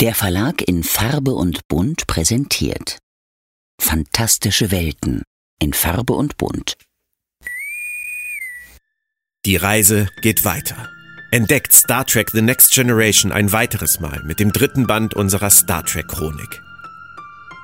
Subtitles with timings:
[0.00, 2.98] Der Verlag in Farbe und Bunt präsentiert
[3.80, 5.24] Fantastische Welten
[5.60, 6.76] in Farbe und Bunt.
[9.44, 10.88] Die Reise geht weiter.
[11.32, 15.84] Entdeckt Star Trek The Next Generation ein weiteres Mal mit dem dritten Band unserer Star
[15.84, 16.62] Trek Chronik.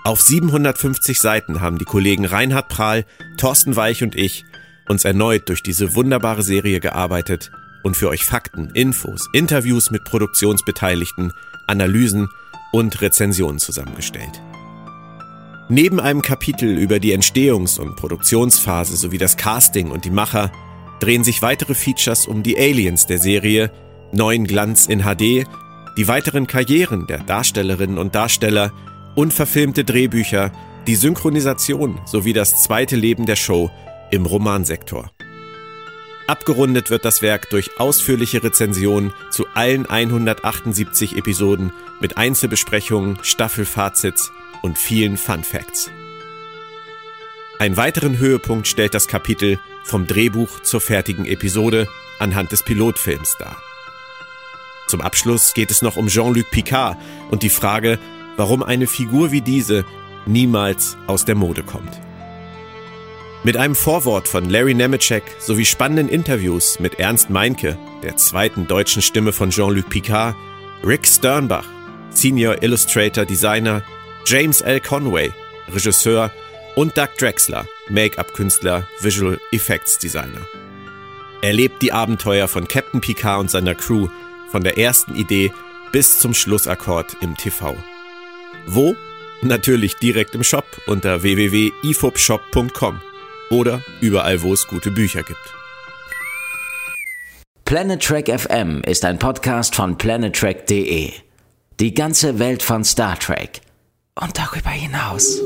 [0.02, 3.06] Auf 750 Seiten haben die Kollegen Reinhard Prahl,
[3.36, 4.44] Thorsten Weich und ich
[4.88, 7.52] uns erneut durch diese wunderbare Serie gearbeitet
[7.84, 11.32] und für euch Fakten, Infos, Interviews mit Produktionsbeteiligten
[11.66, 12.28] Analysen
[12.72, 14.42] und Rezensionen zusammengestellt.
[15.68, 20.52] Neben einem Kapitel über die Entstehungs- und Produktionsphase sowie das Casting und die Macher
[21.00, 23.70] drehen sich weitere Features um die Aliens der Serie,
[24.12, 25.46] neuen Glanz in HD,
[25.96, 28.72] die weiteren Karrieren der Darstellerinnen und Darsteller,
[29.14, 30.52] unverfilmte Drehbücher,
[30.86, 33.70] die Synchronisation sowie das zweite Leben der Show
[34.10, 35.13] im Romansektor.
[36.26, 44.78] Abgerundet wird das Werk durch ausführliche Rezensionen zu allen 178 Episoden mit Einzelbesprechungen, Staffelfazits und
[44.78, 45.90] vielen Fun Facts.
[47.58, 53.56] Einen weiteren Höhepunkt stellt das Kapitel vom Drehbuch zur fertigen Episode anhand des Pilotfilms dar.
[54.86, 56.96] Zum Abschluss geht es noch um Jean-Luc Picard
[57.30, 57.98] und die Frage,
[58.36, 59.84] warum eine Figur wie diese
[60.26, 62.00] niemals aus der Mode kommt.
[63.46, 69.02] Mit einem Vorwort von Larry Nemeczek sowie spannenden Interviews mit Ernst Meinke, der zweiten deutschen
[69.02, 70.34] Stimme von Jean-Luc Picard,
[70.82, 71.66] Rick Sternbach,
[72.08, 73.82] Senior Illustrator Designer,
[74.24, 74.80] James L.
[74.80, 75.30] Conway,
[75.70, 76.30] Regisseur
[76.74, 80.48] und Doug Drexler, Make-up-Künstler, Visual Effects Designer.
[81.42, 84.08] Erlebt die Abenteuer von Captain Picard und seiner Crew
[84.50, 85.52] von der ersten Idee
[85.92, 87.76] bis zum Schlussakkord im TV.
[88.66, 88.96] Wo?
[89.42, 93.02] Natürlich direkt im Shop unter www.ifobshop.com
[93.54, 95.54] oder überall, wo es gute Bücher gibt.
[97.64, 101.12] Planet Trek FM ist ein Podcast von planettrek.de.
[101.80, 103.60] Die ganze Welt von Star Trek
[104.20, 105.40] und darüber hinaus.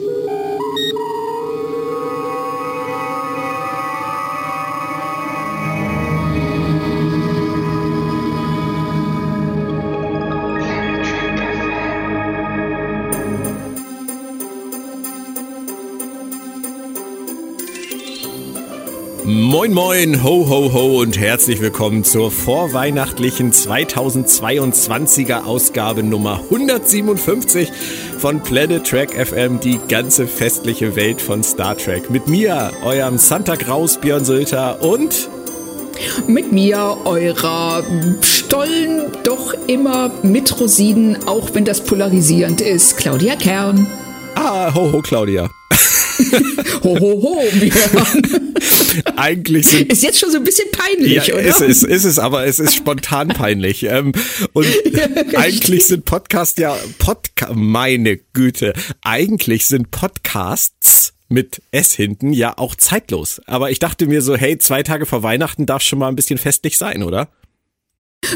[19.30, 27.70] Moin moin, ho ho ho und herzlich willkommen zur vorweihnachtlichen 2022er Ausgabe Nummer 157
[28.18, 32.08] von Planet Trek FM, die ganze festliche Welt von Star Trek.
[32.08, 35.28] Mit mir, eurem Santa Graus Björn Sölter und
[36.26, 37.84] mit mir, eurer
[38.22, 43.86] Stollen, doch immer mit Rosinen, auch wenn das polarisierend ist, Claudia Kern.
[44.36, 45.50] Ah, ho ho Claudia.
[46.82, 48.54] ho ho ho, Björn.
[49.16, 51.42] Eigentlich sind, ist jetzt schon so ein bisschen peinlich, ja, oder?
[51.42, 53.84] Ist es, ist es, aber es ist spontan peinlich.
[53.84, 54.12] Ähm,
[54.52, 54.66] und
[55.36, 58.72] eigentlich sind Podcasts ja Podca meine Güte,
[59.02, 63.40] eigentlich sind Podcasts mit S hinten ja auch zeitlos.
[63.46, 66.38] Aber ich dachte mir so, hey, zwei Tage vor Weihnachten darf schon mal ein bisschen
[66.38, 67.28] festlich sein, oder?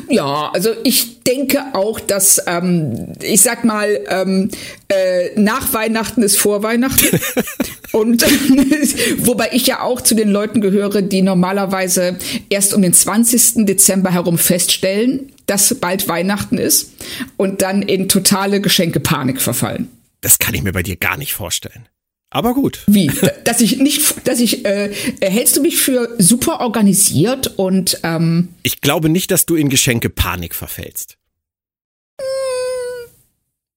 [0.08, 4.50] Ja, also ich denke auch, dass ähm, ich sag mal, ähm,
[4.88, 7.18] äh, nach Weihnachten ist vor Weihnachten.
[7.92, 8.22] Und
[9.18, 12.16] wobei ich ja auch zu den Leuten gehöre, die normalerweise
[12.48, 13.66] erst um den 20.
[13.66, 16.92] Dezember herum feststellen, dass bald Weihnachten ist
[17.36, 19.90] und dann in totale Geschenkepanik verfallen.
[20.22, 21.86] Das kann ich mir bei dir gar nicht vorstellen.
[22.32, 22.82] Aber gut.
[22.86, 23.10] Wie?
[23.44, 28.80] Dass ich nicht, dass ich, äh, hältst du mich für super organisiert und ähm Ich
[28.80, 31.18] glaube nicht, dass du in Geschenke Panik verfällst.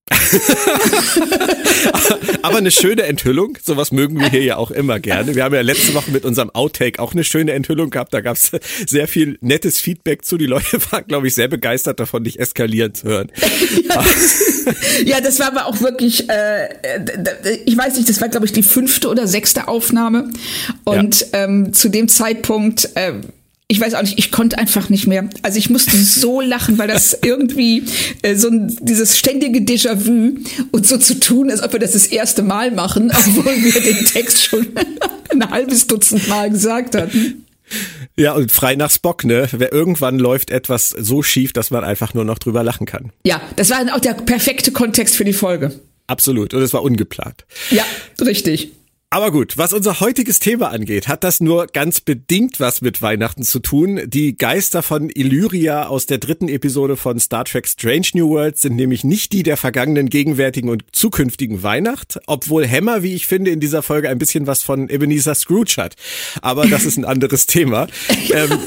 [2.43, 5.33] Aber eine schöne Enthüllung, sowas mögen wir hier ja auch immer gerne.
[5.33, 8.13] Wir haben ja letzte Woche mit unserem Outtake auch eine schöne Enthüllung gehabt.
[8.13, 8.51] Da gab es
[8.85, 10.37] sehr viel nettes Feedback zu.
[10.37, 13.31] Die Leute waren, glaube ich, sehr begeistert davon, dich eskalieren zu hören.
[13.89, 14.65] Ja, das,
[15.05, 16.69] ja, das war aber auch wirklich, äh,
[17.65, 20.29] ich weiß nicht, das war, glaube ich, die fünfte oder sechste Aufnahme.
[20.83, 21.45] Und ja.
[21.45, 23.13] ähm, zu dem Zeitpunkt äh,
[23.67, 25.27] ich weiß auch nicht, ich konnte einfach nicht mehr.
[25.41, 27.83] Also ich musste so lachen, weil das irgendwie
[28.21, 30.35] äh, so ein, dieses ständige Déjà-vu
[30.71, 34.05] und so zu tun, als ob wir das das erste Mal machen, obwohl wir den
[34.05, 34.67] Text schon
[35.29, 37.45] ein halbes Dutzend Mal gesagt hatten.
[38.15, 39.49] Ja, und frei nach Spock, ne?
[39.71, 43.11] Irgendwann läuft etwas so schief, dass man einfach nur noch drüber lachen kann.
[43.25, 45.71] Ja, das war dann auch der perfekte Kontext für die Folge.
[46.07, 46.53] Absolut.
[46.53, 47.45] Und es war ungeplant.
[47.71, 47.83] Ja,
[48.21, 48.71] richtig.
[49.15, 53.43] Aber gut, was unser heutiges Thema angeht, hat das nur ganz bedingt was mit Weihnachten
[53.43, 54.01] zu tun.
[54.07, 58.75] Die Geister von Illyria aus der dritten Episode von Star Trek Strange New Worlds sind
[58.75, 63.61] nämlich nicht die der vergangenen, gegenwärtigen und zukünftigen Weihnacht, obwohl Hammer, wie ich finde, in
[63.61, 65.95] dieser Folge ein bisschen was von Ebenezer Scrooge hat.
[66.41, 67.87] Aber das ist ein anderes Thema.
[68.33, 68.59] Ähm,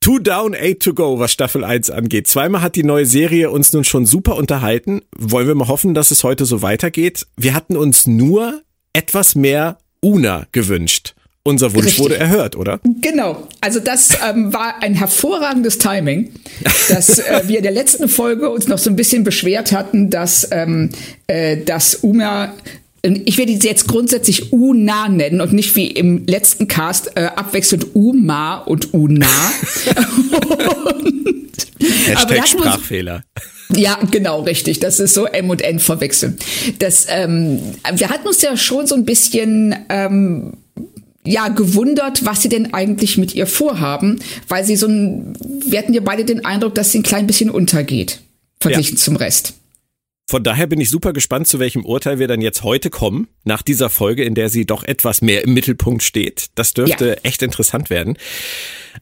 [0.00, 2.28] Two down, eight to go, was Staffel 1 angeht.
[2.28, 5.00] Zweimal hat die neue Serie uns nun schon super unterhalten.
[5.16, 7.26] Wollen wir mal hoffen, dass es heute so weitergeht.
[7.36, 8.62] Wir hatten uns nur
[8.92, 11.14] etwas mehr Una gewünscht.
[11.44, 12.04] Unser Wunsch Richtig.
[12.04, 12.78] wurde erhört, oder?
[13.00, 13.48] Genau.
[13.62, 16.32] Also das ähm, war ein hervorragendes Timing,
[16.88, 20.48] dass äh, wir in der letzten Folge uns noch so ein bisschen beschwert hatten, dass,
[20.52, 20.90] ähm,
[21.26, 22.52] äh, dass Uma
[23.02, 27.94] ich werde sie jetzt grundsätzlich Una nennen und nicht wie im letzten Cast äh, abwechselnd
[27.94, 29.26] Uma und Una.
[31.78, 33.22] Hashtag Sprachfehler.
[33.74, 34.80] Ja, genau, richtig.
[34.80, 36.38] Das ist so M und N verwechseln.
[36.78, 37.60] Das, ähm,
[37.92, 40.54] wir hatten uns ja schon so ein bisschen ähm,
[41.24, 45.34] ja gewundert, was sie denn eigentlich mit ihr vorhaben, weil sie so ein,
[45.66, 48.20] wir hatten ja beide den Eindruck, dass sie ein klein bisschen untergeht
[48.60, 49.02] verglichen ja.
[49.02, 49.54] zum Rest.
[50.30, 53.62] Von daher bin ich super gespannt, zu welchem Urteil wir dann jetzt heute kommen, nach
[53.62, 56.48] dieser Folge, in der sie doch etwas mehr im Mittelpunkt steht.
[56.54, 57.16] Das dürfte ja.
[57.22, 58.18] echt interessant werden.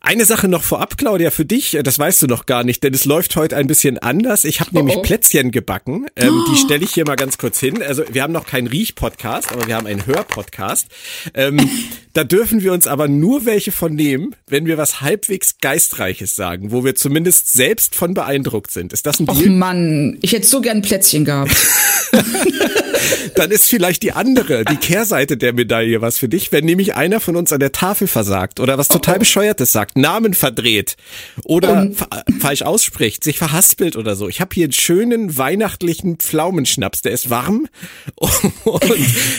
[0.01, 3.07] Eine Sache noch vorab, Claudia, für dich, das weißt du noch gar nicht, denn es
[3.07, 4.45] läuft heute ein bisschen anders.
[4.45, 5.03] Ich habe oh nämlich oh.
[5.03, 6.07] Plätzchen gebacken.
[6.15, 6.51] Ähm, oh.
[6.53, 7.83] Die stelle ich hier mal ganz kurz hin.
[7.83, 10.87] Also wir haben noch keinen Riech-Podcast, aber wir haben einen Hör-Podcast.
[11.35, 11.59] Ähm,
[12.17, 16.73] da dürfen wir uns aber nur welche von nehmen, wenn wir was halbwegs Geistreiches sagen,
[16.73, 18.95] wo wir zumindest selbst von beeindruckt sind.
[18.95, 19.37] Ist das ein Deal?
[19.47, 21.55] Oh Mann, ich hätte so gern Plätzchen gehabt.
[23.35, 27.21] Dann ist vielleicht die andere, die Kehrseite der Medaille was für dich, wenn nämlich einer
[27.21, 29.21] von uns an der Tafel versagt oder was total oh, oh.
[29.21, 30.97] bescheuertes sagt, Namen verdreht
[31.45, 31.95] oder um.
[32.41, 34.29] falsch ausspricht, sich verhaspelt oder so.
[34.29, 37.69] Ich habe hier einen schönen weihnachtlichen Pflaumenschnaps, der ist warm
[38.17, 38.83] und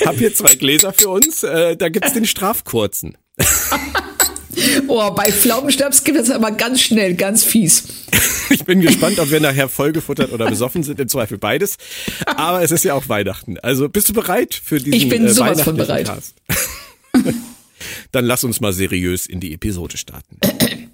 [0.05, 1.43] habe hier zwei Gläser für uns.
[1.43, 2.25] Äh, da gibt's den
[2.67, 3.17] Strafkurzen.
[4.87, 7.83] Oh, bei Pflaumenschnaps gibt es aber ganz schnell, ganz fies.
[8.49, 11.75] Ich bin gespannt, ob wir nachher vollgefuttert oder besoffen sind, im Zweifel beides.
[12.25, 13.59] Aber es ist ja auch Weihnachten.
[13.59, 16.09] Also bist du bereit für diesen Ich bin äh, sowas von bereit.
[18.13, 20.39] Dann lass uns mal seriös in die Episode starten.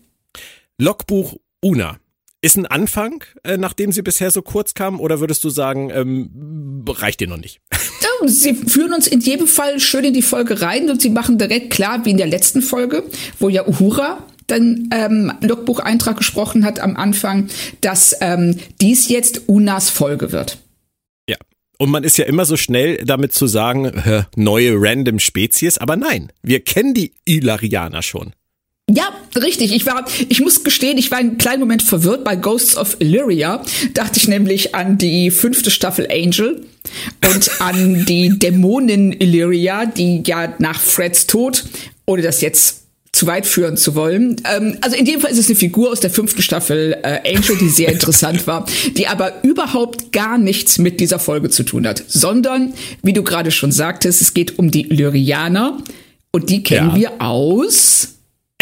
[0.80, 2.00] Logbuch Una.
[2.42, 6.84] Ist ein Anfang, äh, nachdem sie bisher so kurz kam, oder würdest du sagen, ähm,
[6.88, 7.62] reicht dir noch nicht?
[8.24, 11.38] Ja, sie führen uns in jedem Fall schön in die Folge rein und sie machen
[11.38, 13.04] direkt klar, wie in der letzten Folge,
[13.40, 17.50] wo ja Uhura dann ähm, Logbucheintrag gesprochen hat am Anfang,
[17.82, 20.58] dass ähm, dies jetzt Unas Folge wird.
[21.30, 21.38] Ja.
[21.78, 23.92] Und man ist ja immer so schnell damit zu sagen,
[24.36, 28.34] neue random Spezies, aber nein, wir kennen die Ilarianer schon.
[28.90, 29.74] Ja, richtig.
[29.74, 33.64] Ich war, ich muss gestehen, ich war einen kleinen Moment verwirrt bei Ghosts of Illyria.
[33.94, 36.66] Dachte ich nämlich an die fünfte Staffel Angel
[37.34, 41.64] und an die Dämonin Illyria, die ja nach Freds Tod,
[42.06, 42.82] ohne das jetzt
[43.14, 44.42] zu weit führen zu wollen.
[44.52, 47.56] Ähm, also in dem Fall ist es eine Figur aus der fünften Staffel äh, Angel,
[47.58, 48.66] die sehr interessant war,
[48.98, 53.52] die aber überhaupt gar nichts mit dieser Folge zu tun hat, sondern, wie du gerade
[53.52, 55.78] schon sagtest, es geht um die Illyrianer
[56.32, 56.96] und die kennen ja.
[56.96, 58.10] wir aus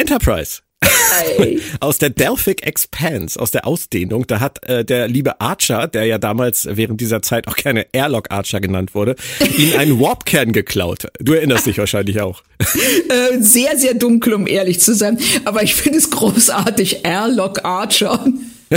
[0.01, 0.62] Enterprise.
[1.80, 6.18] aus der Delphic Expanse, aus der Ausdehnung, da hat äh, der liebe Archer, der ja
[6.18, 9.15] damals während dieser Zeit auch gerne Airlock Archer genannt wurde,
[9.57, 11.07] ihn einen Warpkern geklaut.
[11.19, 12.42] Du erinnerst dich wahrscheinlich auch.
[12.59, 15.19] Äh, sehr, sehr dunkel, um ehrlich zu sein.
[15.45, 18.25] Aber ich finde es großartig, Airlock Archer.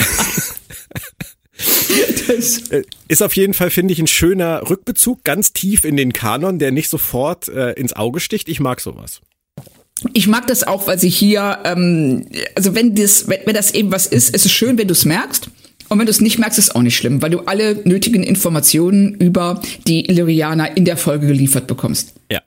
[2.26, 2.62] Das
[3.06, 6.72] ist auf jeden Fall, finde ich, ein schöner Rückbezug, ganz tief in den Kanon, der
[6.72, 8.48] nicht sofort äh, ins Auge sticht.
[8.48, 9.20] Ich mag sowas.
[10.12, 13.92] Ich mag das auch, weil sie hier, ähm, also wenn das, wenn, wenn das eben
[13.92, 15.48] was ist, ist es schön, wenn du es merkst.
[15.88, 19.14] Und wenn du es nicht merkst, ist auch nicht schlimm, weil du alle nötigen Informationen
[19.14, 22.14] über die Illyrianer in der Folge geliefert bekommst.
[22.30, 22.40] Ja.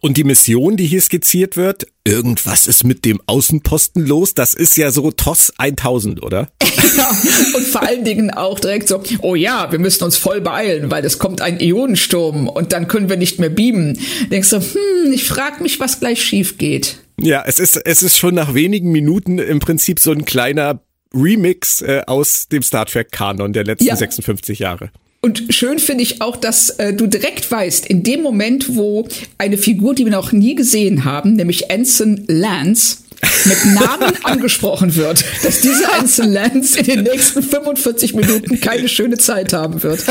[0.00, 4.76] Und die Mission, die hier skizziert wird, irgendwas ist mit dem Außenposten los, das ist
[4.76, 6.48] ja so TOS 1000, oder?
[6.96, 7.10] ja,
[7.54, 11.04] und vor allen Dingen auch direkt so, oh ja, wir müssen uns voll beeilen, weil
[11.04, 13.98] es kommt ein Ionensturm und dann können wir nicht mehr beamen.
[14.30, 16.98] Denkst du, hm, ich frag mich, was gleich schief geht.
[17.18, 20.80] Ja, es ist, es ist schon nach wenigen Minuten im Prinzip so ein kleiner
[21.14, 23.96] Remix äh, aus dem Star Trek Kanon der letzten ja.
[23.96, 24.90] 56 Jahre.
[25.20, 29.08] Und schön finde ich auch, dass äh, du direkt weißt, in dem Moment, wo
[29.38, 32.98] eine Figur, die wir noch nie gesehen haben, nämlich Anson Lance,
[33.44, 39.16] mit Namen angesprochen wird, dass dieser Anson Lance in den nächsten 45 Minuten keine schöne
[39.16, 40.04] Zeit haben wird.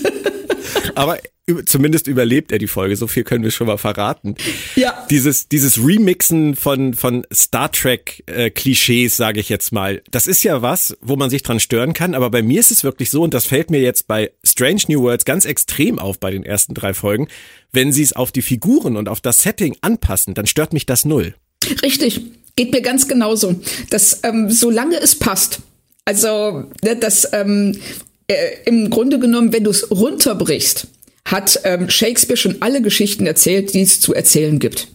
[0.94, 1.18] Aber
[1.64, 4.34] zumindest überlebt er die Folge, so viel können wir schon mal verraten.
[4.76, 5.06] Ja.
[5.10, 10.42] Dieses, dieses Remixen von, von Star Trek äh, Klischees, sage ich jetzt mal, das ist
[10.44, 13.22] ja was, wo man sich dran stören kann, aber bei mir ist es wirklich so,
[13.22, 16.74] und das fällt mir jetzt bei Strange New Worlds ganz extrem auf bei den ersten
[16.74, 17.28] drei Folgen,
[17.72, 21.04] wenn sie es auf die Figuren und auf das Setting anpassen, dann stört mich das
[21.04, 21.34] null.
[21.82, 22.20] Richtig,
[22.56, 23.60] geht mir ganz genauso.
[23.90, 25.60] Dass ähm, solange es passt,
[26.04, 27.78] also ne, das ähm,
[28.26, 28.34] äh,
[28.66, 30.86] im Grunde genommen, wenn du es runterbrichst,
[31.30, 34.88] hat ähm, Shakespeare schon alle Geschichten erzählt, die es zu erzählen gibt.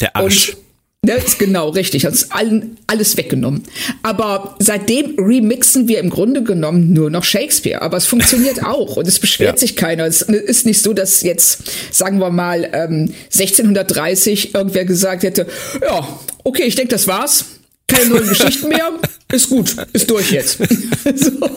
[0.00, 0.50] Der Arsch.
[0.50, 0.56] Und
[1.02, 3.62] Ne, ist genau richtig, hat uns allen alles weggenommen.
[4.02, 7.80] Aber seitdem remixen wir im Grunde genommen nur noch Shakespeare.
[7.80, 9.56] Aber es funktioniert auch und es beschwert ja.
[9.56, 10.04] sich keiner.
[10.04, 15.46] Es ist nicht so, dass jetzt, sagen wir mal, ähm, 1630 irgendwer gesagt hätte,
[15.80, 16.06] ja,
[16.44, 17.46] okay, ich denke, das war's.
[17.86, 18.90] Keine neuen Geschichten mehr.
[19.32, 20.58] Ist gut, ist durch jetzt.
[21.14, 21.48] so.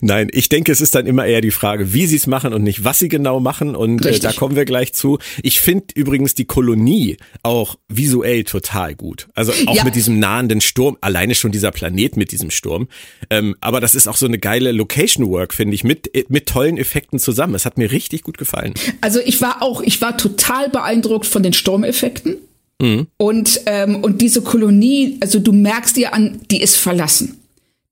[0.00, 2.62] Nein, ich denke, es ist dann immer eher die Frage, wie sie es machen und
[2.62, 3.76] nicht, was sie genau machen.
[3.76, 5.18] Und äh, da kommen wir gleich zu.
[5.42, 9.28] Ich finde übrigens die Kolonie auch visuell total gut.
[9.34, 9.84] Also auch ja.
[9.84, 12.88] mit diesem nahenden Sturm, alleine schon dieser Planet mit diesem Sturm.
[13.30, 16.78] Ähm, aber das ist auch so eine geile Location Work, finde ich, mit, mit tollen
[16.78, 17.54] Effekten zusammen.
[17.54, 18.74] Es hat mir richtig gut gefallen.
[19.00, 22.36] Also ich war auch, ich war total beeindruckt von den Sturmeffekten.
[22.80, 23.06] Mhm.
[23.16, 27.41] Und, ähm, und diese Kolonie, also du merkst dir an, die ist verlassen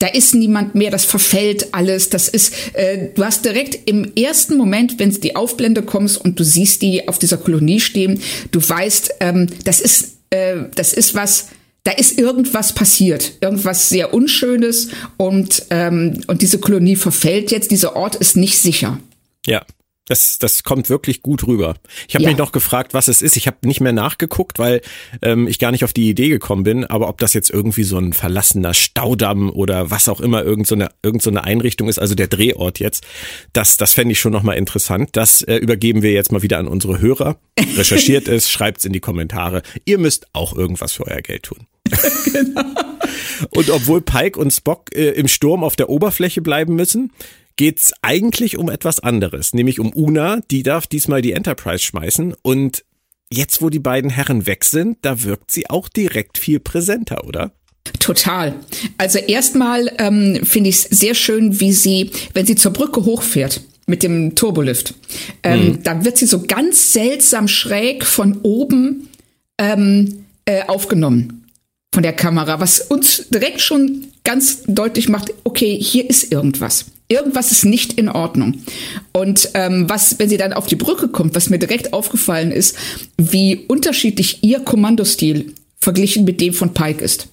[0.01, 4.57] da ist niemand mehr, das verfällt alles, das ist, äh, du hast direkt im ersten
[4.57, 9.17] Moment, wenn die Aufblende kommst und du siehst die auf dieser Kolonie stehen, du weißt,
[9.21, 11.49] ähm, das ist, äh, das ist was,
[11.85, 14.89] da ist irgendwas passiert, irgendwas sehr Unschönes
[15.19, 18.99] und, ähm, und diese Kolonie verfällt jetzt, dieser Ort ist nicht sicher.
[19.47, 19.67] Ja.
[20.11, 21.77] Das, das kommt wirklich gut rüber.
[22.09, 22.31] Ich habe ja.
[22.31, 23.37] mich noch gefragt, was es ist.
[23.37, 24.81] Ich habe nicht mehr nachgeguckt, weil
[25.23, 26.85] ähm, ich gar nicht auf die Idee gekommen bin.
[26.85, 30.75] Aber ob das jetzt irgendwie so ein verlassener Staudamm oder was auch immer irgend so
[30.75, 33.07] eine, irgend so eine Einrichtung ist, also der Drehort jetzt,
[33.53, 35.11] das, das fände ich schon nochmal interessant.
[35.13, 37.39] Das äh, übergeben wir jetzt mal wieder an unsere Hörer.
[37.77, 39.63] Recherchiert es, schreibt's in die Kommentare.
[39.85, 41.69] Ihr müsst auch irgendwas für euer Geld tun.
[42.25, 42.63] genau.
[43.55, 47.11] Und obwohl Pike und Spock äh, im Sturm auf der Oberfläche bleiben müssen,
[47.61, 52.87] geht's eigentlich um etwas anderes, nämlich um Una, die darf diesmal die Enterprise schmeißen und
[53.31, 57.53] jetzt, wo die beiden Herren weg sind, da wirkt sie auch direkt viel präsenter, oder?
[57.99, 58.55] Total.
[58.97, 63.61] Also erstmal ähm, finde ich es sehr schön, wie sie, wenn sie zur Brücke hochfährt
[63.87, 64.95] mit dem Turbolift,
[65.43, 65.83] ähm, mhm.
[65.83, 69.11] da wird sie so ganz seltsam schräg von oben
[69.59, 71.45] ähm, äh, aufgenommen
[71.93, 77.51] von der Kamera, was uns direkt schon ganz deutlich macht, okay, hier ist irgendwas irgendwas
[77.51, 78.63] ist nicht in Ordnung.
[79.13, 82.77] Und ähm, was, wenn sie dann auf die Brücke kommt, was mir direkt aufgefallen ist,
[83.19, 87.29] wie unterschiedlich ihr Kommandostil verglichen mit dem von Pike ist.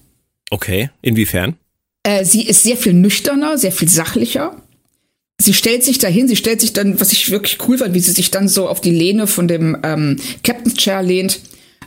[0.50, 1.56] Okay, inwiefern?
[2.02, 4.56] Äh, sie ist sehr viel nüchterner, sehr viel sachlicher.
[5.40, 8.10] Sie stellt sich dahin, sie stellt sich dann, was ich wirklich cool fand, wie sie
[8.10, 11.40] sich dann so auf die Lehne von dem ähm, Captain's Chair lehnt,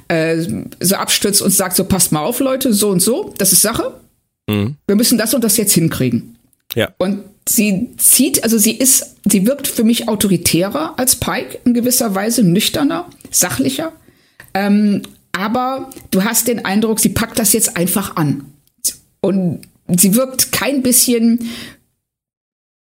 [0.07, 0.38] äh,
[0.79, 4.00] so abstützt und sagt so, passt mal auf, Leute, so und so, das ist Sache.
[4.48, 4.75] Mhm.
[4.88, 6.38] Wir müssen das und das jetzt hinkriegen.
[6.75, 6.94] Ja.
[6.98, 12.16] Und sie zieht, also sie ist, sie wirkt für mich autoritärer als Pike in gewisser
[12.16, 13.92] Weise, nüchterner, sachlicher.
[14.54, 15.01] Ähm,
[15.32, 18.46] aber du hast den Eindruck, sie packt das jetzt einfach an.
[19.22, 21.50] Und sie wirkt kein bisschen,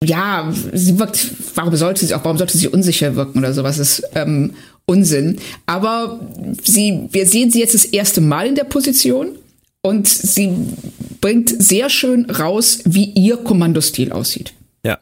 [0.03, 4.03] ja, sie wirkt, warum sollte sie auch, warum sollte sie unsicher wirken oder sowas ist
[4.15, 4.53] ähm,
[4.85, 5.39] Unsinn.
[5.65, 6.19] Aber
[6.63, 9.35] sie, wir sehen sie jetzt das erste Mal in der Position
[9.81, 10.51] und sie
[11.21, 14.53] bringt sehr schön raus, wie ihr Kommandostil aussieht.
[14.83, 14.99] Ja.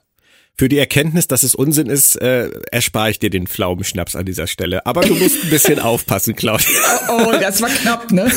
[0.56, 4.48] Für die Erkenntnis, dass es Unsinn ist, äh, erspare ich dir den Pflaumenschnaps an dieser
[4.48, 4.86] Stelle.
[4.86, 6.68] Aber du musst ein bisschen aufpassen, Claudia.
[7.10, 8.32] Oh, oh, das war knapp, ne?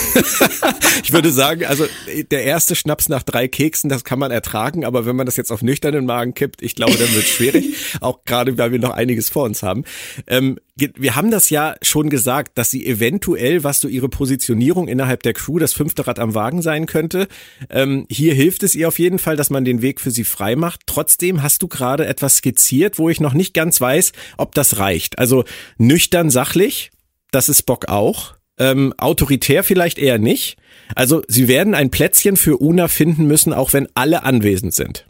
[1.02, 1.86] ich würde sagen, also
[2.30, 5.50] der erste Schnaps nach drei Keksen, das kann man ertragen, aber wenn man das jetzt
[5.50, 7.74] auf nüchternen Magen kippt, ich glaube, dann wird es schwierig.
[8.00, 9.84] Auch gerade, weil wir noch einiges vor uns haben.
[10.26, 10.58] Ähm,
[10.96, 15.32] wir haben das ja schon gesagt, dass sie eventuell, was so ihre Positionierung innerhalb der
[15.32, 17.28] Crew, das fünfte Rad am Wagen sein könnte.
[17.68, 20.56] Ähm, hier hilft es ihr auf jeden Fall, dass man den Weg für sie frei
[20.56, 20.80] macht.
[20.86, 25.18] Trotzdem hast du gerade etwas skizziert, wo ich noch nicht ganz weiß, ob das reicht.
[25.18, 25.44] Also
[25.78, 26.90] nüchtern sachlich,
[27.30, 28.34] das ist Bock auch.
[28.58, 30.58] Ähm, autoritär vielleicht eher nicht.
[30.94, 35.06] Also sie werden ein Plätzchen für Una finden müssen, auch wenn alle anwesend sind.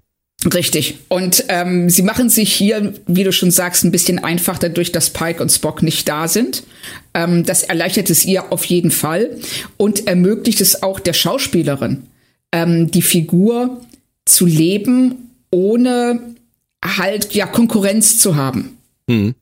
[0.55, 0.99] Richtig.
[1.09, 5.11] Und ähm, sie machen sich hier, wie du schon sagst, ein bisschen einfach dadurch, dass
[5.11, 6.63] Pike und Spock nicht da sind.
[7.13, 9.37] Ähm, das erleichtert es ihr auf jeden Fall
[9.77, 12.05] und ermöglicht es auch der Schauspielerin,
[12.53, 13.83] ähm, die Figur
[14.25, 16.21] zu leben, ohne
[16.83, 18.79] halt ja Konkurrenz zu haben.
[19.09, 19.35] Mhm.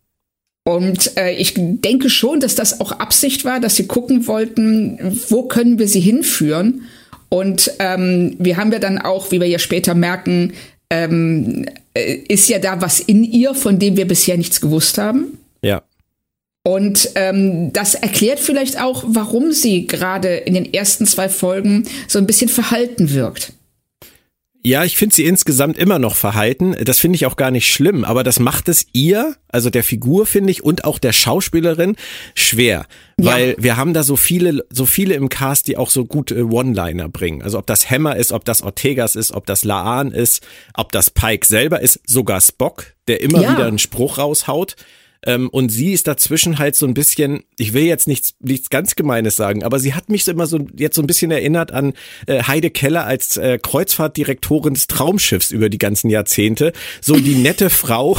[0.64, 5.44] Und äh, ich denke schon, dass das auch Absicht war, dass sie gucken wollten, wo
[5.44, 6.82] können wir sie hinführen.
[7.30, 10.52] Und ähm, wir haben ja dann auch, wie wir ja später merken,
[10.90, 15.38] ähm, äh, ist ja da was in ihr, von dem wir bisher nichts gewusst haben.
[15.62, 15.82] Ja.
[16.64, 22.18] Und ähm, das erklärt vielleicht auch, warum sie gerade in den ersten zwei Folgen so
[22.18, 23.52] ein bisschen verhalten wirkt.
[24.64, 26.74] Ja, ich finde sie insgesamt immer noch verhalten.
[26.82, 30.26] Das finde ich auch gar nicht schlimm, aber das macht es ihr, also der Figur
[30.26, 31.96] finde ich und auch der Schauspielerin
[32.34, 32.86] schwer,
[33.20, 33.32] ja.
[33.32, 37.08] weil wir haben da so viele, so viele im Cast, die auch so gute One-Liner
[37.08, 37.42] bringen.
[37.42, 41.10] Also ob das Hammer ist, ob das Ortegas ist, ob das Laan ist, ob das
[41.10, 43.52] Pike selber ist, sogar Spock, der immer ja.
[43.52, 44.74] wieder einen Spruch raushaut.
[45.28, 48.96] Ähm, und sie ist dazwischen halt so ein bisschen, ich will jetzt nichts, nichts ganz
[48.96, 51.92] Gemeines sagen, aber sie hat mich so immer so jetzt so ein bisschen erinnert an
[52.26, 56.72] äh, Heide Keller als äh, Kreuzfahrtdirektorin des Traumschiffs über die ganzen Jahrzehnte.
[57.02, 58.16] So die nette Frau.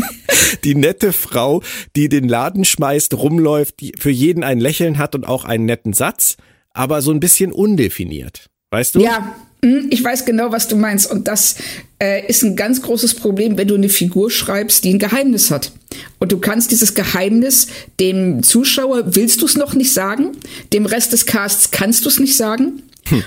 [0.64, 1.62] die nette Frau,
[1.96, 5.94] die den Laden schmeißt, rumläuft, die für jeden ein Lächeln hat und auch einen netten
[5.94, 6.36] Satz,
[6.74, 8.50] aber so ein bisschen undefiniert.
[8.70, 9.00] Weißt du?
[9.00, 11.10] Ja, ich weiß genau, was du meinst.
[11.10, 11.56] Und das
[12.02, 15.70] äh, ist ein ganz großes Problem, wenn du eine Figur schreibst, die ein Geheimnis hat.
[16.18, 17.68] Und du kannst dieses Geheimnis
[18.00, 20.32] dem Zuschauer, willst du es noch nicht sagen?
[20.72, 22.82] Dem Rest des Casts kannst du es nicht sagen.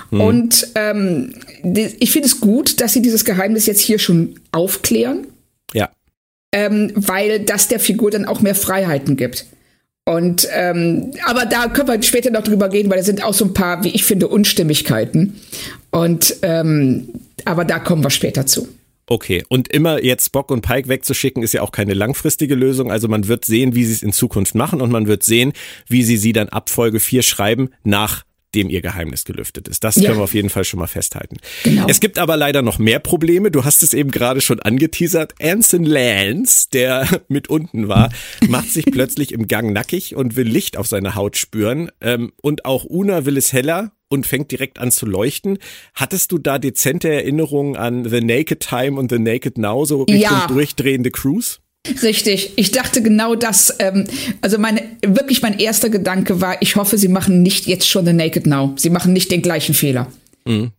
[0.10, 0.22] Hm.
[0.22, 5.28] Und ähm, ich finde es gut, dass sie dieses Geheimnis jetzt hier schon aufklären.
[5.74, 5.90] Ja.
[6.54, 9.46] Ähm, weil das der Figur dann auch mehr Freiheiten gibt.
[10.06, 13.46] Und ähm, aber da können wir später noch drüber reden, weil da sind auch so
[13.46, 15.42] ein paar, wie ich finde, Unstimmigkeiten.
[15.90, 17.10] Und ähm,
[17.44, 18.68] aber da kommen wir später zu.
[19.08, 22.92] Okay, und immer jetzt Spock und Pike wegzuschicken, ist ja auch keine langfristige Lösung.
[22.92, 25.54] Also man wird sehen, wie sie es in Zukunft machen und man wird sehen,
[25.88, 29.84] wie sie sie dann ab Folge 4 schreiben, nach dem ihr Geheimnis gelüftet ist.
[29.84, 30.06] Das ja.
[30.06, 31.38] können wir auf jeden Fall schon mal festhalten.
[31.64, 31.86] Genau.
[31.88, 33.52] Es gibt aber leider noch mehr Probleme.
[33.52, 35.36] Du hast es eben gerade schon angeteasert.
[35.42, 38.10] Anson Lance, der mit unten war,
[38.48, 41.92] macht sich plötzlich im Gang nackig und will Licht auf seine Haut spüren.
[42.02, 45.58] Ähm, und auch Una will es heller und fängt direkt an zu leuchten.
[45.94, 50.20] Hattest du da dezente Erinnerungen an The Naked Time und The Naked Now, so Richtung
[50.22, 50.48] ja.
[50.48, 51.58] durchdrehende Cruise?
[52.02, 52.54] Richtig.
[52.56, 53.76] Ich dachte genau das.
[53.80, 54.06] Ähm,
[54.42, 58.14] also meine wirklich mein erster Gedanke war, ich hoffe, sie machen nicht jetzt schon The
[58.14, 58.74] Naked Now.
[58.78, 60.08] Sie machen nicht den gleichen Fehler.
[60.46, 60.72] Mhm.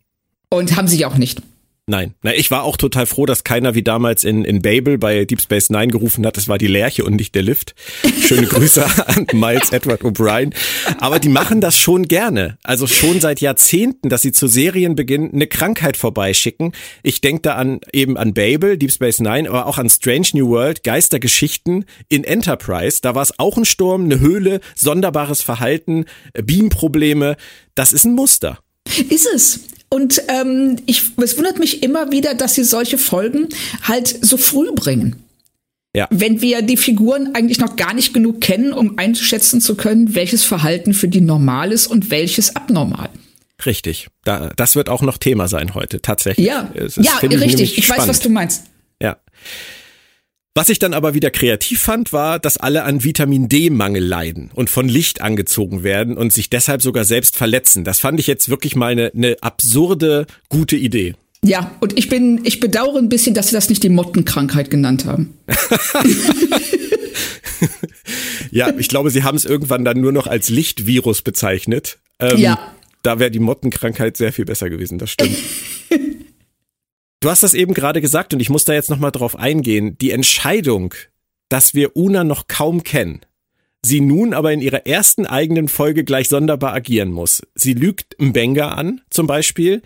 [0.49, 1.41] Und haben sie auch nicht.
[1.89, 5.23] Nein, na, ich war auch total froh, dass keiner wie damals in, in Babel bei
[5.23, 7.75] Deep Space Nine gerufen hat, es war die Lerche und nicht der Lift.
[8.19, 10.53] Schöne Grüße an Miles Edward O'Brien.
[10.97, 12.57] Aber die machen das schon gerne.
[12.61, 16.73] Also schon seit Jahrzehnten, dass sie zu Serienbeginn eine Krankheit vorbeischicken.
[17.03, 20.49] Ich denke da an eben an Babel, Deep Space Nine, aber auch an Strange New
[20.49, 22.99] World, Geistergeschichten in Enterprise.
[23.01, 26.03] Da war es auch ein Sturm, eine Höhle, sonderbares Verhalten,
[26.33, 27.37] Beamprobleme.
[27.75, 28.59] Das ist ein Muster.
[29.09, 29.76] Ist es.
[29.89, 33.47] Und ähm, ich, es wundert mich immer wieder, dass sie solche Folgen
[33.83, 35.15] halt so früh bringen.
[35.95, 36.07] Ja.
[36.11, 40.43] Wenn wir die Figuren eigentlich noch gar nicht genug kennen, um einschätzen zu können, welches
[40.43, 43.09] Verhalten für die normal ist und welches abnormal.
[43.65, 44.09] Richtig.
[44.23, 46.45] Da, das wird auch noch Thema sein heute, tatsächlich.
[46.45, 47.61] Ja, ist, ja richtig.
[47.61, 48.65] Ich, ich weiß, was du meinst.
[49.01, 49.17] Ja.
[50.57, 54.71] Was ich dann aber wieder kreativ fand, war, dass alle an Vitamin D-Mangel leiden und
[54.71, 57.83] von Licht angezogen werden und sich deshalb sogar selbst verletzen.
[57.83, 61.13] Das fand ich jetzt wirklich mal eine, eine absurde, gute Idee.
[61.45, 65.05] Ja, und ich bin, ich bedauere ein bisschen, dass sie das nicht die Mottenkrankheit genannt
[65.05, 65.37] haben.
[68.49, 71.99] ja, ich glaube, sie haben es irgendwann dann nur noch als Lichtvirus bezeichnet.
[72.17, 72.73] Ähm, ja.
[73.03, 75.37] Da wäre die Mottenkrankheit sehr viel besser gewesen, das stimmt.
[77.19, 79.97] Du hast das eben gerade gesagt und ich muss da jetzt nochmal drauf eingehen.
[79.97, 80.93] Die Entscheidung,
[81.49, 83.21] dass wir Una noch kaum kennen,
[83.81, 87.41] sie nun aber in ihrer ersten eigenen Folge gleich sonderbar agieren muss.
[87.55, 89.81] Sie lügt Mbenga an, zum Beispiel.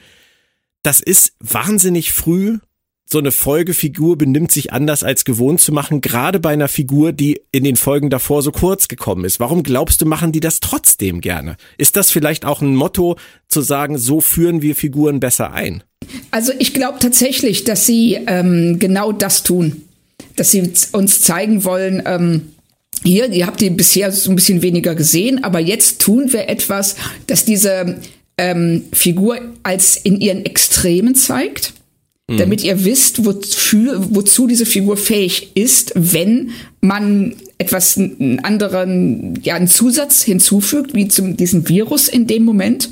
[0.83, 2.57] Das ist wahnsinnig früh.
[3.05, 7.41] So eine Folgefigur benimmt sich anders als gewohnt zu machen, gerade bei einer Figur, die
[7.51, 9.39] in den Folgen davor so kurz gekommen ist.
[9.39, 11.57] Warum glaubst du, machen die das trotzdem gerne?
[11.77, 13.17] Ist das vielleicht auch ein Motto,
[13.49, 15.83] zu sagen, so führen wir Figuren besser ein?
[16.31, 19.83] Also ich glaube tatsächlich, dass sie ähm, genau das tun,
[20.35, 22.03] dass sie uns zeigen wollen.
[22.05, 22.53] Ähm,
[23.03, 26.95] hier, ihr habt die bisher so ein bisschen weniger gesehen, aber jetzt tun wir etwas,
[27.27, 27.99] das diese
[28.37, 31.73] ähm, Figur als in ihren Extremen zeigt
[32.31, 32.37] mhm.
[32.37, 39.55] damit ihr wisst, wofür, wozu diese Figur fähig ist, wenn man etwas einen anderen, ja,
[39.55, 42.89] einen Zusatz hinzufügt, wie zum diesem Virus in dem Moment.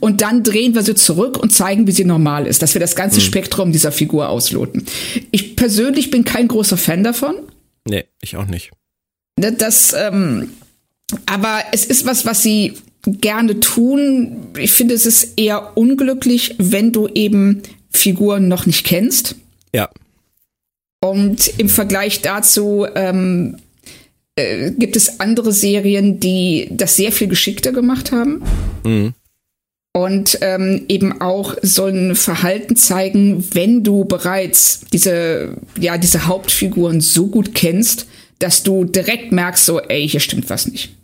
[0.00, 2.96] Und dann drehen wir sie zurück und zeigen, wie sie normal ist, dass wir das
[2.96, 3.24] ganze mhm.
[3.24, 4.84] Spektrum dieser Figur ausloten.
[5.30, 7.36] Ich persönlich bin kein großer Fan davon.
[7.88, 8.70] Nee, ich auch nicht.
[9.36, 10.48] Das, ähm,
[11.26, 14.48] aber es ist was, was sie gerne tun.
[14.58, 17.62] Ich finde, es ist eher unglücklich, wenn du eben
[17.98, 19.36] Figuren noch nicht kennst.
[19.74, 19.90] Ja.
[21.00, 23.56] Und im Vergleich dazu ähm,
[24.36, 28.42] äh, gibt es andere Serien, die das sehr viel geschickter gemacht haben.
[28.84, 29.14] Mhm.
[29.94, 37.00] Und ähm, eben auch so ein Verhalten zeigen, wenn du bereits diese, ja, diese Hauptfiguren
[37.00, 38.06] so gut kennst,
[38.38, 40.94] dass du direkt merkst, so, ey, hier stimmt was nicht.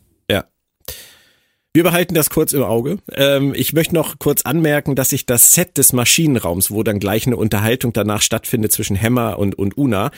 [1.76, 2.98] Wir behalten das kurz im Auge.
[3.12, 7.26] Ähm, ich möchte noch kurz anmerken, dass ich das Set des Maschinenraums, wo dann gleich
[7.26, 10.12] eine Unterhaltung danach stattfindet zwischen Hammer und, und Una,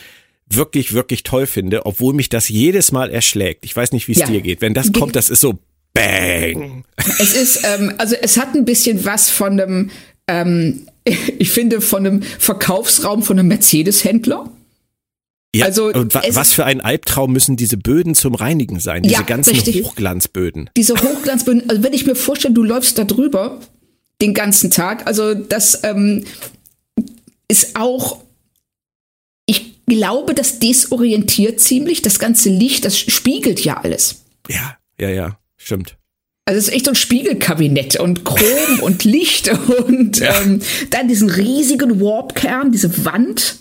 [0.51, 3.65] wirklich, wirklich toll finde, obwohl mich das jedes Mal erschlägt.
[3.65, 4.27] Ich weiß nicht, wie es ja.
[4.27, 4.61] dir geht.
[4.61, 5.59] Wenn das kommt, das ist so
[5.95, 6.85] Bang.
[7.19, 9.91] Es ist, ähm, also es hat ein bisschen was von einem,
[10.29, 10.87] ähm,
[11.39, 14.51] ich finde, von einem Verkaufsraum von einem Mercedes-Händler.
[15.59, 19.15] Ja, also und wa was für ein Albtraum müssen diese Böden zum Reinigen sein, diese
[19.15, 19.85] ja, ganzen richtig.
[19.85, 20.71] Hochglanzböden.
[20.77, 23.61] Diese Hochglanzböden, also wenn ich mir vorstelle, du läufst da drüber
[24.21, 26.25] den ganzen Tag, also das ähm,
[27.49, 28.23] ist auch,
[29.47, 34.25] ich glaube, das desorientiert ziemlich, das ganze Licht, das spiegelt ja alles.
[34.49, 35.97] Ja, ja, ja, stimmt.
[36.49, 39.51] Also es ist echt so ein Spiegelkabinett und Chrom und Licht
[39.87, 40.41] und ja.
[40.41, 43.57] ähm, dann diesen riesigen Warpkern, diese Wand.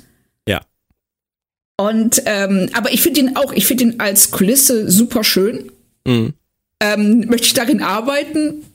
[1.78, 5.72] Und ähm, aber ich finde ihn auch, ich finde ihn als Kulisse super schön.
[6.06, 6.34] Mhm.
[6.82, 8.66] Ähm, möchte ich darin arbeiten?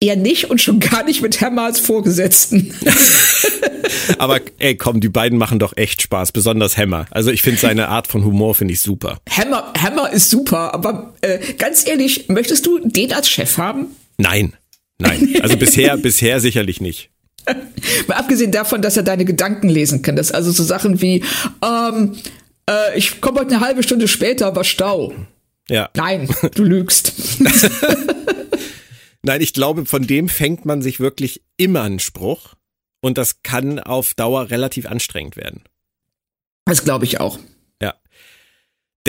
[0.00, 2.74] Eher nicht und schon gar nicht mit Hammer als Vorgesetzten.
[4.18, 7.06] Aber ey, komm, die beiden machen doch echt Spaß, besonders Hammer.
[7.10, 9.18] Also ich finde seine Art von Humor finde ich super.
[9.30, 13.88] Hammer, Hammer ist super, aber äh, ganz ehrlich, möchtest du den als Chef haben?
[14.18, 14.54] Nein,
[14.98, 15.36] nein.
[15.42, 17.10] Also bisher, bisher sicherlich nicht.
[18.06, 20.16] Mal abgesehen davon, dass er deine Gedanken lesen kann.
[20.16, 21.24] Das also so Sachen wie,
[21.62, 22.16] ähm,
[22.68, 25.12] äh, ich komme heute eine halbe Stunde später, aber Stau.
[25.68, 25.90] Ja.
[25.96, 27.12] Nein, du lügst.
[29.22, 32.54] Nein, ich glaube, von dem fängt man sich wirklich immer einen Spruch
[33.00, 35.62] und das kann auf Dauer relativ anstrengend werden.
[36.64, 37.38] Das glaube ich auch.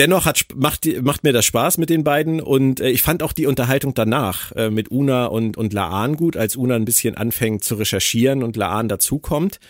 [0.02, 3.32] Dennoch hat, macht, macht mir das Spaß mit den beiden und äh, ich fand auch
[3.32, 7.62] die Unterhaltung danach äh, mit Una und, und Laan gut, als Una ein bisschen anfängt
[7.62, 9.60] zu recherchieren und Laan dazukommt.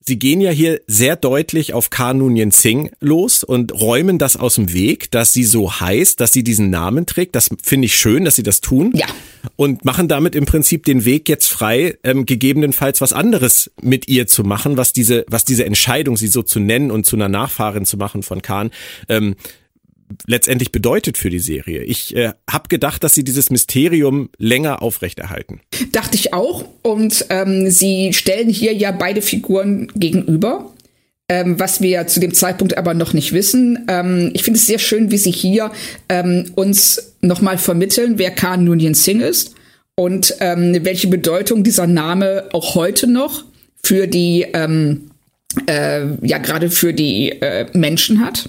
[0.00, 4.72] Sie gehen ja hier sehr deutlich auf Kanunien Singh los und räumen das aus dem
[4.72, 7.36] Weg, dass sie so heißt, dass sie diesen Namen trägt.
[7.36, 8.92] Das finde ich schön, dass sie das tun.
[8.94, 9.06] Ja.
[9.56, 14.26] Und machen damit im Prinzip den Weg jetzt frei, ähm, gegebenenfalls was anderes mit ihr
[14.26, 17.84] zu machen, was diese, was diese Entscheidung, sie so zu nennen und zu einer Nachfahrin
[17.84, 18.70] zu machen von Khan,
[19.10, 19.36] ähm,
[20.26, 21.82] letztendlich bedeutet für die Serie.
[21.82, 25.60] Ich äh, habe gedacht, dass sie dieses Mysterium länger aufrechterhalten.
[25.92, 26.64] Dachte ich auch.
[26.82, 30.72] Und ähm, sie stellen hier ja beide Figuren gegenüber.
[31.28, 33.86] Ähm, was wir zu dem Zeitpunkt aber noch nicht wissen.
[33.88, 35.70] Ähm, ich finde es sehr schön, wie sie hier
[36.08, 39.54] ähm, uns nochmal vermitteln, wer Khan Noonien Singh ist
[39.94, 43.44] und ähm, welche Bedeutung dieser Name auch heute noch
[43.84, 45.10] für die, ähm,
[45.66, 48.48] äh, ja, gerade für die äh, Menschen hat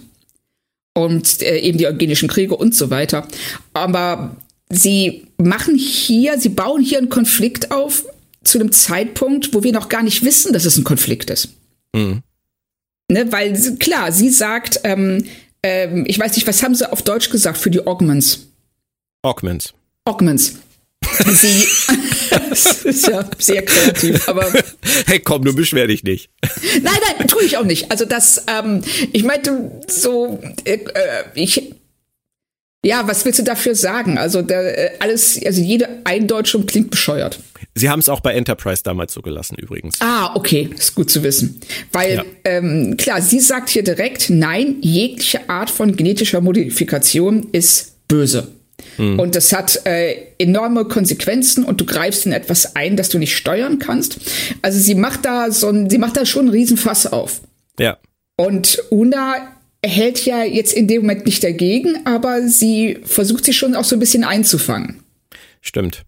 [0.94, 3.28] und äh, eben die eugenischen Kriege und so weiter.
[3.74, 4.36] Aber
[4.70, 8.06] sie machen hier, sie bauen hier einen Konflikt auf
[8.44, 11.50] zu einem Zeitpunkt, wo wir noch gar nicht wissen, dass es ein Konflikt ist.
[11.94, 12.22] Mhm.
[13.12, 15.26] Ne, weil klar, sie sagt, ähm,
[15.62, 18.48] ähm, ich weiß nicht, was haben sie auf Deutsch gesagt für die Augments?
[19.22, 19.74] Augments.
[20.06, 20.56] Augments.
[21.26, 21.68] Sie,
[22.50, 24.52] das ist ja sehr kreativ, aber.
[25.06, 26.30] Hey, komm, du beschwer dich nicht.
[26.82, 27.92] Nein, nein, tue ich auch nicht.
[27.92, 30.80] Also das, ähm, ich meinte so, äh,
[31.36, 31.74] ich,
[32.86, 34.18] ja, was willst du dafür sagen?
[34.18, 37.40] Also der, äh, alles, also jede Eindeutschung klingt bescheuert.
[37.76, 40.00] Sie haben es auch bei Enterprise damals so gelassen, übrigens.
[40.02, 41.60] Ah, okay, ist gut zu wissen.
[41.92, 42.24] Weil, ja.
[42.44, 48.50] ähm, klar, sie sagt hier direkt, nein, jegliche Art von genetischer Modifikation ist böse.
[48.98, 49.20] Mhm.
[49.20, 53.36] Und das hat äh, enorme Konsequenzen und du greifst in etwas ein, das du nicht
[53.36, 54.20] steuern kannst.
[54.62, 57.42] Also sie macht da so ein, sie macht da schon einen Riesenfass auf.
[57.80, 57.98] Ja.
[58.36, 59.54] Und Una
[59.86, 63.96] hält ja jetzt in dem Moment nicht dagegen, aber sie versucht sich schon auch so
[63.96, 65.04] ein bisschen einzufangen.
[65.62, 66.04] Stimmt.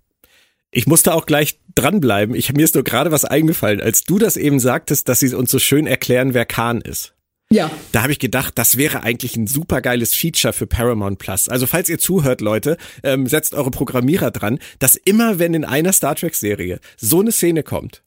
[0.72, 2.36] Ich musste auch gleich dranbleiben.
[2.36, 5.52] Ich, mir ist nur gerade was eingefallen, als du das eben sagtest, dass sie uns
[5.52, 7.15] so schön erklären, wer Khan ist.
[7.52, 7.70] Ja.
[7.92, 11.48] Da habe ich gedacht, das wäre eigentlich ein super geiles Feature für Paramount Plus.
[11.48, 15.94] Also falls ihr zuhört, Leute, ähm, setzt eure Programmierer dran, dass immer, wenn in einer
[15.94, 18.04] Star Trek-Serie so eine Szene kommt,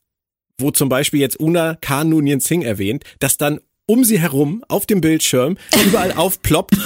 [0.59, 4.87] wo zum Beispiel jetzt Una Khan Noonien Singh erwähnt, dass dann um sie herum auf
[4.87, 6.77] dem Bildschirm überall aufploppt,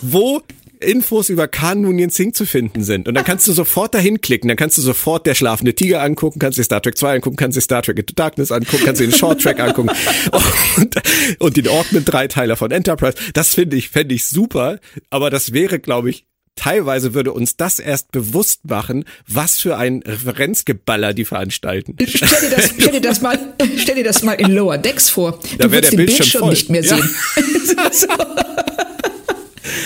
[0.00, 0.42] wo
[0.80, 3.08] Infos über Khan Noonien Singh zu finden sind.
[3.08, 6.38] Und dann kannst du sofort dahin klicken, dann kannst du sofort der schlafende Tiger angucken,
[6.38, 9.06] kannst dir Star Trek 2 angucken, kannst dir Star Trek Into Darkness angucken, kannst dir
[9.06, 9.90] den Short Track angucken
[10.76, 10.94] und,
[11.38, 13.16] und den Augment-Dreiteiler von Enterprise.
[13.34, 14.78] Das finde ich, fände ich super,
[15.10, 16.24] aber das wäre, glaube ich,
[16.58, 21.96] teilweise würde uns das erst bewusst machen, was für ein Referenzgeballer die veranstalten.
[22.04, 23.38] Stell dir das, stell dir das mal,
[23.76, 25.38] stell dir das mal in Lower Decks vor.
[25.52, 27.08] Du da würdest den Bildschirm, Bildschirm nicht mehr sehen.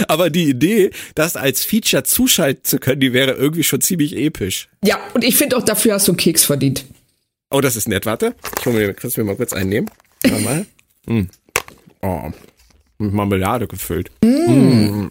[0.09, 4.69] Aber die Idee, das als Feature zuschalten zu können, die wäre irgendwie schon ziemlich episch.
[4.85, 6.85] Ja, und ich finde auch, dafür hast du einen Keks verdient.
[7.51, 8.07] Oh, das ist nett.
[8.07, 9.91] Warte, ich hol mir, kannst du mir mal kurz einnehmen?
[10.25, 10.67] Mal.
[11.07, 11.23] Mm.
[12.05, 12.33] Oh,
[12.99, 14.11] mit Marmelade gefüllt.
[14.25, 15.07] Mm.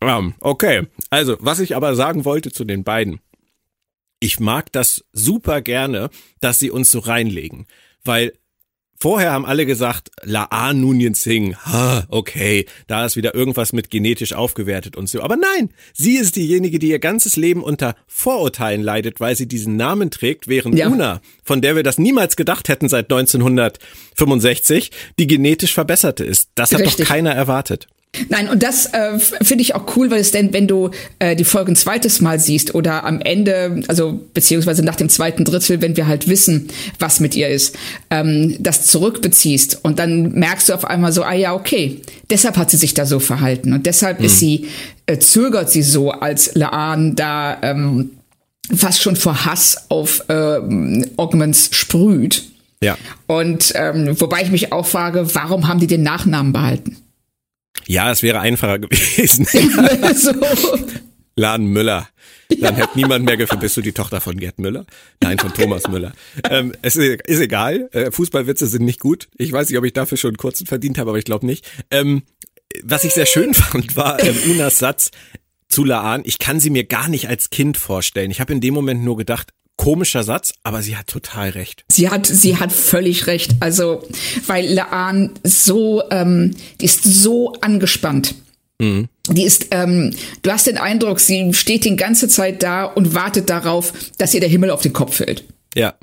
[0.00, 0.34] Mm.
[0.40, 3.20] okay, also, was ich aber sagen wollte zu den beiden.
[4.18, 6.08] Ich mag das super gerne,
[6.40, 7.66] dass sie uns so reinlegen,
[8.02, 8.32] weil
[9.00, 14.32] Vorher haben alle gesagt, Laan Nunien Singh, ha, okay, da ist wieder irgendwas mit genetisch
[14.32, 15.22] aufgewertet und so.
[15.22, 19.76] Aber nein, sie ist diejenige, die ihr ganzes Leben unter Vorurteilen leidet, weil sie diesen
[19.76, 20.88] Namen trägt, während ja.
[20.88, 26.50] Una, von der wir das niemals gedacht hätten seit 1965, die genetisch verbesserte ist.
[26.56, 27.06] Das hat Richtig.
[27.06, 27.86] doch keiner erwartet.
[28.30, 31.44] Nein, und das äh, finde ich auch cool, weil es denn, wenn du äh, die
[31.44, 35.96] Folge ein zweites Mal siehst oder am Ende, also beziehungsweise nach dem zweiten Drittel, wenn
[35.96, 36.68] wir halt wissen,
[36.98, 37.76] was mit ihr ist,
[38.10, 42.70] ähm, das zurückbeziehst und dann merkst du auf einmal so, ah ja, okay, deshalb hat
[42.70, 44.26] sie sich da so verhalten und deshalb mhm.
[44.26, 44.68] ist sie,
[45.06, 48.10] äh, zögert sie so, als Laan da ähm,
[48.74, 50.60] fast schon vor Hass auf äh,
[51.16, 52.44] Ogmans sprüht.
[52.82, 52.96] Ja.
[53.26, 56.96] Und ähm, wobei ich mich auch frage, warum haben die den Nachnamen behalten?
[57.88, 59.46] Ja, es wäre einfacher gewesen.
[60.14, 60.32] so.
[61.36, 62.06] Laden Müller.
[62.50, 62.82] Dann ja.
[62.82, 64.84] hätte niemand mehr gefragt, bist du die Tochter von Gerd Müller?
[65.22, 66.12] Nein, von Thomas Müller.
[66.50, 67.88] Ähm, es ist, ist egal.
[67.92, 69.28] Äh, Fußballwitze sind nicht gut.
[69.38, 71.66] Ich weiß nicht, ob ich dafür schon einen kurzen verdient habe, aber ich glaube nicht.
[71.90, 72.24] Ähm,
[72.82, 75.10] was ich sehr schön fand, war ähm, Unas Satz
[75.68, 76.20] zu Laan.
[76.26, 78.30] Ich kann sie mir gar nicht als Kind vorstellen.
[78.30, 81.84] Ich habe in dem Moment nur gedacht, komischer Satz, aber sie hat total recht.
[81.88, 83.52] Sie hat, sie hat völlig recht.
[83.60, 84.02] Also,
[84.46, 88.34] weil Laan so, ähm, die ist so angespannt.
[88.78, 89.08] Mhm.
[89.30, 93.48] Die ist, ähm, du hast den Eindruck, sie steht die ganze Zeit da und wartet
[93.48, 95.44] darauf, dass ihr der Himmel auf den Kopf fällt.
[95.74, 95.94] Ja.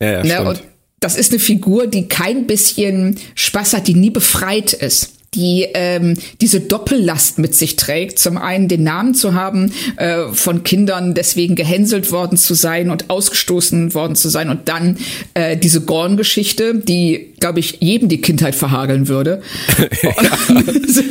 [0.00, 0.48] Ja, ja, ne?
[0.48, 0.62] Und
[1.00, 6.14] das ist eine Figur, die kein bisschen Spaß hat, die nie befreit ist die ähm,
[6.40, 8.18] diese Doppellast mit sich trägt.
[8.18, 13.10] Zum einen den Namen zu haben, äh, von Kindern deswegen gehänselt worden zu sein und
[13.10, 14.98] ausgestoßen worden zu sein und dann
[15.34, 19.42] äh, diese Gorn-Geschichte, die, glaube ich, jedem die Kindheit verhageln würde.
[20.88, 21.02] so,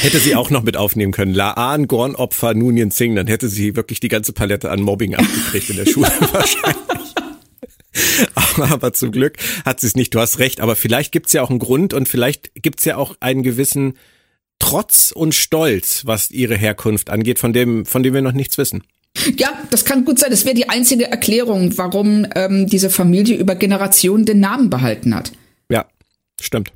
[0.00, 1.34] Hätte sie auch noch mit aufnehmen können.
[1.34, 5.76] Laan, Gorn-Opfer, Nunien Singh, dann hätte sie wirklich die ganze Palette an Mobbing abgekriegt in
[5.76, 6.80] der Schule wahrscheinlich.
[8.56, 10.14] aber zum Glück hat sie es nicht.
[10.14, 13.16] Du hast recht, aber vielleicht gibt's ja auch einen Grund und vielleicht gibt's ja auch
[13.20, 13.94] einen gewissen
[14.58, 18.84] Trotz und Stolz, was ihre Herkunft angeht, von dem, von dem wir noch nichts wissen.
[19.36, 20.30] Ja, das kann gut sein.
[20.30, 25.32] Das wäre die einzige Erklärung, warum ähm, diese Familie über Generationen den Namen behalten hat.
[25.68, 25.86] Ja,
[26.40, 26.72] stimmt.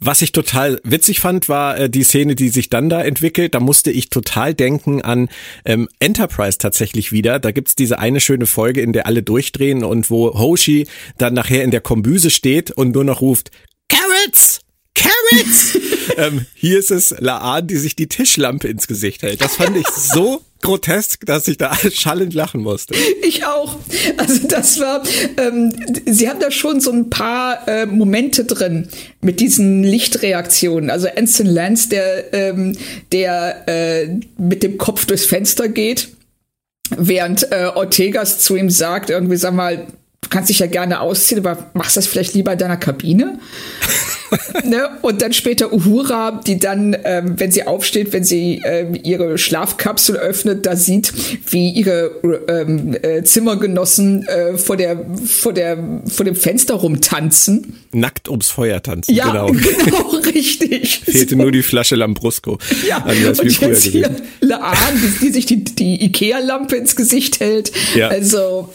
[0.00, 3.54] Was ich total witzig fand, war äh, die Szene, die sich dann da entwickelt.
[3.54, 5.28] Da musste ich total denken an
[5.64, 7.38] ähm, Enterprise tatsächlich wieder.
[7.38, 10.86] Da gibt's diese eine schöne Folge, in der alle durchdrehen und wo Hoshi
[11.18, 13.50] dann nachher in der Kombüse steht und nur noch ruft,
[13.88, 14.63] Carrots!
[14.94, 15.78] Carrots!
[16.16, 19.40] ähm, hier ist es Laan, die sich die Tischlampe ins Gesicht hält.
[19.40, 22.94] Das fand ich so grotesk, dass ich da schallend lachen musste.
[23.22, 23.76] Ich auch.
[24.16, 25.02] Also das war,
[25.36, 25.72] ähm,
[26.06, 28.88] sie haben da schon so ein paar äh, Momente drin
[29.20, 30.90] mit diesen Lichtreaktionen.
[30.90, 32.76] Also Anson Lance, der, ähm,
[33.12, 36.08] der äh, mit dem Kopf durchs Fenster geht,
[36.96, 39.86] während äh, Ortegas zu ihm sagt, irgendwie sag mal,
[40.20, 43.38] du kannst dich ja gerne ausziehen, aber machst das vielleicht lieber in deiner Kabine?
[44.64, 44.90] ne?
[45.02, 50.16] Und dann später Uhura, die dann, ähm, wenn sie aufsteht, wenn sie ähm, ihre Schlafkapsel
[50.16, 51.12] öffnet, da sieht,
[51.50, 52.10] wie ihre
[52.48, 57.74] ähm, äh, Zimmergenossen äh, vor, der, vor, der, vor dem Fenster rumtanzen.
[57.92, 59.46] Nackt ums Feuer tanzen, ja, genau.
[59.84, 61.00] genau, richtig.
[61.04, 61.40] Fehlte so.
[61.40, 62.58] nur die Flasche Lambrusco.
[62.88, 67.72] Ja, und jetzt hier Laan, die, die sich die, die Ikea-Lampe ins Gesicht hält.
[67.94, 68.08] Ja.
[68.08, 68.70] Also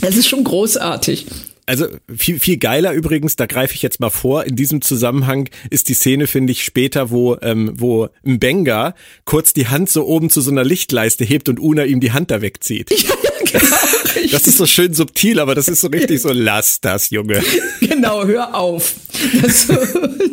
[0.00, 1.26] es ist schon großartig.
[1.66, 5.88] Also viel, viel geiler übrigens, da greife ich jetzt mal vor, in diesem Zusammenhang ist
[5.88, 8.94] die Szene, finde ich, später, wo, ähm, wo Mbenga
[9.24, 12.30] kurz die Hand so oben zu so einer Lichtleiste hebt und Una ihm die Hand
[12.32, 12.90] da wegzieht.
[12.90, 12.96] Ja,
[13.52, 14.32] ja, genau.
[14.32, 17.42] das ist so schön subtil, aber das ist so richtig so, lass das, Junge.
[17.80, 18.94] Genau, hör auf.
[19.40, 19.68] Das,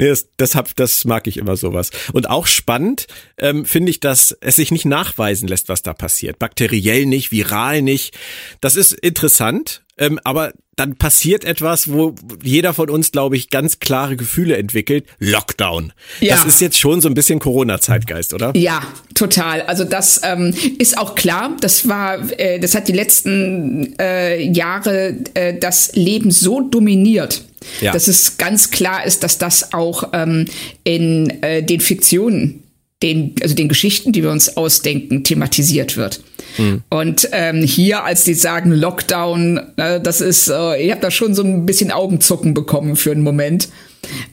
[0.00, 1.90] Nee, das, das, hab, das mag ich immer sowas.
[2.14, 6.38] Und auch spannend ähm, finde ich, dass es sich nicht nachweisen lässt, was da passiert.
[6.38, 8.16] Bakteriell nicht, viral nicht.
[8.62, 13.78] Das ist interessant, ähm, aber dann passiert etwas, wo jeder von uns, glaube ich, ganz
[13.78, 15.06] klare Gefühle entwickelt.
[15.18, 15.92] Lockdown.
[16.20, 16.34] Ja.
[16.34, 18.56] Das ist jetzt schon so ein bisschen Corona-Zeitgeist, oder?
[18.56, 18.82] Ja,
[19.14, 19.62] total.
[19.62, 21.56] Also das ähm, ist auch klar.
[21.60, 27.44] Das war, äh, das hat die letzten äh, Jahre äh, das Leben so dominiert
[27.80, 27.92] ja.
[27.92, 30.46] dass es ganz klar ist, dass das auch ähm,
[30.84, 32.62] in äh, den Fiktionen,
[33.02, 36.22] den, also den Geschichten, die wir uns ausdenken, thematisiert wird.
[36.58, 36.82] Mhm.
[36.90, 41.34] Und ähm, hier, als die sagen Lockdown, äh, das ist, äh, ich habe da schon
[41.34, 43.68] so ein bisschen Augenzucken bekommen für einen Moment.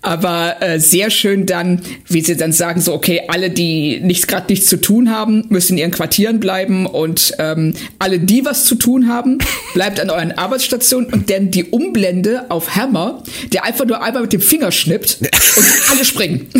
[0.01, 4.47] Aber äh, sehr schön dann, wie sie dann sagen, so, okay, alle, die nichts gerade
[4.49, 8.75] nichts zu tun haben, müssen in ihren Quartieren bleiben und ähm, alle, die was zu
[8.75, 9.39] tun haben,
[9.73, 14.33] bleibt an euren Arbeitsstationen und dann die Umblende auf Hammer, der einfach nur einmal mit
[14.33, 16.47] dem Finger schnippt und alle springen.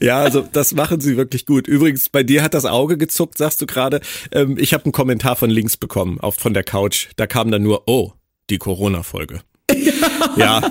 [0.00, 1.66] Ja, also das machen sie wirklich gut.
[1.68, 4.00] Übrigens, bei dir hat das Auge gezuckt, sagst du gerade.
[4.32, 7.08] Ähm, ich habe einen Kommentar von links bekommen, auch von der Couch.
[7.16, 8.12] Da kam dann nur, oh,
[8.48, 9.40] die Corona-Folge.
[10.36, 10.62] Ja.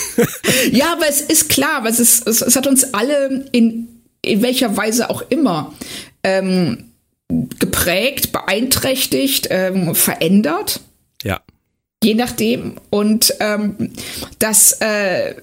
[0.72, 3.88] ja, aber es ist klar, es, ist, es, es hat uns alle in,
[4.22, 5.72] in welcher Weise auch immer
[6.22, 6.90] ähm,
[7.58, 10.80] geprägt, beeinträchtigt, ähm, verändert.
[11.22, 11.40] Ja.
[12.02, 12.76] Je nachdem.
[12.90, 13.92] Und ähm,
[14.38, 15.34] das äh,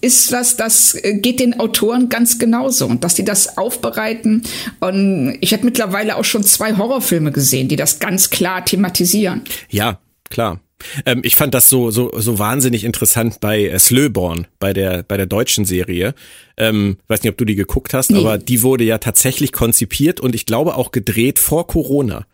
[0.00, 2.86] ist was, das geht den Autoren ganz genauso.
[2.86, 4.42] Und dass die das aufbereiten.
[4.80, 9.42] Und ich habe mittlerweile auch schon zwei Horrorfilme gesehen, die das ganz klar thematisieren.
[9.68, 10.60] Ja, klar.
[11.04, 15.16] Ähm, ich fand das so, so, so wahnsinnig interessant bei äh, Slöborn, bei der, bei
[15.16, 16.14] der deutschen Serie.
[16.56, 18.18] Ähm, weiß nicht, ob du die geguckt hast, nee.
[18.18, 22.26] aber die wurde ja tatsächlich konzipiert und ich glaube auch gedreht vor Corona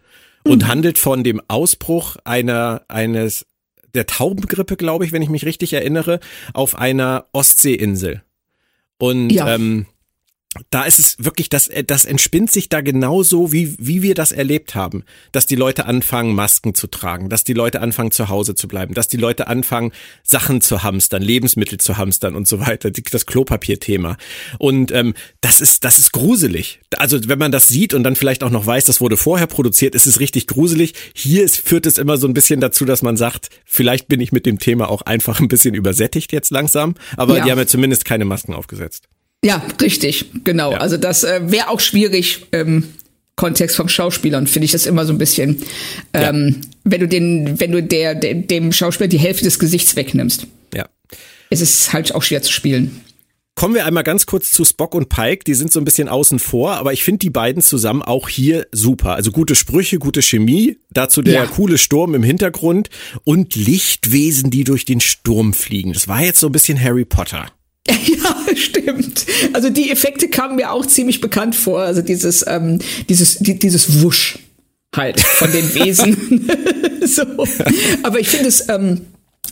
[0.45, 0.69] und mhm.
[0.69, 3.47] handelt von dem Ausbruch einer, eines,
[3.95, 6.21] der Taubengrippe, glaube ich, wenn ich mich richtig erinnere,
[6.55, 8.23] auf einer Ostseeinsel.
[8.99, 9.55] Und ja.
[9.55, 9.87] ähm,
[10.71, 14.33] da ist es wirklich, das, äh, das entspinnt sich da genauso, wie, wie wir das
[14.33, 15.05] erlebt haben.
[15.33, 18.95] Dass die Leute anfangen, Masken zu tragen, dass die Leute anfangen, zu Hause zu bleiben,
[18.95, 24.17] dass die Leute anfangen, Sachen zu hamstern, Lebensmittel zu hamstern und so weiter, das Klopapierthema.
[24.59, 26.81] Und ähm, das ist, das ist gruselig.
[26.97, 29.95] Also wenn man das sieht und dann vielleicht auch noch weiß, das wurde vorher produziert,
[29.95, 30.93] ist es richtig gruselig.
[31.15, 34.33] Hier ist, führt es immer so ein bisschen dazu, dass man sagt, vielleicht bin ich
[34.33, 37.45] mit dem Thema auch einfach ein bisschen übersättigt jetzt langsam, aber ja.
[37.45, 39.09] die haben ja zumindest keine Masken aufgesetzt.
[39.45, 40.73] Ja, richtig, genau.
[40.73, 40.79] Ja.
[40.79, 42.85] Also das äh, wäre auch schwierig im
[43.37, 45.63] Kontext vom Schauspielern, finde ich das immer so ein bisschen,
[46.13, 46.69] ähm, ja.
[46.85, 50.47] wenn du den, wenn du der, der, dem Schauspieler die Hälfte des Gesichts wegnimmst.
[50.75, 50.87] Ja.
[51.51, 53.01] Es ist halt auch schwer zu spielen.
[53.55, 55.45] Kommen wir einmal ganz kurz zu Spock und Pike.
[55.45, 58.67] Die sind so ein bisschen außen vor, aber ich finde die beiden zusammen auch hier
[58.73, 59.15] super.
[59.15, 60.79] Also gute Sprüche, gute Chemie.
[60.91, 61.47] Dazu der ja.
[61.47, 62.89] coole Sturm im Hintergrund
[63.25, 65.93] und Lichtwesen, die durch den Sturm fliegen.
[65.93, 67.47] Das war jetzt so ein bisschen Harry Potter.
[67.89, 69.27] Ja, stimmt.
[69.53, 71.81] Also die Effekte kamen mir auch ziemlich bekannt vor.
[71.81, 74.39] Also dieses, ähm, dieses, die, dieses Wusch
[74.95, 76.49] halt von den Wesen.
[77.07, 77.25] so.
[78.03, 79.07] Aber ich finde es ähm,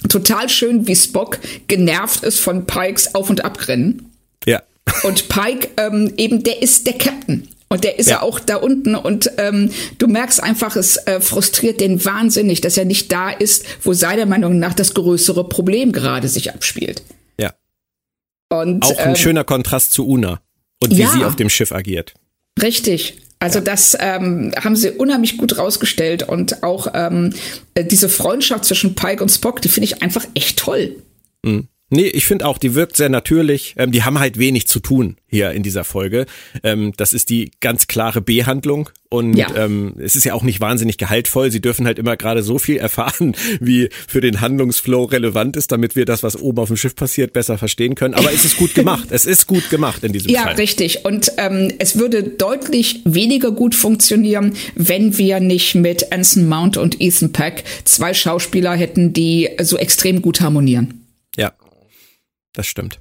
[0.09, 4.12] total schön, wie Spock genervt ist von Pikes Auf- und Abrennen.
[4.47, 4.62] Ja.
[5.03, 7.49] Und Pike ähm, eben, der ist der Captain.
[7.73, 11.81] Und der ist ja, auch da unten und ähm, du merkst einfach, es äh, frustriert
[11.81, 16.27] den wahnsinnig, dass er nicht da ist, wo seiner Meinung nach das größere Problem gerade
[16.27, 17.05] sich abspielt.
[18.51, 20.41] Und, Auch ein ähm, schöner Kontrast zu Una
[20.83, 22.15] und wie ja, sie auf dem Schiff agiert.
[22.61, 23.19] Richtig.
[23.39, 23.65] Also ja.
[23.65, 27.33] das ähm, haben sie unheimlich gut rausgestellt und auch ähm,
[27.75, 30.97] äh, diese Freundschaft zwischen Pike und Spock, die finde ich einfach echt toll.
[31.43, 31.69] Mhm.
[31.90, 33.74] Nee, ich finde auch, die wirkt sehr natürlich.
[33.76, 36.26] Ähm, die haben halt wenig zu tun hier in dieser Folge.
[36.62, 39.48] Ähm, das ist die ganz klare B-Handlung und ja.
[39.57, 41.50] ähm, es ist ja auch nicht wahnsinnig gehaltvoll.
[41.50, 45.96] Sie dürfen halt immer gerade so viel erfahren, wie für den Handlungsflow relevant ist, damit
[45.96, 48.14] wir das, was oben auf dem Schiff passiert, besser verstehen können.
[48.14, 49.09] Aber es ist gut gemacht.
[49.11, 50.53] es ist gut gemacht in diesem ja, Fall.
[50.53, 51.05] Ja, richtig.
[51.05, 57.00] Und ähm, es würde deutlich weniger gut funktionieren, wenn wir nicht mit Anson Mount und
[57.00, 61.05] Ethan Peck zwei Schauspieler hätten, die so extrem gut harmonieren.
[61.37, 61.53] Ja,
[62.53, 63.01] das stimmt.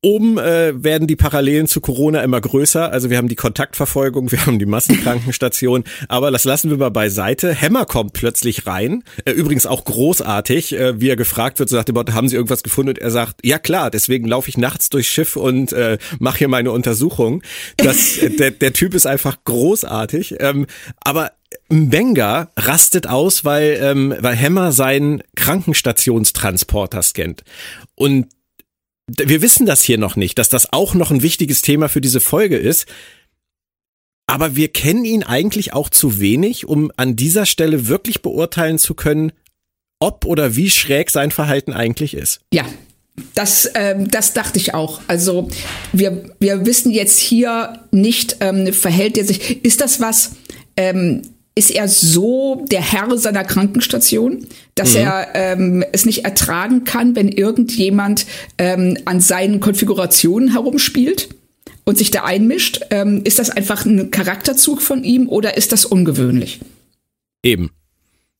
[0.00, 2.92] Oben äh, werden die Parallelen zu Corona immer größer.
[2.92, 7.60] Also wir haben die Kontaktverfolgung, wir haben die Massenkrankenstation, aber das lassen wir mal beiseite.
[7.60, 9.02] Hammer kommt plötzlich rein.
[9.24, 12.62] Äh, übrigens auch großartig, äh, wie er gefragt wird, so dem Motto, haben Sie irgendwas
[12.62, 12.90] gefunden?
[12.90, 16.48] Und er sagt, ja klar, deswegen laufe ich nachts durchs Schiff und äh, mache hier
[16.48, 17.42] meine Untersuchung.
[17.76, 20.36] Das, äh, der, der Typ ist einfach großartig.
[20.38, 20.66] Ähm,
[21.00, 21.32] aber
[21.70, 27.42] Mbenga rastet aus, weil, ähm, weil Hammer seinen Krankenstationstransporter scannt.
[27.96, 28.28] Und
[29.08, 32.20] wir wissen das hier noch nicht, dass das auch noch ein wichtiges Thema für diese
[32.20, 32.86] Folge ist.
[34.26, 38.94] Aber wir kennen ihn eigentlich auch zu wenig, um an dieser Stelle wirklich beurteilen zu
[38.94, 39.32] können,
[40.00, 42.40] ob oder wie schräg sein Verhalten eigentlich ist.
[42.52, 42.66] Ja,
[43.34, 45.00] das, ähm, das dachte ich auch.
[45.08, 45.48] Also
[45.92, 49.64] wir, wir wissen jetzt hier nicht, ähm, verhält er sich.
[49.64, 50.32] Ist das was,
[50.76, 51.22] ähm,
[51.58, 55.00] ist er so der Herr seiner Krankenstation, dass mhm.
[55.00, 58.26] er ähm, es nicht ertragen kann, wenn irgendjemand
[58.58, 61.30] ähm, an seinen Konfigurationen herumspielt
[61.82, 62.82] und sich da einmischt.
[62.90, 66.60] Ähm, ist das einfach ein Charakterzug von ihm oder ist das ungewöhnlich?
[67.42, 67.70] Eben.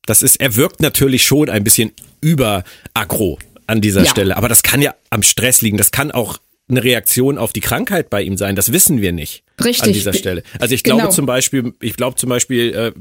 [0.06, 2.62] Das ist, er wirkt natürlich schon ein bisschen über
[2.94, 4.10] aggro an dieser ja.
[4.10, 5.76] Stelle, aber das kann ja am Stress liegen.
[5.76, 8.56] Das kann auch eine Reaktion auf die Krankheit bei ihm sein.
[8.56, 9.42] Das wissen wir nicht.
[9.62, 9.86] Richtig.
[9.86, 10.42] An dieser Stelle.
[10.58, 11.12] Also ich glaube genau.
[11.12, 12.92] zum Beispiel, ich glaube zum Beispiel, äh,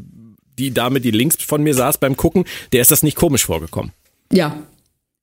[0.58, 3.92] die Dame, die links von mir saß beim Gucken, der ist das nicht komisch vorgekommen.
[4.32, 4.58] Ja.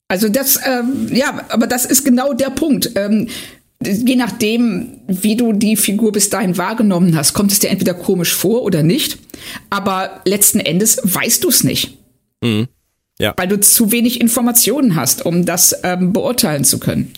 [0.07, 2.91] Also das, ähm, ja, aber das ist genau der Punkt.
[2.95, 3.27] Ähm,
[3.83, 8.33] je nachdem, wie du die Figur bis dahin wahrgenommen hast, kommt es dir entweder komisch
[8.33, 9.17] vor oder nicht.
[9.69, 11.97] Aber letzten Endes weißt du es nicht.
[12.41, 12.67] Mhm.
[13.19, 13.33] Ja.
[13.37, 17.13] Weil du zu wenig Informationen hast, um das ähm, beurteilen zu können.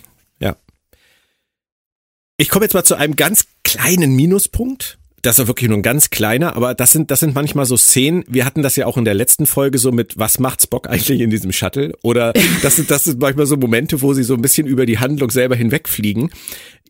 [2.38, 6.10] Ich komme jetzt mal zu einem ganz kleinen Minuspunkt das ist wirklich nur ein ganz
[6.10, 8.24] kleiner, aber das sind, das sind manchmal so Szenen.
[8.28, 11.20] Wir hatten das ja auch in der letzten Folge so mit, was macht Spock eigentlich
[11.20, 11.94] in diesem Shuttle?
[12.04, 15.00] Oder das sind, das sind manchmal so Momente, wo sie so ein bisschen über die
[15.00, 16.30] Handlung selber hinwegfliegen.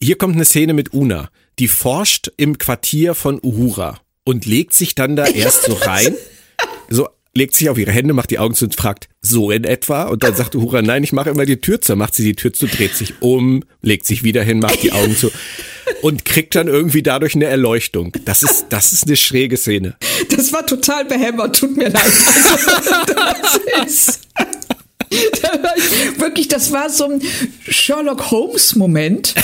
[0.02, 1.30] Hier kommt eine Szene mit Una.
[1.58, 6.14] Die forscht im Quartier von Uhura und legt sich dann da erst so rein.
[6.90, 7.08] So
[7.38, 10.04] legt sich auf ihre Hände, macht die Augen zu und fragt, so in etwa?
[10.04, 11.96] Und dann sagt Uhura, nein, ich mache immer die Tür zu.
[11.96, 15.16] Macht sie die Tür zu, dreht sich um, legt sich wieder hin, macht die Augen
[15.16, 15.32] zu
[16.02, 18.12] und kriegt dann irgendwie dadurch eine Erleuchtung.
[18.26, 19.96] Das ist, das ist eine schräge Szene.
[20.30, 22.04] Das war total behämmert, tut mir leid.
[23.80, 24.20] Also,
[26.18, 27.22] wirklich, das war so ein
[27.68, 29.36] Sherlock Holmes Moment,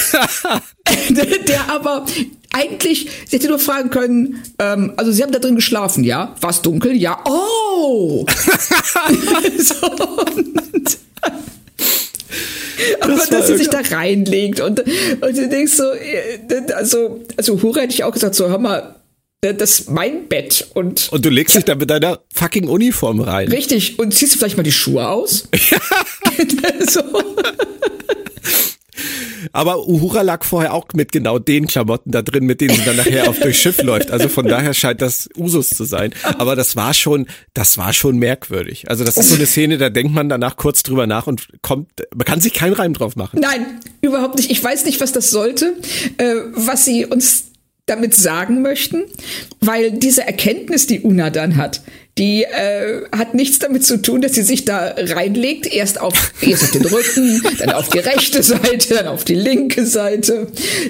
[1.10, 2.06] der aber
[2.52, 6.36] eigentlich, sie hätte nur fragen können, ähm, also sie haben da drin geschlafen, ja?
[6.42, 6.96] War es dunkel?
[6.96, 7.24] Ja.
[7.26, 8.26] Oh!
[9.58, 10.98] so, und,
[13.02, 17.62] aber das dass sie sich da reinlegt und, und du denkst so, äh, also, also
[17.62, 18.96] Hure hätte ich auch gesagt, so hör mal,
[19.52, 21.12] das ist mein Bett und.
[21.12, 23.50] Und du legst dich da mit deiner fucking Uniform rein.
[23.50, 24.00] Richtig.
[24.00, 25.50] Und ziehst du vielleicht mal die Schuhe aus?
[25.70, 25.80] Ja.
[26.88, 27.02] so.
[29.52, 32.96] Aber Uhura lag vorher auch mit genau den Klamotten da drin, mit denen sie dann
[32.96, 34.12] nachher auf durchs Schiff läuft.
[34.12, 36.14] Also von daher scheint das Usus zu sein.
[36.40, 38.90] Aber das war schon, das war schon merkwürdig.
[38.90, 41.90] Also das ist so eine Szene, da denkt man danach kurz drüber nach und kommt,
[42.16, 43.40] man kann sich keinen Reim drauf machen.
[43.42, 44.50] Nein, überhaupt nicht.
[44.50, 45.76] Ich weiß nicht, was das sollte,
[46.18, 47.53] äh, was sie uns
[47.86, 49.04] damit sagen möchten,
[49.60, 51.82] weil diese Erkenntnis, die Una dann hat,
[52.18, 56.64] die äh, hat nichts damit zu tun, dass sie sich da reinlegt, erst auf, erst
[56.64, 60.48] auf den Rücken, dann auf die rechte Seite, dann auf die linke Seite,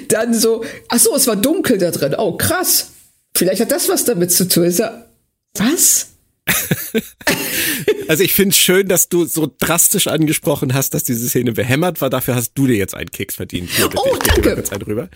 [0.08, 2.90] dann so, ach so, es war dunkel da drin, oh krass,
[3.34, 4.64] vielleicht hat das was damit zu tun.
[4.64, 5.08] Ist er,
[5.54, 6.13] was?
[8.08, 12.00] also ich finde es schön, dass du so drastisch angesprochen hast, dass diese Szene behämmert
[12.00, 12.10] war.
[12.10, 13.70] Dafür hast du dir jetzt einen Keks verdient.
[13.70, 14.02] Hier, bitte.
[14.04, 14.54] Oh, ich danke.
[14.54, 15.08] Kurz einen rüber.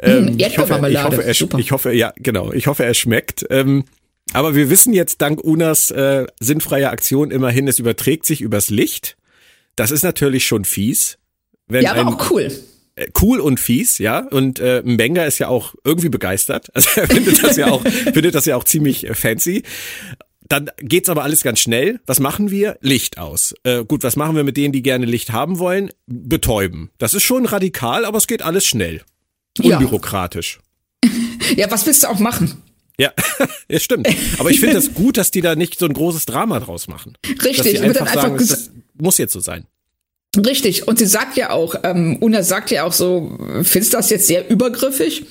[0.00, 1.58] Ähm, hm, ich, hoffe, ich, hoffe, er, Super.
[1.58, 2.52] ich hoffe, ja, genau.
[2.52, 3.46] Ich hoffe, er schmeckt.
[3.50, 3.84] Ähm,
[4.32, 9.16] aber wir wissen jetzt dank Unas äh, sinnfreier Aktion immerhin, es überträgt sich übers Licht.
[9.76, 11.18] Das ist natürlich schon fies.
[11.70, 12.50] ja, aber auch cool
[12.96, 14.20] äh, cool und fies, ja.
[14.20, 16.70] Und äh, Mbenga ist ja auch irgendwie begeistert.
[16.74, 19.62] Also er findet das ja auch, findet das ja auch ziemlich fancy.
[20.48, 22.00] Dann geht's aber alles ganz schnell.
[22.06, 22.78] Was machen wir?
[22.80, 23.54] Licht aus.
[23.64, 25.90] Äh, gut, was machen wir mit denen, die gerne Licht haben wollen?
[26.06, 26.90] Betäuben.
[26.98, 29.02] Das ist schon radikal, aber es geht alles schnell.
[29.62, 30.60] Unbürokratisch.
[31.04, 31.10] Ja,
[31.56, 32.62] ja was willst du auch machen?
[32.98, 33.12] Ja,
[33.68, 34.08] ja stimmt.
[34.38, 37.16] Aber ich finde das gut, dass die da nicht so ein großes Drama draus machen.
[37.44, 39.66] Richtig, einfach, einfach sagen, das muss jetzt so sein.
[40.36, 40.86] Richtig.
[40.86, 44.26] Und sie sagt ja auch, ähm, Una sagt ja auch so, findest du das jetzt
[44.26, 45.26] sehr übergriffig?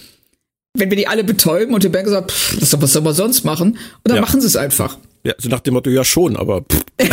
[0.76, 3.72] wenn wir die alle betäuben und die Band sagt, pff, was soll man sonst machen?
[3.72, 4.22] Und dann ja.
[4.22, 4.98] machen sie es einfach.
[5.26, 6.64] Ja, so nach dem Motto, ja schon, aber.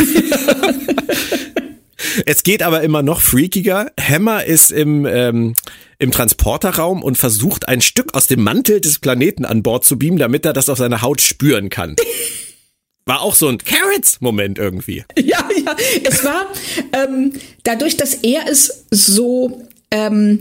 [2.25, 3.91] es geht aber immer noch freakiger.
[3.99, 5.55] Hammer ist im, ähm,
[5.97, 10.19] im Transporterraum und versucht ein Stück aus dem Mantel des Planeten an Bord zu beamen,
[10.19, 11.95] damit er das auf seiner Haut spüren kann.
[13.05, 15.03] War auch so ein Carrots-Moment irgendwie.
[15.17, 15.75] Ja, ja.
[16.03, 16.45] Es war
[16.93, 17.33] ähm,
[17.63, 20.39] dadurch, dass er es so ähm,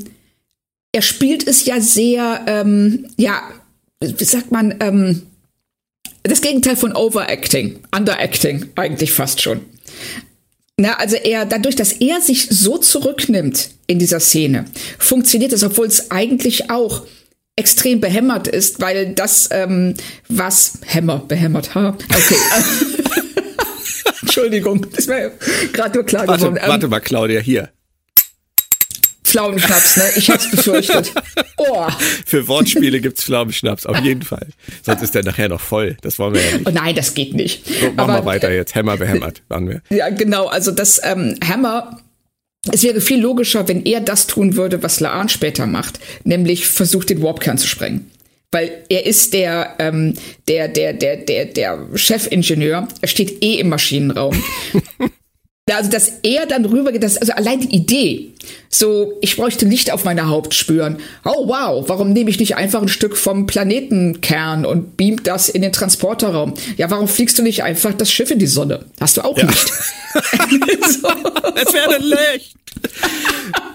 [0.93, 3.43] er spielt es ja sehr, ähm, ja,
[4.01, 5.23] wie sagt man, ähm,
[6.23, 9.61] das Gegenteil von Overacting, Underacting eigentlich fast schon.
[10.77, 14.65] Na, also er, dadurch, dass er sich so zurücknimmt in dieser Szene,
[14.99, 17.03] funktioniert es, obwohl es eigentlich auch
[17.57, 19.95] extrem behämmert ist, weil das, ähm,
[20.29, 22.37] was Hämmer, behämmert, ha, okay.
[24.23, 25.33] Entschuldigung, das wäre
[25.73, 26.61] gerade nur klar warte, geworden.
[26.67, 27.71] Warte mal, Claudia, hier.
[29.33, 30.05] Pflaumenschnaps, ne?
[30.17, 31.13] Ich hab's befürchtet.
[31.57, 31.87] Oh.
[32.27, 34.49] Für Wortspiele gibt's Pflaumenschnaps, auf jeden Fall.
[34.83, 35.97] Sonst ist der nachher noch voll.
[36.03, 36.69] Das wollen wir ja nicht.
[36.69, 37.67] Oh nein, das geht nicht.
[37.67, 38.75] So, machen Aber, wir weiter jetzt.
[38.75, 39.83] Hammer behämmert, waren wir.
[39.91, 40.47] Ja, genau.
[40.47, 42.01] Also das ähm, Hammer
[42.71, 47.11] es wäre viel logischer, wenn er das tun würde, was Laan später macht, nämlich versucht,
[47.11, 48.11] den Warpkern zu sprengen.
[48.53, 50.15] Weil er ist der, ähm,
[50.47, 52.87] der, der, der, der, der Chefingenieur.
[53.01, 54.41] Er steht eh im Maschinenraum.
[55.71, 58.33] Also, dass er dann rübergeht, das, also allein die Idee,
[58.69, 60.99] so, ich bräuchte Licht auf meiner Haut spüren.
[61.25, 65.63] Oh wow, warum nehme ich nicht einfach ein Stück vom Planetenkern und beamt das in
[65.63, 66.55] den Transporterraum?
[66.77, 68.87] Ja, warum fliegst du nicht einfach das Schiff in die Sonne?
[69.01, 69.47] Hast du auch ja.
[69.47, 69.67] nicht.
[71.55, 72.57] Es wäre Licht.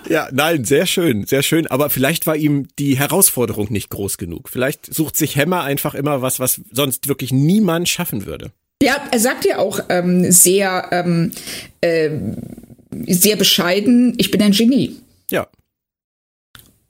[0.09, 1.67] ja, nein, sehr schön, sehr schön.
[1.67, 4.49] Aber vielleicht war ihm die Herausforderung nicht groß genug.
[4.49, 8.51] Vielleicht sucht sich Hämmer einfach immer was, was sonst wirklich niemand schaffen würde.
[8.81, 11.31] Ja, er sagt ja auch ähm, sehr, ähm,
[11.81, 12.11] äh,
[13.07, 14.97] sehr bescheiden, ich bin ein Genie.
[15.31, 15.47] Ja.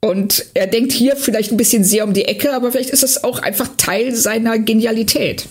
[0.00, 3.24] Und er denkt hier vielleicht ein bisschen sehr um die Ecke, aber vielleicht ist es
[3.24, 5.48] auch einfach Teil seiner Genialität.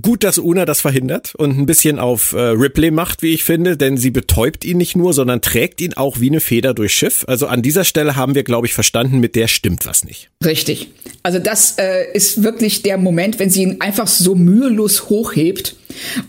[0.00, 3.76] Gut, dass Una das verhindert und ein bisschen auf äh, Ripley macht, wie ich finde,
[3.76, 7.24] denn sie betäubt ihn nicht nur, sondern trägt ihn auch wie eine Feder durchs Schiff.
[7.26, 10.30] Also an dieser Stelle haben wir, glaube ich, verstanden, mit der stimmt was nicht.
[10.44, 10.92] Richtig.
[11.24, 15.74] Also das äh, ist wirklich der Moment, wenn sie ihn einfach so mühelos hochhebt.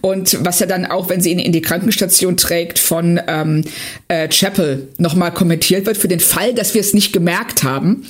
[0.02, 3.64] Und was ja dann auch, wenn sie ihn in die Krankenstation trägt, von ähm,
[4.08, 8.08] äh, Chapel nochmal kommentiert wird, für den Fall, dass wir es nicht gemerkt haben,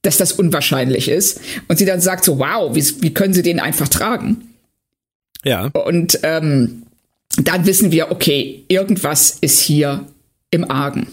[0.00, 1.42] dass das unwahrscheinlich ist.
[1.68, 4.53] Und sie dann sagt so, wow, wie, wie können sie den einfach tragen?
[5.44, 5.66] Ja.
[5.66, 6.84] Und ähm,
[7.36, 10.06] dann wissen wir, okay, irgendwas ist hier
[10.50, 11.08] im Argen.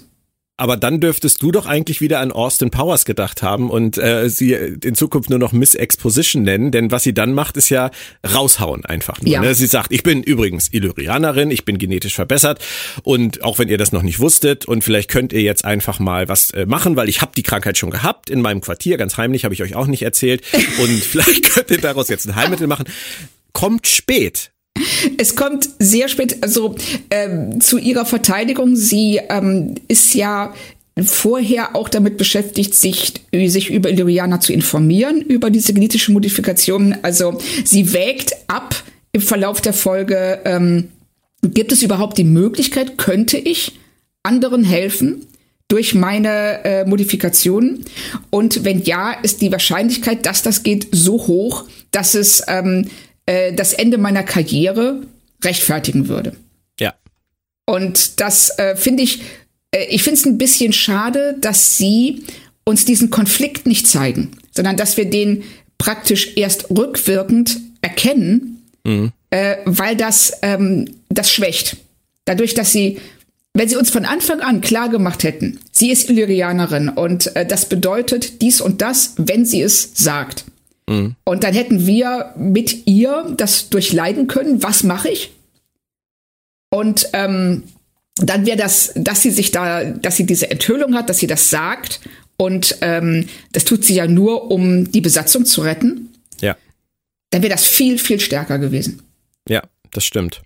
[0.61, 4.53] Aber dann dürftest du doch eigentlich wieder an Austin Powers gedacht haben und äh, sie
[4.53, 7.89] in Zukunft nur noch Miss Exposition nennen, denn was sie dann macht, ist ja
[8.23, 9.31] raushauen einfach nur.
[9.31, 9.41] Ja.
[9.41, 9.55] Ne?
[9.55, 12.63] Sie sagt, ich bin übrigens Illyrianerin, ich bin genetisch verbessert
[13.01, 16.29] und auch wenn ihr das noch nicht wusstet und vielleicht könnt ihr jetzt einfach mal
[16.29, 19.45] was äh, machen, weil ich habe die Krankheit schon gehabt in meinem Quartier, ganz heimlich,
[19.45, 20.43] habe ich euch auch nicht erzählt
[20.79, 22.85] und vielleicht könnt ihr daraus jetzt ein Heilmittel machen.
[23.53, 24.51] Kommt spät.
[25.17, 26.75] Es kommt sehr spät, also
[27.09, 28.75] ähm, zu ihrer Verteidigung.
[28.75, 30.53] Sie ähm, ist ja
[31.03, 36.95] vorher auch damit beschäftigt, sich, sich über Illyrianer zu informieren, über diese genetische Modifikation.
[37.01, 38.75] Also sie wägt ab
[39.11, 40.89] im Verlauf der Folge, ähm,
[41.41, 43.79] gibt es überhaupt die Möglichkeit, könnte ich
[44.23, 45.27] anderen helfen?
[45.67, 47.85] durch meine äh, Modifikationen?
[48.29, 52.89] Und wenn ja, ist die Wahrscheinlichkeit, dass das geht, so hoch, dass es ähm,
[53.25, 55.01] äh, das Ende meiner Karriere
[55.43, 56.35] rechtfertigen würde.
[56.79, 56.93] Ja.
[57.65, 59.21] Und das äh, finde ich,
[59.71, 62.23] äh, ich finde es ein bisschen schade, dass sie
[62.63, 65.43] uns diesen Konflikt nicht zeigen, sondern dass wir den
[65.77, 69.11] praktisch erst rückwirkend erkennen, mhm.
[69.31, 71.77] äh, weil das ähm, das schwächt.
[72.25, 72.99] Dadurch, dass sie,
[73.53, 77.67] wenn sie uns von Anfang an klar gemacht hätten, sie ist Illyrianerin und äh, das
[77.67, 80.45] bedeutet dies und das, wenn sie es sagt.
[80.87, 81.15] Mhm.
[81.23, 84.63] Und dann hätten wir mit ihr das durchleiden können.
[84.63, 85.31] Was mache ich?
[86.69, 87.63] Und ähm,
[88.15, 91.49] dann wäre das, dass sie sich da, dass sie diese Enthüllung hat, dass sie das
[91.49, 92.01] sagt.
[92.37, 96.09] Und ähm, das tut sie ja nur, um die Besatzung zu retten.
[96.39, 96.55] Ja.
[97.29, 99.01] Dann wäre das viel, viel stärker gewesen.
[99.47, 99.61] Ja,
[99.91, 100.41] das stimmt.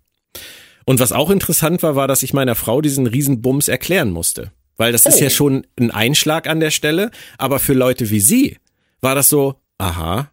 [0.85, 4.51] Und was auch interessant war, war, dass ich meiner Frau diesen Riesenbums erklären musste.
[4.77, 5.09] Weil das oh.
[5.09, 7.11] ist ja schon ein Einschlag an der Stelle.
[7.37, 8.57] Aber für Leute wie sie
[9.01, 10.31] war das so, aha,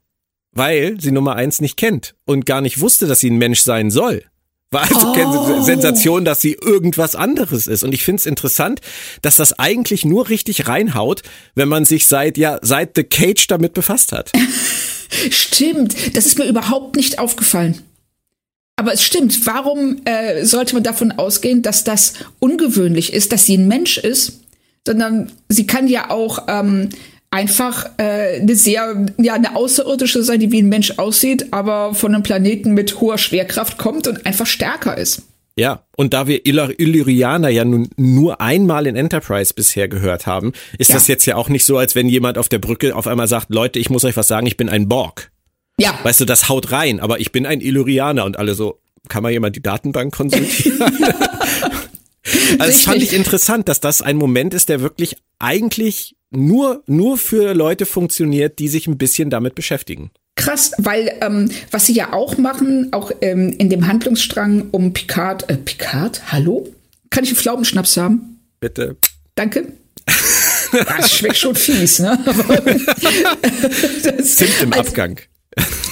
[0.53, 3.91] weil sie Nummer eins nicht kennt und gar nicht wusste, dass sie ein Mensch sein
[3.91, 4.25] soll.
[4.73, 5.13] War also oh.
[5.13, 7.85] keine Sensation, dass sie irgendwas anderes ist.
[7.85, 8.81] Und ich finde es interessant,
[9.21, 11.23] dass das eigentlich nur richtig reinhaut,
[11.55, 14.33] wenn man sich seit, ja, seit The Cage damit befasst hat.
[15.31, 16.17] stimmt.
[16.17, 17.83] Das ist mir überhaupt nicht aufgefallen.
[18.77, 19.47] Aber es stimmt.
[19.47, 24.41] Warum äh, sollte man davon ausgehen, dass das ungewöhnlich ist, dass sie ein Mensch ist?
[24.87, 26.89] Sondern sie kann ja auch ähm,
[27.33, 32.15] einfach äh, eine sehr, ja, eine außerirdische sein, die wie ein Mensch aussieht, aber von
[32.15, 35.23] einem Planeten mit hoher Schwerkraft kommt und einfach stärker ist.
[35.57, 40.91] Ja, und da wir Illyrianer ja nun nur einmal in Enterprise bisher gehört haben, ist
[40.91, 40.95] ja.
[40.95, 43.49] das jetzt ja auch nicht so, als wenn jemand auf der Brücke auf einmal sagt,
[43.51, 45.31] Leute, ich muss euch was sagen, ich bin ein Borg.
[45.79, 45.99] Ja.
[46.03, 49.33] Weißt du, das haut rein, aber ich bin ein Illyrianer und alle so, kann mal
[49.33, 50.81] jemand die Datenbank konsultieren?
[52.59, 57.19] also das fand ich interessant, dass das ein Moment ist, der wirklich eigentlich nur, nur
[57.19, 60.11] für Leute funktioniert, die sich ein bisschen damit beschäftigen.
[60.35, 65.49] Krass, weil ähm, was sie ja auch machen, auch ähm, in dem Handlungsstrang um Picard,
[65.51, 66.69] äh, Picard, hallo?
[67.11, 68.41] Kann ich einen Pflaumenschnaps haben?
[68.61, 68.97] Bitte.
[69.35, 69.73] Danke.
[70.73, 72.19] Das schmeckt schon fies, ne?
[74.03, 75.21] das, Zimt im also, Abgang.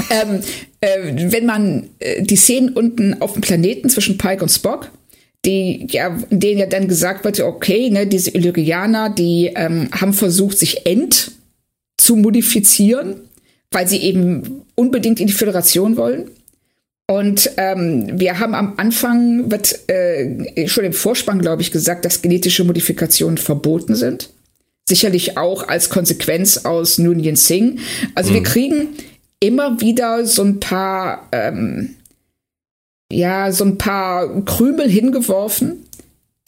[0.08, 0.40] Ähm,
[0.80, 4.90] äh, wenn man äh, die Szenen unten auf dem Planeten zwischen Pike und Spock,
[5.44, 10.58] die ja, denen ja dann gesagt wird, okay, ne, diese Illyrianer, die ähm, haben versucht,
[10.58, 11.32] sich end
[11.96, 13.16] zu modifizieren,
[13.70, 16.30] weil sie eben unbedingt in die Föderation wollen.
[17.06, 22.22] Und ähm, wir haben am Anfang, wird äh, schon im Vorspann, glaube ich, gesagt, dass
[22.22, 24.30] genetische Modifikationen verboten sind.
[24.88, 27.80] Sicherlich auch als Konsequenz aus Nunien Singh.
[28.14, 28.34] Also mhm.
[28.34, 28.88] wir kriegen
[29.40, 31.96] immer wieder so ein paar ähm,
[33.10, 35.86] ja, so ein paar Krümel hingeworfen,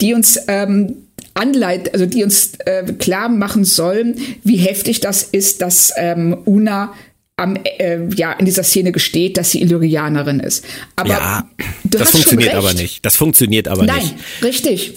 [0.01, 0.95] die uns ähm,
[1.33, 6.93] anleit, also die uns äh, klar machen sollen, wie heftig das ist, dass ähm, Una
[7.35, 10.65] am, äh, ja, in dieser Szene gesteht, dass sie Illyrianerin ist.
[10.95, 11.49] Aber ja,
[11.83, 13.05] das funktioniert aber nicht.
[13.05, 14.15] Das funktioniert aber Nein, nicht.
[14.15, 14.93] Nein, richtig.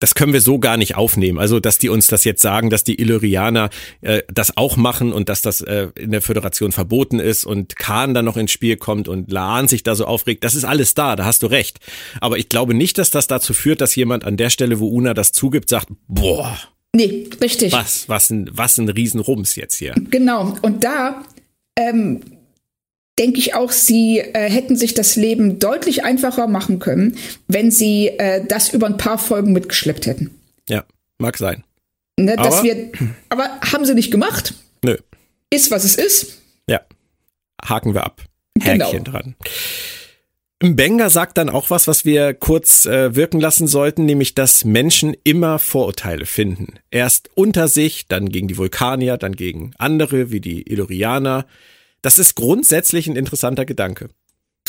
[0.00, 1.38] Das können wir so gar nicht aufnehmen.
[1.38, 3.70] Also, dass die uns das jetzt sagen, dass die Illyrianer
[4.00, 8.14] äh, das auch machen und dass das äh, in der Föderation verboten ist und Khan
[8.14, 11.16] dann noch ins Spiel kommt und Laan sich da so aufregt, das ist alles da,
[11.16, 11.78] da hast du recht.
[12.20, 15.14] Aber ich glaube nicht, dass das dazu führt, dass jemand an der Stelle, wo Una
[15.14, 16.56] das zugibt, sagt, boah.
[16.94, 17.72] Nee, richtig.
[17.72, 19.94] Was, was ein, was ein Riesenrums jetzt hier.
[20.10, 20.56] Genau.
[20.62, 21.22] Und da
[21.76, 22.20] ähm,
[23.18, 27.16] denke ich auch, sie äh, hätten sich das Leben deutlich einfacher machen können,
[27.46, 30.30] wenn sie äh, das über ein paar Folgen mitgeschleppt hätten.
[30.68, 30.84] Ja,
[31.18, 31.64] mag sein.
[32.18, 32.90] Ne, aber, wir,
[33.28, 34.54] aber haben sie nicht gemacht.
[34.84, 34.96] Nö.
[35.50, 36.38] Ist, was es ist.
[36.68, 36.80] Ja.
[37.64, 38.22] Haken wir ab.
[38.60, 39.18] Häkchen genau.
[39.18, 39.36] dran.
[40.60, 45.16] Benga sagt dann auch was, was wir kurz äh, wirken lassen sollten, nämlich, dass Menschen
[45.22, 46.74] immer Vorurteile finden.
[46.90, 51.46] Erst unter sich, dann gegen die Vulkanier, dann gegen andere, wie die Illyrianer.
[52.02, 54.08] Das ist grundsätzlich ein interessanter Gedanke.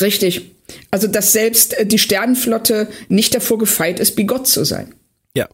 [0.02, 0.52] Richtig.
[0.92, 4.94] Also, dass selbst äh, die Sternenflotte nicht davor gefeit ist, Gott zu sein.
[5.36, 5.48] Ja.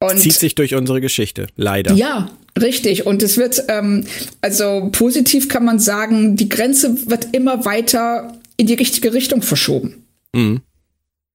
[0.00, 1.94] Und zieht sich durch unsere Geschichte, leider.
[1.94, 3.06] Ja, richtig.
[3.06, 4.06] Und es wird, ähm,
[4.40, 10.04] also positiv kann man sagen, die Grenze wird immer weiter in die richtige Richtung verschoben.
[10.34, 10.60] Mhm.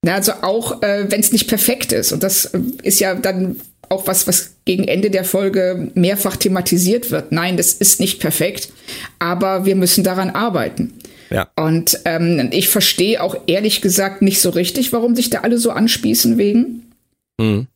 [0.05, 2.13] Also auch, äh, wenn es nicht perfekt ist.
[2.13, 3.59] Und das äh, ist ja dann
[3.89, 7.31] auch was, was gegen Ende der Folge mehrfach thematisiert wird.
[7.31, 8.71] Nein, das ist nicht perfekt,
[9.17, 10.93] aber wir müssen daran arbeiten.
[11.29, 11.49] Ja.
[11.55, 15.71] Und ähm, ich verstehe auch ehrlich gesagt nicht so richtig, warum sich da alle so
[15.71, 16.91] anspießen wegen.
[17.39, 17.67] Mhm.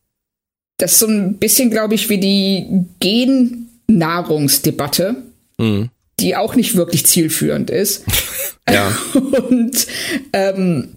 [0.77, 5.15] Das ist so ein bisschen, glaube ich, wie die Gennahrungsdebatte,
[5.57, 5.89] mhm.
[6.19, 8.03] die auch nicht wirklich zielführend ist.
[8.69, 8.91] ja.
[9.49, 9.87] Und
[10.33, 10.95] ähm,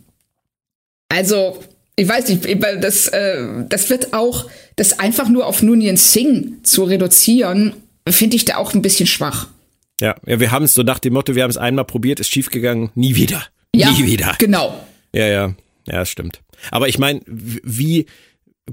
[1.08, 1.62] also
[1.96, 6.62] ich weiß nicht, weil das, äh, das wird auch, das einfach nur auf Nunien Singh
[6.62, 7.72] zu reduzieren,
[8.08, 9.48] finde ich da auch ein bisschen schwach.
[10.00, 12.30] Ja, ja wir haben es so nach dem Motto, wir haben es einmal probiert, ist
[12.30, 13.46] schiefgegangen, nie wieder.
[13.74, 14.34] Ja, nie wieder.
[14.38, 14.78] Genau.
[15.14, 15.54] Ja, ja,
[15.86, 16.42] ja, das stimmt.
[16.70, 18.06] Aber ich meine, wie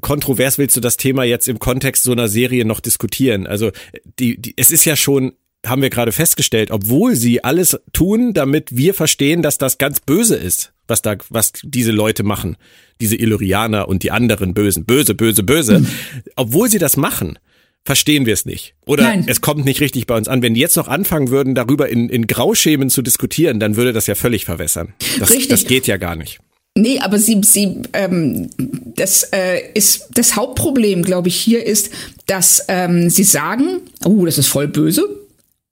[0.02, 3.48] kontrovers willst du das Thema jetzt im Kontext so einer Serie noch diskutieren?
[3.48, 3.72] Also,
[4.20, 5.34] die, die, es ist ja schon
[5.66, 10.36] haben wir gerade festgestellt, obwohl sie alles tun, damit wir verstehen, dass das ganz böse
[10.36, 12.58] ist, was da, was diese Leute machen
[13.02, 15.88] diese Illyrianer und die anderen Bösen, böse, böse, böse, mhm.
[16.36, 17.38] obwohl sie das machen,
[17.84, 18.76] verstehen wir es nicht.
[18.86, 19.26] Oder Nein.
[19.28, 20.42] es kommt nicht richtig bei uns an.
[20.42, 24.08] Wenn die jetzt noch anfangen würden, darüber in, in Grauschemen zu diskutieren, dann würde das
[24.08, 24.94] ja völlig verwässern.
[25.20, 25.50] Das, richtig.
[25.50, 26.40] das geht ja gar nicht.
[26.76, 28.50] Nee, aber sie, sie, ähm,
[28.96, 31.92] das äh, ist das Hauptproblem, glaube ich, hier ist,
[32.26, 35.04] dass ähm, sie sagen, oh, das ist voll böse,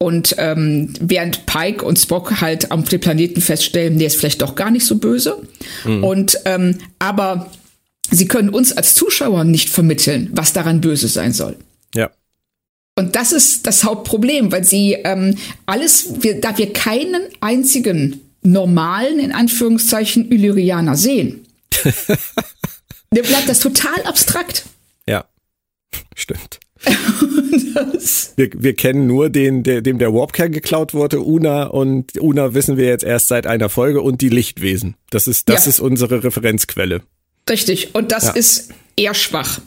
[0.01, 4.55] und ähm, während Pike und Spock halt auf dem Planeten feststellen, der ist vielleicht doch
[4.55, 5.43] gar nicht so böse.
[5.85, 6.03] Mhm.
[6.03, 7.51] Und ähm, aber
[8.09, 11.55] sie können uns als Zuschauer nicht vermitteln, was daran böse sein soll.
[11.93, 12.09] Ja.
[12.97, 15.37] Und das ist das Hauptproblem, weil sie ähm,
[15.67, 21.45] alles, wir, da wir keinen einzigen normalen, in Anführungszeichen, Illyrianer sehen,
[23.13, 24.63] der bleibt das total abstrakt.
[25.07, 25.25] Ja,
[26.15, 26.59] stimmt.
[28.35, 32.77] wir, wir kennen nur den, der, dem der Warpkern geklaut wurde, Una und Una wissen
[32.77, 34.95] wir jetzt erst seit einer Folge und die Lichtwesen.
[35.09, 35.69] Das ist, das ja.
[35.69, 37.01] ist unsere Referenzquelle.
[37.49, 37.93] Richtig.
[37.93, 38.31] Und das ja.
[38.31, 39.61] ist eher schwach.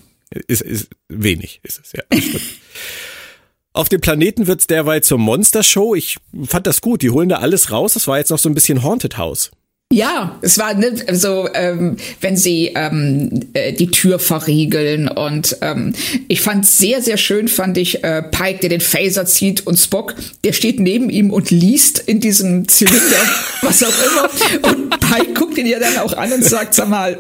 [0.49, 2.03] Ist, ist wenig, ist es, ja.
[3.73, 5.97] Auf dem Planeten wird's derweil zur Monster-Show.
[5.97, 7.03] Ich fand das gut.
[7.03, 7.95] Die holen da alles raus.
[7.95, 9.51] Das war jetzt noch so ein bisschen Haunted House.
[9.93, 15.95] Ja, es war ne, so, ähm, wenn sie ähm, äh, die Tür verriegeln und ähm,
[16.27, 20.17] ich fand sehr, sehr schön, fand ich äh, Pike, der den Phaser zieht und Spock,
[20.43, 22.99] der steht neben ihm und liest in diesem Zylinder,
[23.63, 24.69] was auch immer.
[24.69, 27.17] Und Pike guckt ihn ja dann auch an und sagt, sag mal,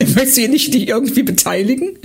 [0.00, 1.98] möchtest du nicht dich irgendwie beteiligen?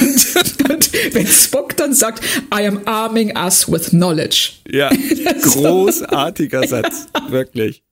[0.00, 4.52] Und, und wenn Spock dann sagt, I am arming us with knowledge.
[4.70, 4.90] Ja,
[5.42, 7.82] großartiger Satz, wirklich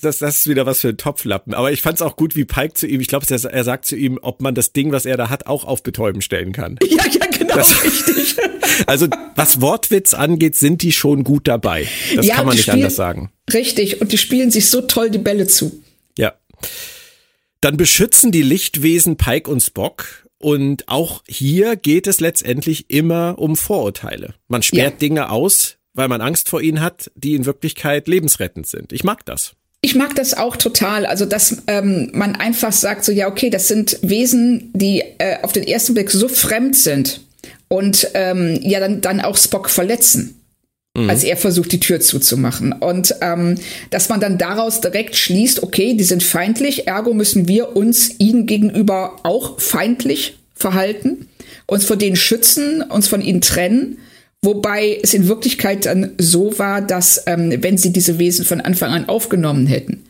[0.00, 1.54] das, das ist wieder was für ein Topflappen.
[1.54, 3.86] Aber ich fand es auch gut, wie Pike zu ihm, ich glaube, er, er sagt
[3.86, 6.78] zu ihm, ob man das Ding, was er da hat, auch auf Betäuben stellen kann.
[6.90, 8.36] Ja, ja, genau, das, richtig.
[8.86, 11.86] Also, was Wortwitz angeht, sind die schon gut dabei.
[12.16, 13.30] Das ja, kann man nicht spielen, anders sagen.
[13.52, 15.82] Richtig, und die spielen sich so toll die Bälle zu.
[16.16, 16.34] Ja.
[17.60, 20.24] Dann beschützen die Lichtwesen Pike und Spock.
[20.38, 24.34] Und auch hier geht es letztendlich immer um Vorurteile.
[24.48, 24.98] Man sperrt ja.
[24.98, 28.92] Dinge aus, weil man Angst vor ihnen hat, die in Wirklichkeit lebensrettend sind.
[28.92, 29.54] Ich mag das.
[29.82, 31.06] Ich mag das auch total.
[31.06, 35.52] Also, dass ähm, man einfach sagt, so ja, okay, das sind Wesen, die äh, auf
[35.52, 37.22] den ersten Blick so fremd sind
[37.68, 40.36] und ähm, ja dann, dann auch Spock verletzen.
[40.96, 41.08] Mhm.
[41.08, 42.72] Als er versucht, die Tür zuzumachen.
[42.72, 43.56] Und ähm,
[43.90, 48.46] dass man dann daraus direkt schließt, okay, die sind feindlich, ergo müssen wir uns ihnen
[48.46, 51.28] gegenüber auch feindlich verhalten,
[51.66, 53.98] uns vor denen schützen, uns von ihnen trennen
[54.42, 58.92] Wobei es in Wirklichkeit dann so war, dass ähm, wenn sie diese Wesen von Anfang
[58.92, 60.04] an aufgenommen hätten,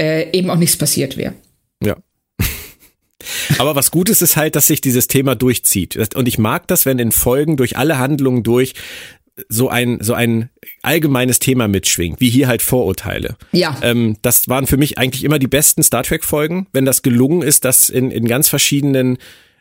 [0.00, 1.34] äh, eben auch nichts passiert wäre.
[1.84, 1.96] Ja.
[3.58, 6.14] Aber was gut ist, ist halt, dass sich dieses Thema durchzieht.
[6.14, 8.74] Und ich mag das, wenn in Folgen durch alle Handlungen durch
[9.48, 10.50] so ein, so ein
[10.82, 13.36] allgemeines Thema mitschwingt, wie hier halt Vorurteile.
[13.52, 13.78] Ja.
[13.82, 17.42] Ähm, das waren für mich eigentlich immer die besten Star Trek Folgen, wenn das gelungen
[17.42, 19.18] ist, das in, in ganz verschiedenen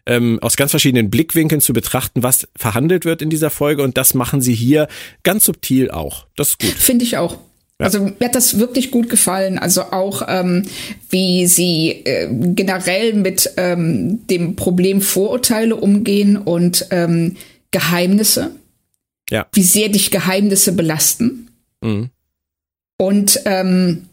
[0.09, 4.15] ähm, aus ganz verschiedenen Blickwinkeln zu betrachten, was verhandelt wird in dieser Folge und das
[4.15, 4.87] machen sie hier
[5.23, 6.25] ganz subtil auch.
[6.35, 6.71] Das ist gut.
[6.71, 7.33] Finde ich auch.
[7.79, 7.85] Ja.
[7.85, 9.59] Also mir hat das wirklich gut gefallen.
[9.59, 10.63] Also auch ähm,
[11.09, 17.37] wie sie äh, generell mit ähm, dem Problem Vorurteile umgehen und ähm,
[17.71, 18.51] Geheimnisse.
[19.29, 19.45] Ja.
[19.53, 21.49] Wie sehr dich Geheimnisse belasten.
[21.81, 22.09] Mhm.
[22.97, 24.08] Und ähm,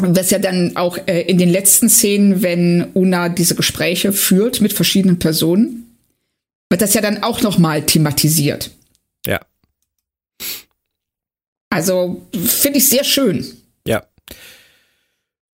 [0.00, 4.72] was ja dann auch äh, in den letzten Szenen, wenn Una diese Gespräche führt mit
[4.72, 5.96] verschiedenen Personen,
[6.70, 8.70] wird das ja dann auch noch mal thematisiert.
[9.26, 9.40] Ja.
[11.70, 13.46] Also finde ich sehr schön.
[13.86, 14.04] Ja.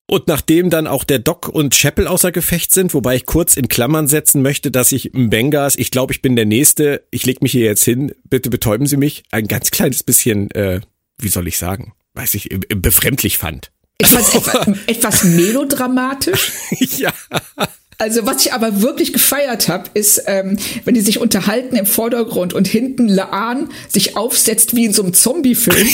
[0.07, 3.69] Und nachdem dann auch der Doc und Chapel außer Gefecht sind, wobei ich kurz in
[3.69, 7.53] Klammern setzen möchte, dass ich Mbengas, ich glaube, ich bin der Nächste, ich leg mich
[7.53, 10.81] hier jetzt hin, bitte betäuben Sie mich, ein ganz kleines bisschen, äh,
[11.19, 13.71] wie soll ich sagen, weiß ich, befremdlich fand.
[13.99, 16.53] Etwas, etwas, etwas melodramatisch.
[16.99, 17.13] ja.
[17.99, 22.53] Also was ich aber wirklich gefeiert habe, ist, ähm, wenn die sich unterhalten im Vordergrund
[22.53, 25.87] und hinten Laan sich aufsetzt wie in so einem Zombie-Film.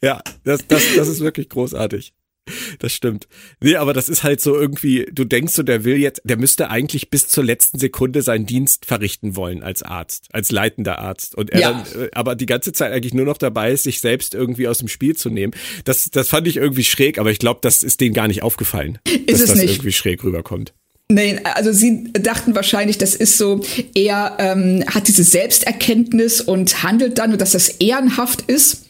[0.00, 2.12] ja, das, das, das ist wirklich großartig.
[2.78, 3.28] Das stimmt.
[3.60, 6.70] Nee, aber das ist halt so irgendwie, du denkst so, der will jetzt, der müsste
[6.70, 11.34] eigentlich bis zur letzten Sekunde seinen Dienst verrichten wollen als Arzt, als leitender Arzt.
[11.34, 11.70] Und er ja.
[11.72, 14.78] dann, äh, aber die ganze Zeit eigentlich nur noch dabei ist, sich selbst irgendwie aus
[14.78, 15.52] dem Spiel zu nehmen.
[15.84, 18.98] Das, das fand ich irgendwie schräg, aber ich glaube, das ist denen gar nicht aufgefallen.
[19.04, 19.70] Ist dass es das nicht.
[19.72, 20.72] irgendwie schräg rüberkommt.
[21.10, 27.16] Nein, also sie dachten wahrscheinlich, das ist so, er ähm, hat diese Selbsterkenntnis und handelt
[27.16, 28.87] dann, und dass das ehrenhaft ist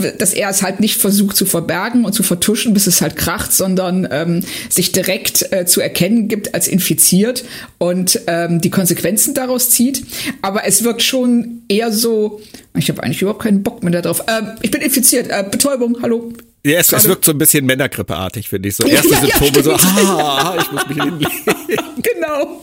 [0.00, 3.52] dass er es halt nicht versucht zu verbergen und zu vertuschen, bis es halt kracht,
[3.52, 7.44] sondern ähm, sich direkt äh, zu erkennen gibt als infiziert
[7.78, 10.06] und ähm, die Konsequenzen daraus zieht.
[10.40, 12.40] Aber es wirkt schon eher so,
[12.76, 14.20] ich habe eigentlich überhaupt keinen Bock mehr darauf.
[14.28, 16.32] Äh, ich bin infiziert, äh, Betäubung, hallo.
[16.64, 18.76] Ja, es, es wirkt so ein bisschen Männergrippeartig, finde ich.
[18.76, 19.72] So erste ja, Symptome ja, so,
[20.16, 21.32] ah, ich muss mich hinlegen.
[22.28, 22.62] genau.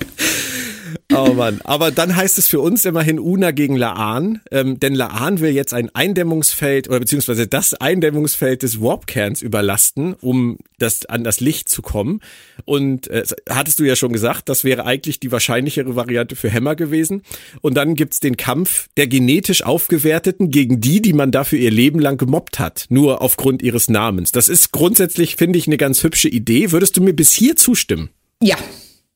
[1.13, 1.61] Oh Mann.
[1.63, 5.74] Aber dann heißt es für uns immerhin Una gegen Laan, ähm, denn Laan will jetzt
[5.74, 11.82] ein Eindämmungsfeld oder beziehungsweise das Eindämmungsfeld des Warpkerns überlasten, um das an das Licht zu
[11.82, 12.22] kommen.
[12.66, 16.76] Und äh, hattest du ja schon gesagt, das wäre eigentlich die wahrscheinlichere Variante für Hämmer
[16.76, 17.22] gewesen.
[17.61, 21.99] Und dann gibt's den Kampf der genetisch aufgewerteten gegen die, die man dafür ihr Leben
[21.99, 24.32] lang gemobbt hat, nur aufgrund ihres Namens.
[24.32, 26.72] Das ist grundsätzlich, finde ich, eine ganz hübsche Idee.
[26.72, 28.09] Würdest du mir bis hier zustimmen?
[28.41, 28.57] Ja,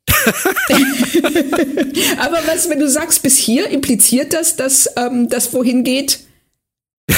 [2.19, 6.19] Aber was, wenn du sagst, bis hier impliziert das, dass ähm, das wohin geht?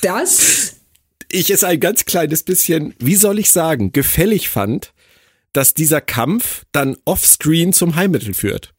[0.00, 0.76] Das?
[1.28, 4.92] Ich es ein ganz kleines bisschen, wie soll ich sagen, gefällig fand,
[5.52, 8.74] dass dieser Kampf dann offscreen zum Heilmittel führt.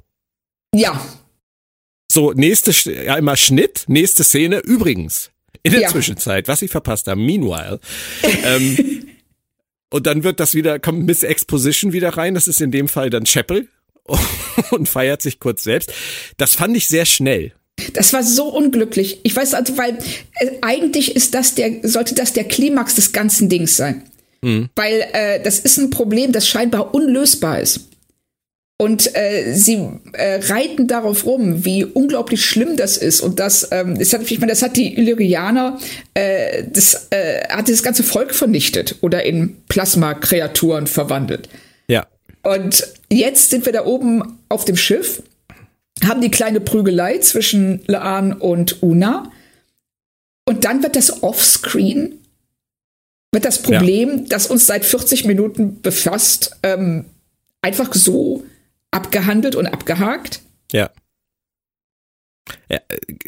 [0.73, 1.05] Ja.
[2.11, 4.59] So, nächste, ja, immer Schnitt, nächste Szene.
[4.59, 5.89] Übrigens, in der ja.
[5.89, 7.81] Zwischenzeit, was ich verpasst habe, meanwhile,
[8.43, 9.09] ähm,
[9.89, 12.35] Und dann wird das wieder, kommt Miss Exposition wieder rein.
[12.35, 13.67] Das ist in dem Fall dann Chapel
[14.71, 15.91] und feiert sich kurz selbst.
[16.37, 17.53] Das fand ich sehr schnell.
[17.93, 19.21] Das war so unglücklich.
[19.23, 19.97] Ich weiß also, weil
[20.39, 24.03] äh, eigentlich ist das der, sollte das der Klimax des ganzen Dings sein.
[24.41, 24.69] Mhm.
[24.75, 27.89] Weil äh, das ist ein Problem, das scheinbar unlösbar ist.
[28.81, 33.19] Und äh, sie äh, reiten darauf rum, wie unglaublich schlimm das ist.
[33.19, 35.77] Und das, ähm, das hat, ich meine, das hat die Illyrianer,
[36.13, 41.49] äh, das äh, hat das ganze Volk vernichtet oder in Plasma-Kreaturen verwandelt.
[41.89, 42.07] Ja.
[42.43, 45.23] Und jetzt sind wir da oben auf dem Schiff,
[46.01, 49.29] haben die kleine Prügelei zwischen Laan und Una.
[50.45, 52.13] Und dann wird das Offscreen,
[53.33, 54.23] wird das Problem, ja.
[54.29, 57.03] das uns seit 40 Minuten befasst, ähm,
[57.61, 58.45] einfach so
[58.91, 60.41] abgehandelt und abgehakt.
[60.71, 60.89] Ja.
[62.69, 62.79] ja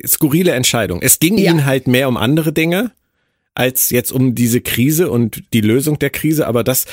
[0.06, 1.02] skurrile Entscheidung.
[1.02, 1.52] Es ging ja.
[1.52, 2.92] ihnen halt mehr um andere Dinge
[3.54, 6.48] als jetzt um diese Krise und die Lösung der Krise.
[6.48, 6.86] Aber das,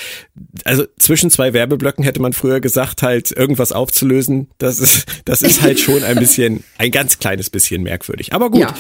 [0.64, 4.48] also zwischen zwei Werbeblöcken hätte man früher gesagt, halt irgendwas aufzulösen.
[4.58, 8.32] Das ist, das ist halt schon ein bisschen, ein ganz kleines bisschen merkwürdig.
[8.32, 8.62] Aber gut.
[8.62, 8.74] Ja.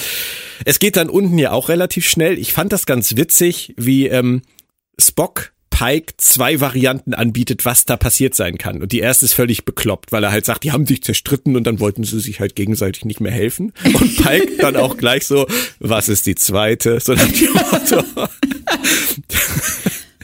[0.64, 2.36] Es geht dann unten ja auch relativ schnell.
[2.38, 4.42] Ich fand das ganz witzig, wie ähm,
[5.00, 8.82] Spock Pike zwei Varianten anbietet, was da passiert sein kann.
[8.82, 11.68] Und die erste ist völlig bekloppt, weil er halt sagt, die haben sich zerstritten und
[11.68, 13.72] dann wollten sie sich halt gegenseitig nicht mehr helfen.
[13.84, 15.46] Und Pike dann auch gleich so,
[15.78, 16.98] was ist die zweite?
[16.98, 18.28] So nach dem Motto.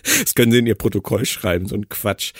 [0.02, 2.32] Das können sie in ihr Protokoll schreiben, so ein Quatsch.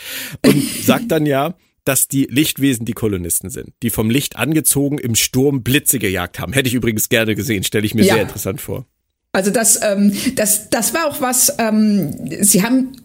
[0.45, 1.55] Und sagt dann ja,
[1.85, 6.51] dass die Lichtwesen die Kolonisten sind, die vom Licht angezogen im Sturm Blitze gejagt haben.
[6.51, 8.15] Hätte ich übrigens gerne gesehen, stelle ich mir ja.
[8.15, 8.85] sehr interessant vor.
[9.31, 12.95] Also das, ähm, das, das war auch was, ähm, sie haben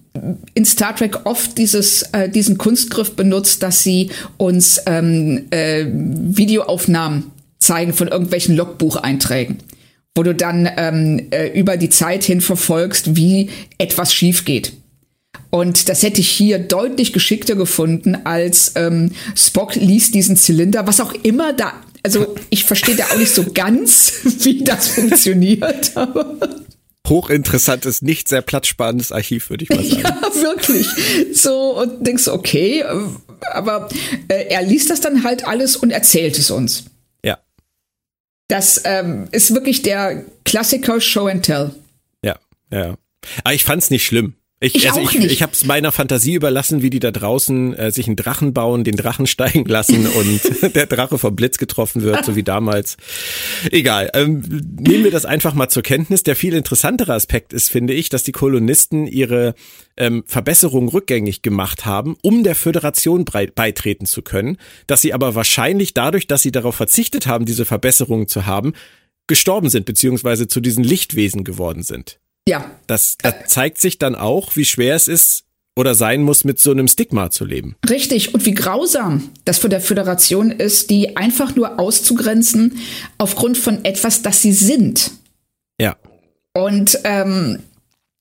[0.55, 7.31] in Star Trek oft dieses, äh, diesen Kunstgriff benutzt, dass sie uns ähm, äh, Videoaufnahmen
[7.59, 9.59] zeigen von irgendwelchen Logbucheinträgen,
[10.17, 14.73] wo du dann ähm, äh, über die Zeit hin verfolgst, wie etwas schief geht.
[15.51, 21.01] Und das hätte ich hier deutlich geschickter gefunden, als ähm, Spock liest diesen Zylinder, was
[21.01, 21.73] auch immer da.
[22.03, 25.97] Also ich verstehe da auch nicht so ganz, wie das funktioniert.
[25.97, 26.37] Aber
[27.11, 30.03] hochinteressantes, nicht sehr platzsparendes Archiv, würde ich mal sagen.
[30.03, 30.87] Ja, wirklich.
[31.35, 32.85] So, und denkst okay,
[33.53, 33.89] aber
[34.29, 36.85] äh, er liest das dann halt alles und erzählt es uns.
[37.25, 37.39] Ja.
[38.49, 41.75] Das ähm, ist wirklich der Klassiker Show and Tell.
[42.25, 42.37] Ja,
[42.71, 42.97] ja.
[43.45, 44.35] Aber ich fand's nicht schlimm.
[44.63, 45.33] Ich, ich also auch ich, nicht.
[45.33, 48.85] ich habe es meiner Fantasie überlassen, wie die da draußen äh, sich einen Drachen bauen,
[48.85, 50.41] den Drachen steigen lassen und
[50.75, 52.99] der Drache vom Blitz getroffen wird, so wie damals.
[53.71, 54.11] Egal.
[54.13, 54.43] Ähm,
[54.79, 56.25] nehmen wir das einfach mal zur Kenntnis.
[56.25, 59.55] Der viel interessantere Aspekt ist, finde ich, dass die Kolonisten ihre
[59.97, 65.95] ähm, Verbesserungen rückgängig gemacht haben, um der Föderation beitreten zu können, dass sie aber wahrscheinlich
[65.95, 68.75] dadurch, dass sie darauf verzichtet haben, diese Verbesserungen zu haben,
[69.27, 72.21] gestorben sind, beziehungsweise zu diesen Lichtwesen geworden sind.
[72.51, 72.69] Ja.
[72.89, 75.45] Das, das zeigt sich dann auch, wie schwer es ist
[75.77, 77.77] oder sein muss, mit so einem Stigma zu leben.
[77.89, 78.35] Richtig.
[78.35, 82.81] Und wie grausam das von der Föderation ist, die einfach nur auszugrenzen
[83.19, 85.13] aufgrund von etwas, das sie sind.
[85.81, 85.97] Ja.
[86.53, 87.61] Und ähm,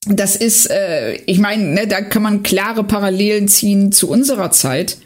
[0.06, 4.98] das ist, äh, ich meine, ne, da kann man klare Parallelen ziehen zu unserer Zeit.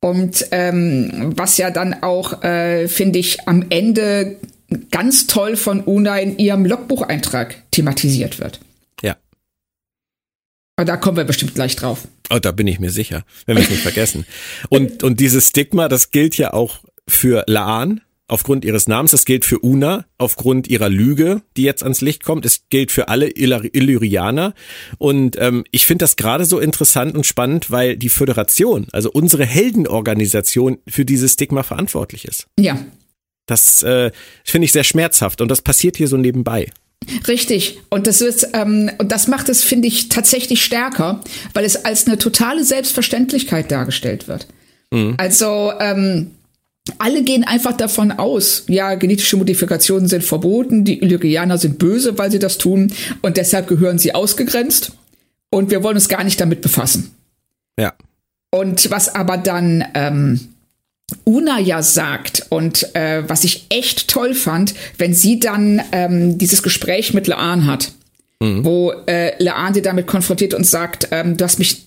[0.00, 4.38] Und ähm, was ja dann auch, äh, finde ich, am Ende
[4.90, 8.60] ganz toll von Una in ihrem Logbucheintrag thematisiert wird.
[10.80, 12.08] Aber da kommen wir bestimmt gleich drauf.
[12.30, 14.24] Oh, da bin ich mir sicher, wenn wir es nicht vergessen.
[14.70, 19.44] Und, und dieses Stigma, das gilt ja auch für Laan aufgrund ihres Namens, das gilt
[19.44, 24.54] für Una aufgrund ihrer Lüge, die jetzt ans Licht kommt, es gilt für alle Illyrianer.
[24.96, 29.44] Und ähm, ich finde das gerade so interessant und spannend, weil die Föderation, also unsere
[29.44, 32.46] Heldenorganisation, für dieses Stigma verantwortlich ist.
[32.58, 32.82] Ja,
[33.44, 34.12] das äh,
[34.44, 36.70] finde ich sehr schmerzhaft und das passiert hier so nebenbei.
[37.26, 37.80] Richtig.
[37.88, 41.20] Und das ist, ähm, und das macht es, finde ich, tatsächlich stärker,
[41.54, 44.46] weil es als eine totale Selbstverständlichkeit dargestellt wird.
[44.90, 45.14] Mhm.
[45.16, 46.32] Also, ähm,
[46.98, 52.30] alle gehen einfach davon aus, ja, genetische Modifikationen sind verboten, die Illyrianer sind böse, weil
[52.30, 54.92] sie das tun und deshalb gehören sie ausgegrenzt
[55.50, 57.14] und wir wollen uns gar nicht damit befassen.
[57.78, 57.92] Ja.
[58.50, 60.40] Und was aber dann ähm,
[61.24, 66.62] Una ja sagt und äh, was ich echt toll fand, wenn sie dann ähm, dieses
[66.62, 67.92] Gespräch mit Laan hat,
[68.40, 68.64] mhm.
[68.64, 71.86] wo äh, Laan sie damit konfrontiert und sagt, ähm, du hast mich,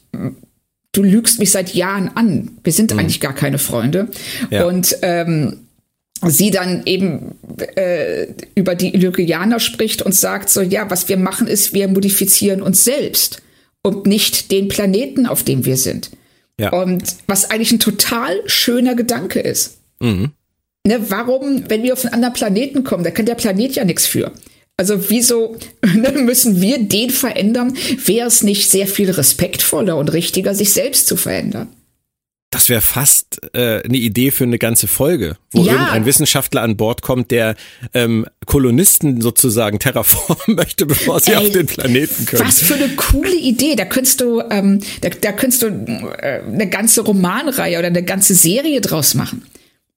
[0.91, 2.99] du lügst mich seit Jahren an, wir sind mhm.
[2.99, 4.07] eigentlich gar keine Freunde
[4.49, 4.65] ja.
[4.65, 5.59] und ähm,
[6.25, 7.35] sie dann eben
[7.75, 12.61] äh, über die Illyrianer spricht und sagt so, ja, was wir machen ist, wir modifizieren
[12.61, 13.41] uns selbst
[13.81, 16.11] und nicht den Planeten, auf dem wir sind.
[16.59, 16.71] Ja.
[16.71, 19.79] Und was eigentlich ein total schöner Gedanke ist.
[19.99, 20.31] Mhm.
[20.85, 24.05] Ne, warum, wenn wir auf einen anderen Planeten kommen, da kann der Planet ja nichts
[24.05, 24.33] für.
[24.77, 27.75] Also wieso ne, müssen wir den verändern?
[28.05, 31.69] Wäre es nicht sehr viel respektvoller und richtiger, sich selbst zu verändern?
[32.53, 35.71] Das wäre fast äh, eine Idee für eine ganze Folge, wo ja.
[35.71, 37.55] irgendein Wissenschaftler an Bord kommt, der
[37.95, 42.45] ähm, Kolonisten sozusagen terraformen möchte, bevor sie Ey, auf den Planeten können.
[42.45, 43.75] Was für eine coole Idee!
[43.75, 48.35] Da könntest du, ähm, da, da könntest du äh, eine ganze Romanreihe oder eine ganze
[48.35, 49.43] Serie draus machen,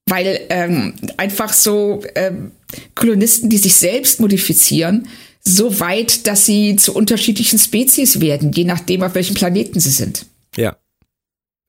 [0.07, 2.53] weil ähm, einfach so ähm,
[2.95, 5.07] Kolonisten, die sich selbst modifizieren,
[5.43, 10.25] so weit, dass sie zu unterschiedlichen Spezies werden, je nachdem, auf welchem Planeten sie sind.
[10.55, 10.75] Ja.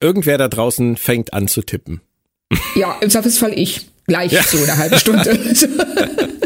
[0.00, 2.00] Irgendwer da draußen fängt an zu tippen.
[2.74, 3.88] Ja, im Zweifelsfall ich.
[4.06, 4.42] Gleich ja.
[4.42, 5.38] so eine halbe Stunde.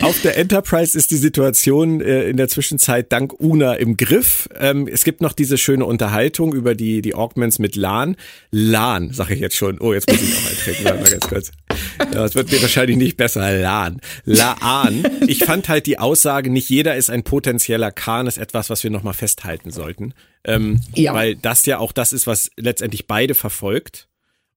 [0.00, 4.48] Auf der Enterprise ist die Situation äh, in der Zwischenzeit dank Una im Griff.
[4.58, 8.16] Ähm, es gibt noch diese schöne Unterhaltung über die, die Augments mit Lan.
[8.50, 9.80] Lan, sage ich jetzt schon.
[9.80, 10.84] Oh, jetzt muss ich noch eintreten.
[10.84, 11.52] Warte mal ganz kurz.
[11.98, 13.52] Ja, das wird mir wahrscheinlich nicht besser.
[13.58, 14.00] Lan.
[14.24, 15.06] Laan.
[15.26, 18.90] Ich fand halt die Aussage, nicht jeder ist ein potenzieller Khan, ist etwas, was wir
[18.90, 20.14] nochmal festhalten sollten.
[20.44, 21.14] Ähm, ja.
[21.14, 24.08] Weil das ja auch das ist, was letztendlich beide verfolgt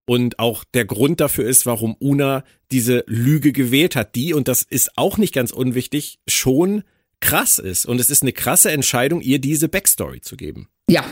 [0.10, 4.64] und auch der Grund dafür ist, warum Una diese Lüge gewählt hat, die, und das
[4.64, 6.82] ist auch nicht ganz unwichtig, schon
[7.20, 7.86] krass ist.
[7.86, 10.68] Und es ist eine krasse Entscheidung, ihr diese Backstory zu geben.
[10.90, 11.06] Ja,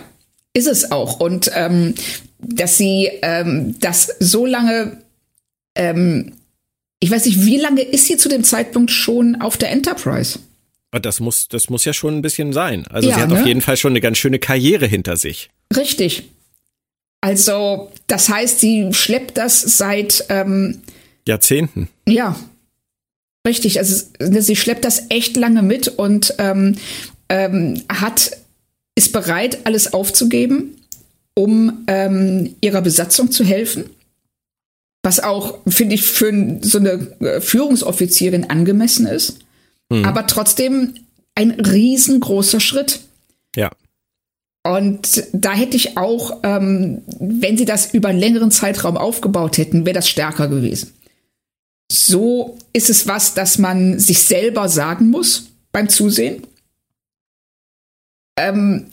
[0.55, 1.19] ist es auch.
[1.19, 1.93] Und ähm,
[2.39, 5.03] dass sie ähm, das so lange,
[5.75, 6.31] ähm,
[6.99, 10.39] ich weiß nicht, wie lange ist sie zu dem Zeitpunkt schon auf der Enterprise?
[10.89, 12.87] Das muss, das muss ja schon ein bisschen sein.
[12.87, 13.39] Also ja, sie hat ne?
[13.39, 15.51] auf jeden Fall schon eine ganz schöne Karriere hinter sich.
[15.75, 16.31] Richtig.
[17.21, 20.81] Also, das heißt, sie schleppt das seit ähm,
[21.27, 21.89] Jahrzehnten.
[22.07, 22.35] Ja.
[23.45, 26.75] Richtig, also sie schleppt das echt lange mit und ähm,
[27.29, 28.31] ähm, hat
[28.97, 30.75] ist bereit, alles aufzugeben,
[31.35, 33.91] um ähm, ihrer Besatzung zu helfen.
[35.03, 39.37] Was auch, finde ich, für so eine äh, Führungsoffizierin angemessen ist.
[39.89, 40.03] Mhm.
[40.03, 40.95] Aber trotzdem
[41.35, 43.01] ein riesengroßer Schritt.
[44.75, 49.85] Und da hätte ich auch, ähm, wenn sie das über einen längeren Zeitraum aufgebaut hätten,
[49.85, 50.93] wäre das stärker gewesen.
[51.89, 56.45] So ist es was, das man sich selber sagen muss beim Zusehen.
[58.37, 58.87] Ähm,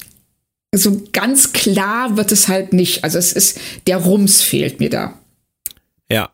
[0.72, 3.02] so ganz klar wird es halt nicht.
[3.02, 3.58] Also es ist,
[3.88, 5.18] der Rums fehlt mir da.
[6.08, 6.30] Ja.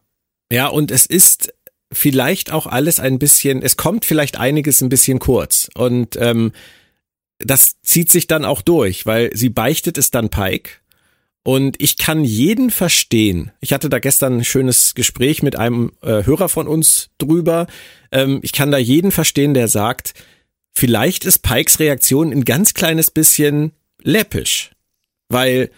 [0.53, 1.55] Ja, und es ist
[1.93, 5.71] vielleicht auch alles ein bisschen, es kommt vielleicht einiges ein bisschen kurz.
[5.75, 6.53] Und ähm,
[7.41, 10.71] das zieht sich dann auch durch, weil sie beichtet es dann Pike.
[11.43, 13.51] Und ich kann jeden verstehen.
[13.61, 17.67] Ich hatte da gestern ein schönes Gespräch mit einem äh, Hörer von uns drüber.
[18.13, 20.13] Ähm, ich kann da jeden verstehen, der sagt,
[20.75, 23.73] vielleicht ist Pikes Reaktion ein ganz kleines bisschen
[24.03, 24.73] läppisch.
[25.29, 25.71] Weil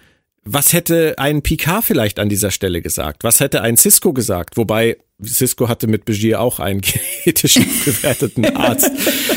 [0.45, 3.23] was hätte ein Picard vielleicht an dieser Stelle gesagt?
[3.23, 4.57] Was hätte ein Cisco gesagt?
[4.57, 7.55] Wobei Cisco hatte mit Begier auch einen genetisch
[7.85, 8.91] bewerteten Arzt,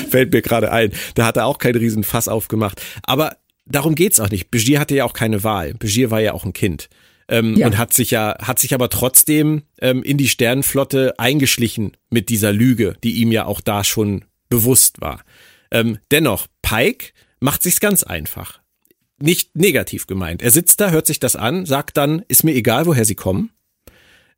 [0.09, 0.91] fällt mir gerade ein.
[1.15, 2.81] Da hat er auch keinen riesen Fass aufgemacht.
[3.03, 4.51] Aber darum geht's auch nicht.
[4.51, 5.73] Begier hatte ja auch keine Wahl.
[5.73, 6.89] Begier war ja auch ein Kind.
[7.27, 7.65] Ähm, ja.
[7.65, 12.53] Und hat sich ja, hat sich aber trotzdem ähm, in die Sternenflotte eingeschlichen mit dieser
[12.53, 15.23] Lüge, die ihm ja auch da schon bewusst war.
[15.71, 18.61] Ähm, dennoch, Pike macht sich's ganz einfach
[19.17, 20.41] nicht negativ gemeint.
[20.41, 23.51] Er sitzt da, hört sich das an, sagt dann, ist mir egal, woher sie kommen.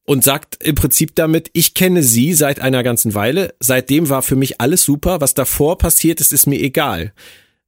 [0.10, 3.54] Und sagt im Prinzip damit, ich kenne sie seit einer ganzen Weile.
[3.60, 5.20] Seitdem war für mich alles super.
[5.20, 7.12] Was davor passiert ist, ist mir egal.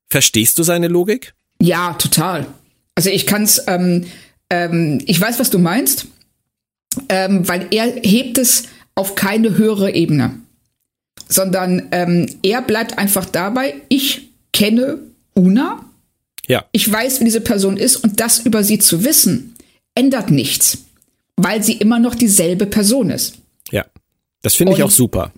[0.10, 1.34] Verstehst du seine Logik?
[1.62, 2.48] Ja, total.
[2.96, 4.06] Also ich kann's, ähm,
[4.50, 6.08] ähm, ich weiß, was du meinst,
[7.10, 8.64] ähm, weil er hebt es
[8.96, 10.40] auf keine höhere Ebene,
[11.28, 15.00] sondern ähm, er bleibt einfach dabei, ich kenne
[15.36, 15.86] Una,
[16.50, 16.66] ja.
[16.72, 19.54] Ich weiß, wie diese Person ist und das über sie zu wissen,
[19.94, 20.80] ändert nichts,
[21.44, 23.36] weil sie immer noch dieselbe Person ist.
[23.72, 23.86] Ja.
[24.42, 25.32] Das finde ich auch super.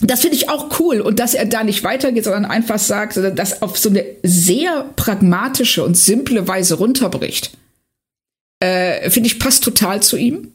[0.00, 3.62] Das finde ich auch cool und dass er da nicht weitergeht, sondern einfach sagt, das
[3.62, 7.56] auf so eine sehr pragmatische und simple Weise runterbricht.
[8.60, 10.52] Äh, finde ich passt total zu ihm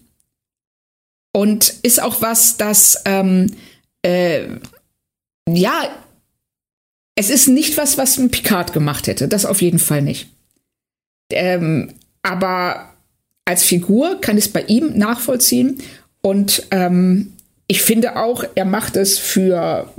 [1.33, 3.53] und ist auch was, das ähm,
[4.01, 4.47] äh,
[5.49, 5.89] ja
[7.17, 9.27] es ist nicht was, was ein Picard gemacht hätte.
[9.27, 10.29] Das auf jeden Fall nicht.
[11.31, 12.93] Ähm, aber
[13.47, 15.81] als Figur kann ich es bei ihm nachvollziehen.
[16.21, 17.33] Und ähm,
[17.67, 19.91] ich finde auch, er macht es für,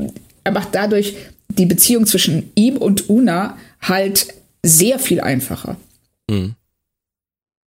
[0.45, 1.17] er macht dadurch
[1.49, 4.29] die Beziehung zwischen ihm und Una halt
[4.63, 5.77] sehr viel einfacher.
[6.29, 6.57] Mhm.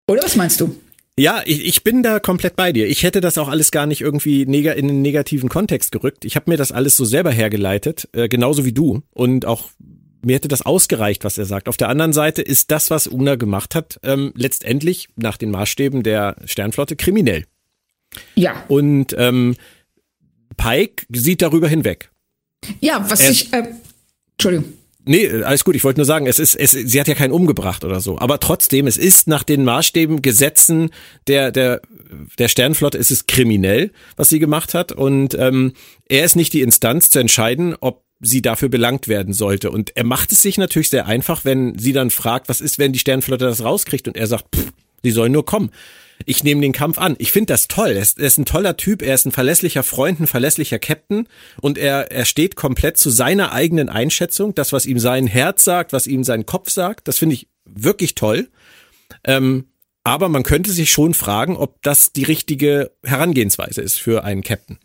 [0.07, 0.75] Oder was meinst du?
[1.17, 2.87] Ja, ich, ich bin da komplett bei dir.
[2.87, 6.25] Ich hätte das auch alles gar nicht irgendwie neg in einen negativen Kontext gerückt.
[6.25, 9.01] Ich habe mir das alles so selber hergeleitet, äh, genauso wie du.
[9.11, 9.71] Und auch
[10.23, 11.67] mir hätte das ausgereicht, was er sagt.
[11.67, 16.03] Auf der anderen Seite ist das, was Una gemacht hat, ähm, letztendlich nach den Maßstäben
[16.03, 17.45] der Sternflotte kriminell.
[18.35, 18.63] Ja.
[18.67, 19.55] Und ähm,
[20.57, 22.11] Pike sieht darüber hinweg.
[22.79, 23.53] Ja, was er, ich.
[23.53, 23.63] Äh,
[24.33, 24.73] Entschuldigung.
[25.03, 25.75] Nee, alles gut.
[25.75, 28.19] Ich wollte nur sagen, es ist, es, sie hat ja keinen umgebracht oder so.
[28.19, 30.91] Aber trotzdem, es ist nach den Maßstäben, Gesetzen
[31.27, 31.81] der, der,
[32.37, 34.91] der Sternflotte ist es kriminell, was sie gemacht hat.
[34.91, 35.73] Und ähm,
[36.07, 39.71] er ist nicht die Instanz zu entscheiden, ob sie dafür belangt werden sollte.
[39.71, 42.93] Und er macht es sich natürlich sehr einfach, wenn sie dann fragt, was ist, wenn
[42.93, 44.71] die Sternflotte das rauskriegt und er sagt, pff,
[45.03, 45.71] sie sollen nur kommen
[46.25, 47.15] ich nehme den Kampf an.
[47.19, 47.91] Ich finde das toll.
[47.91, 51.27] Er ist, er ist, ein toller Typ, er ist ein verlässlicher Freund, ein verlässlicher Captain
[51.61, 55.93] und er, er steht komplett zu seiner eigenen Einschätzung, das, was ihm sein Herz sagt,
[55.93, 57.07] was ihm sein Kopf sagt.
[57.07, 58.49] Das finde ich wirklich toll.
[59.23, 59.65] Ähm,
[60.03, 64.79] aber man könnte sich schon fragen, ob das die richtige Herangehensweise ist für einen Captain.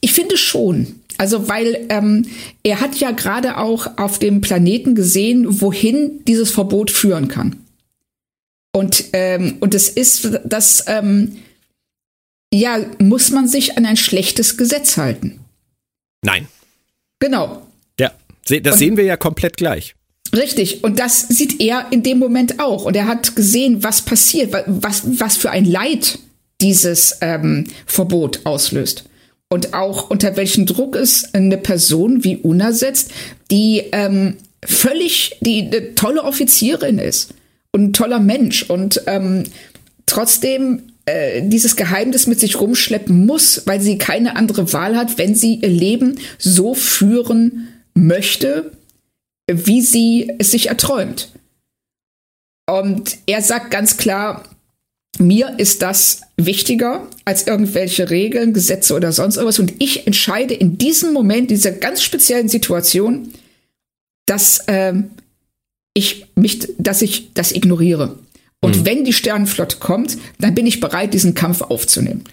[0.00, 1.01] Ich finde schon.
[1.22, 2.26] Also weil ähm,
[2.64, 7.54] er hat ja gerade auch auf dem Planeten gesehen, wohin dieses Verbot führen kann.
[8.72, 11.36] Und, ähm, und es ist, das, ähm,
[12.52, 15.38] ja, muss man sich an ein schlechtes Gesetz halten.
[16.24, 16.48] Nein.
[17.20, 17.68] Genau.
[18.00, 18.10] Ja,
[18.48, 19.94] das und, sehen wir ja komplett gleich.
[20.34, 22.84] Richtig, und das sieht er in dem Moment auch.
[22.86, 26.18] Und er hat gesehen, was passiert, was, was für ein Leid
[26.60, 29.04] dieses ähm, Verbot auslöst.
[29.52, 33.10] Und auch unter welchen Druck es eine Person wie Una setzt,
[33.50, 37.34] die ähm, völlig die eine tolle Offizierin ist
[37.70, 39.44] und ein toller Mensch und ähm,
[40.06, 45.34] trotzdem äh, dieses Geheimnis mit sich rumschleppen muss, weil sie keine andere Wahl hat, wenn
[45.34, 48.72] sie ihr Leben so führen möchte,
[49.50, 51.28] wie sie es sich erträumt.
[52.66, 54.44] Und er sagt ganz klar,
[55.22, 59.58] mir ist das wichtiger als irgendwelche Regeln, Gesetze oder sonst irgendwas.
[59.58, 63.32] Und ich entscheide in diesem Moment, dieser ganz speziellen Situation,
[64.26, 65.10] dass ähm,
[65.94, 68.18] ich mich, dass ich das ignoriere.
[68.60, 68.86] Und mhm.
[68.86, 72.24] wenn die Sternenflotte kommt, dann bin ich bereit, diesen Kampf aufzunehmen.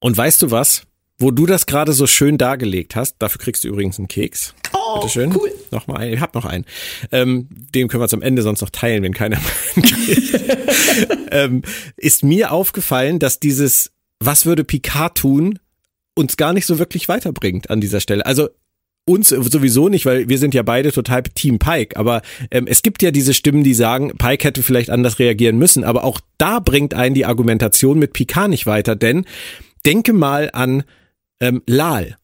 [0.00, 0.82] Und weißt du was?
[1.18, 4.54] Wo du das gerade so schön dargelegt hast, dafür kriegst du übrigens einen Keks.
[4.72, 5.36] Oh, Bitte schön.
[5.36, 5.52] cool.
[5.70, 6.14] Noch mal einen.
[6.14, 6.64] Ich hab noch einen.
[7.12, 9.38] Ähm, den können wir zum Ende sonst noch teilen, wenn keiner
[9.74, 10.40] kriegt.
[11.30, 11.62] ähm,
[11.96, 15.58] ist mir aufgefallen, dass dieses, was würde Picard tun,
[16.14, 18.26] uns gar nicht so wirklich weiterbringt an dieser Stelle.
[18.26, 18.48] Also
[19.04, 21.96] uns sowieso nicht, weil wir sind ja beide total Team Pike.
[21.96, 25.84] Aber ähm, es gibt ja diese Stimmen, die sagen, Pike hätte vielleicht anders reagieren müssen.
[25.84, 29.24] Aber auch da bringt einen die Argumentation mit Picard nicht weiter, denn
[29.84, 30.84] denke mal an
[31.42, 32.16] ähm, Lal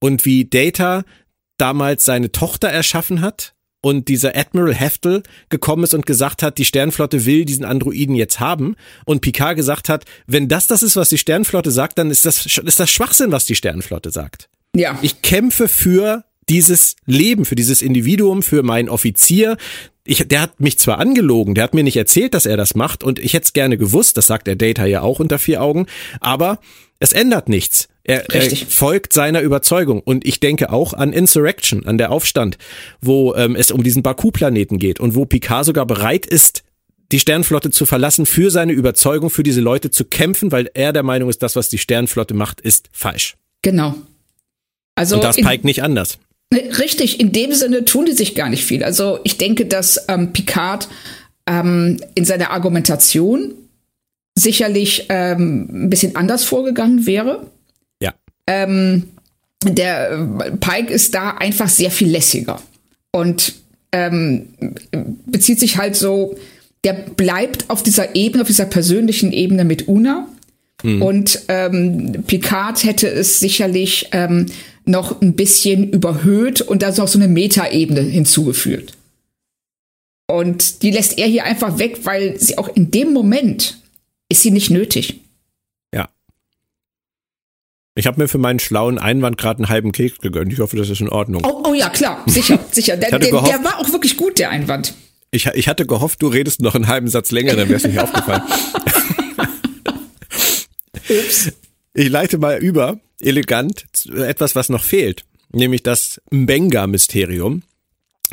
[0.00, 1.04] und wie Data
[1.58, 6.64] damals seine Tochter erschaffen hat und dieser Admiral Heftel gekommen ist und gesagt hat, die
[6.64, 11.10] Sternflotte will diesen Androiden jetzt haben und Picard gesagt hat, wenn das das ist, was
[11.10, 14.48] die Sternflotte sagt, dann ist das, ist das Schwachsinn, was die Sternflotte sagt.
[14.74, 14.98] Ja.
[15.02, 19.56] Ich kämpfe für dieses Leben, für dieses Individuum, für meinen Offizier.
[20.04, 23.02] Ich, der hat mich zwar angelogen, der hat mir nicht erzählt, dass er das macht
[23.02, 25.86] und ich hätte es gerne gewusst, das sagt der Data ja auch unter vier Augen,
[26.20, 26.58] aber
[26.98, 27.88] es ändert nichts.
[28.02, 30.00] Er, er, folgt seiner Überzeugung.
[30.00, 32.58] Und ich denke auch an Insurrection, an der Aufstand,
[33.00, 36.64] wo ähm, es um diesen Baku-Planeten geht und wo Picard sogar bereit ist,
[37.12, 41.02] die Sternflotte zu verlassen, für seine Überzeugung, für diese Leute zu kämpfen, weil er der
[41.02, 43.36] Meinung ist, das, was die Sternflotte macht, ist falsch.
[43.62, 43.94] Genau.
[44.94, 46.18] Also und das Pike nicht anders.
[46.54, 48.84] Richtig, in dem Sinne tun die sich gar nicht viel.
[48.84, 50.88] Also ich denke, dass ähm, Picard
[51.46, 53.52] ähm, in seiner Argumentation
[54.36, 57.46] sicherlich ähm, ein bisschen anders vorgegangen wäre.
[58.00, 58.14] Ja.
[58.46, 59.04] Ähm,
[59.64, 62.60] der äh, Pike ist da einfach sehr viel lässiger
[63.12, 63.54] und
[63.92, 64.48] ähm,
[65.26, 66.36] bezieht sich halt so,
[66.82, 70.28] der bleibt auf dieser Ebene, auf dieser persönlichen Ebene mit Una.
[70.82, 71.02] Mhm.
[71.02, 74.08] Und ähm, Picard hätte es sicherlich
[74.86, 78.96] noch ein bisschen überhöht und da ist noch so eine Metaebene hinzugefügt.
[80.26, 83.78] Und die lässt er hier einfach weg, weil sie auch in dem Moment
[84.28, 85.20] ist sie nicht nötig.
[85.94, 86.08] Ja.
[87.94, 90.52] Ich habe mir für meinen schlauen Einwand gerade einen halben Keks gegönnt.
[90.52, 91.42] Ich hoffe, das ist in Ordnung.
[91.44, 92.96] Oh, oh ja, klar, sicher, sicher.
[92.96, 94.94] Der, der, gehofft, der, war auch wirklich gut, der Einwand.
[95.30, 97.98] Ich, ich hatte gehofft, du redest noch einen halben Satz länger, dann wäre es nicht
[97.98, 98.42] aufgefallen.
[101.08, 101.52] Ups.
[101.96, 107.62] Ich leite mal über, elegant, etwas, was noch fehlt, nämlich das Mbenga-Mysterium.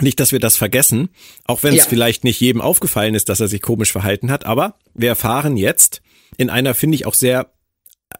[0.01, 1.09] Nicht, dass wir das vergessen,
[1.45, 1.85] auch wenn es ja.
[1.85, 6.01] vielleicht nicht jedem aufgefallen ist, dass er sich komisch verhalten hat, aber wir erfahren jetzt
[6.37, 7.51] in einer, finde ich, auch sehr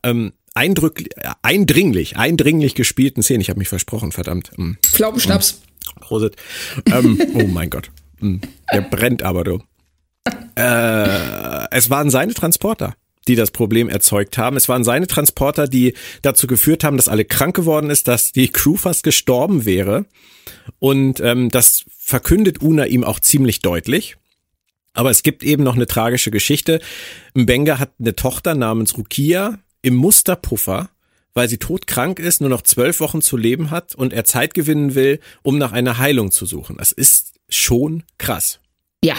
[0.04, 1.10] ähm, eindrücklich,
[1.42, 3.42] eindringlich, eindringlich gespielten Szene.
[3.42, 4.52] Ich habe mich versprochen, verdammt.
[4.58, 4.74] Mm.
[4.84, 5.62] Pflaumenschnaps.
[5.96, 6.02] Mm.
[6.02, 6.36] Prosit.
[6.86, 7.90] Ähm, oh mein Gott.
[8.20, 8.38] Mm.
[8.72, 9.64] Der brennt aber, du.
[10.56, 12.96] Äh, es waren seine Transporter
[13.28, 14.58] die das Problem erzeugt haben.
[14.58, 18.50] Es waren seine Transporter, die dazu geführt haben, dass alle krank geworden ist, dass die
[18.50, 20.06] Crew fast gestorben wäre.
[20.80, 24.18] Und ähm, das verkündet Una ihm auch ziemlich deutlich.
[24.94, 26.82] Aber es gibt eben noch eine tragische Geschichte.
[27.34, 30.90] Mbenga hat eine Tochter namens Rukia im Musterpuffer,
[31.34, 34.96] weil sie todkrank ist, nur noch zwölf Wochen zu leben hat und er Zeit gewinnen
[34.96, 36.78] will, um nach einer Heilung zu suchen.
[36.78, 38.60] Das ist schon krass.
[39.04, 39.16] Ja,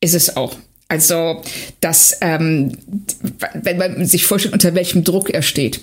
[0.00, 0.56] ist es auch.
[0.88, 1.42] Also,
[1.80, 2.72] dass, ähm,
[3.54, 5.80] wenn man sich vorstellt, unter welchem Druck er steht.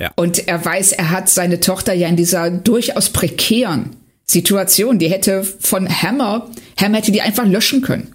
[0.00, 0.10] Ja.
[0.16, 5.44] Und er weiß, er hat seine Tochter ja in dieser durchaus prekären Situation, die hätte
[5.44, 8.14] von Hammer, Hammer hätte die einfach löschen können.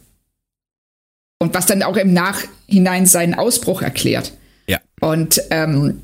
[1.39, 4.33] Und was dann auch im Nachhinein seinen Ausbruch erklärt.
[4.65, 4.79] Ja.
[4.99, 6.01] Und, ähm,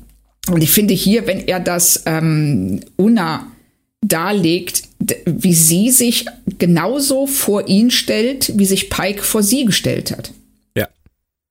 [0.48, 3.50] und ich finde hier, wenn er das ähm, Una
[4.08, 4.82] darlegt,
[5.26, 6.26] wie sie sich
[6.58, 10.32] genauso vor ihn stellt, wie sich Pike vor sie gestellt hat.
[10.76, 10.88] Ja.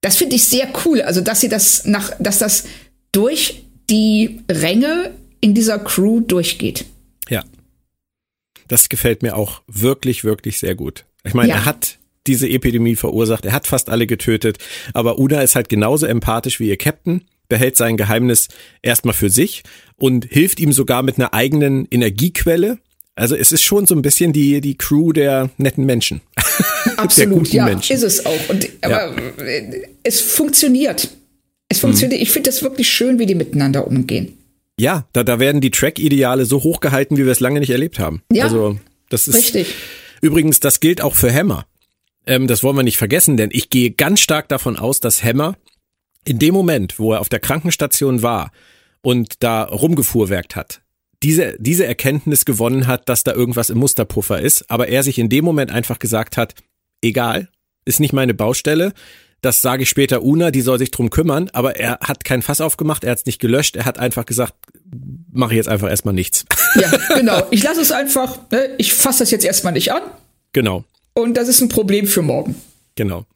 [0.01, 1.01] Das finde ich sehr cool.
[1.01, 2.65] Also, dass sie das nach, dass das
[3.11, 6.85] durch die Ränge in dieser Crew durchgeht.
[7.29, 7.43] Ja.
[8.67, 11.05] Das gefällt mir auch wirklich, wirklich sehr gut.
[11.23, 11.55] Ich meine, ja.
[11.55, 11.97] er hat
[12.27, 14.57] diese Epidemie verursacht, er hat fast alle getötet,
[14.93, 18.47] aber Una ist halt genauso empathisch wie ihr Captain behält sein Geheimnis
[18.81, 19.61] erstmal für sich
[19.95, 22.79] und hilft ihm sogar mit einer eigenen Energiequelle.
[23.13, 26.21] Also es ist schon so ein bisschen die, die Crew der netten Menschen.
[26.97, 27.95] Absolut, ja, Menschen.
[27.95, 28.49] ist es auch.
[28.49, 29.45] Und, aber ja.
[29.45, 31.09] Äh, es funktioniert.
[31.69, 32.21] Es funktioniert.
[32.21, 32.23] Mhm.
[32.23, 34.35] Ich finde das wirklich schön, wie die miteinander umgehen.
[34.79, 38.23] Ja, da, da werden die Track-Ideale so hochgehalten, wie wir es lange nicht erlebt haben.
[38.31, 38.79] Ja, also,
[39.09, 39.75] das ist richtig.
[40.21, 41.67] Übrigens, das gilt auch für Hammer.
[42.25, 45.55] Ähm, das wollen wir nicht vergessen, denn ich gehe ganz stark davon aus, dass Hammer
[46.25, 48.51] in dem Moment, wo er auf der Krankenstation war
[49.01, 50.81] und da rumgefuhrwerkt hat,
[51.23, 55.29] diese, diese Erkenntnis gewonnen hat, dass da irgendwas im Musterpuffer ist, aber er sich in
[55.29, 56.53] dem Moment einfach gesagt hat,
[57.01, 57.47] egal,
[57.85, 58.93] ist nicht meine Baustelle,
[59.41, 62.61] das sage ich später Una, die soll sich drum kümmern, aber er hat kein Fass
[62.61, 64.53] aufgemacht, er hat es nicht gelöscht, er hat einfach gesagt,
[65.31, 66.45] mache ich jetzt einfach erstmal nichts.
[66.75, 67.43] Ja, genau.
[67.51, 68.71] Ich lasse es einfach, ne?
[68.79, 70.01] ich fasse das jetzt erstmal nicht an.
[70.53, 70.85] Genau.
[71.13, 72.55] und das ist ein Problem für morgen.
[72.95, 73.27] Genau.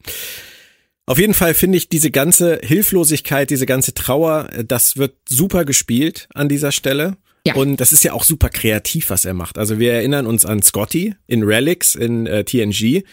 [1.08, 6.28] Auf jeden Fall finde ich diese ganze Hilflosigkeit, diese ganze Trauer, das wird super gespielt
[6.34, 7.16] an dieser Stelle.
[7.46, 7.54] Ja.
[7.54, 9.56] Und das ist ja auch super kreativ, was er macht.
[9.56, 13.04] Also wir erinnern uns an Scotty in Relics in äh, TNG,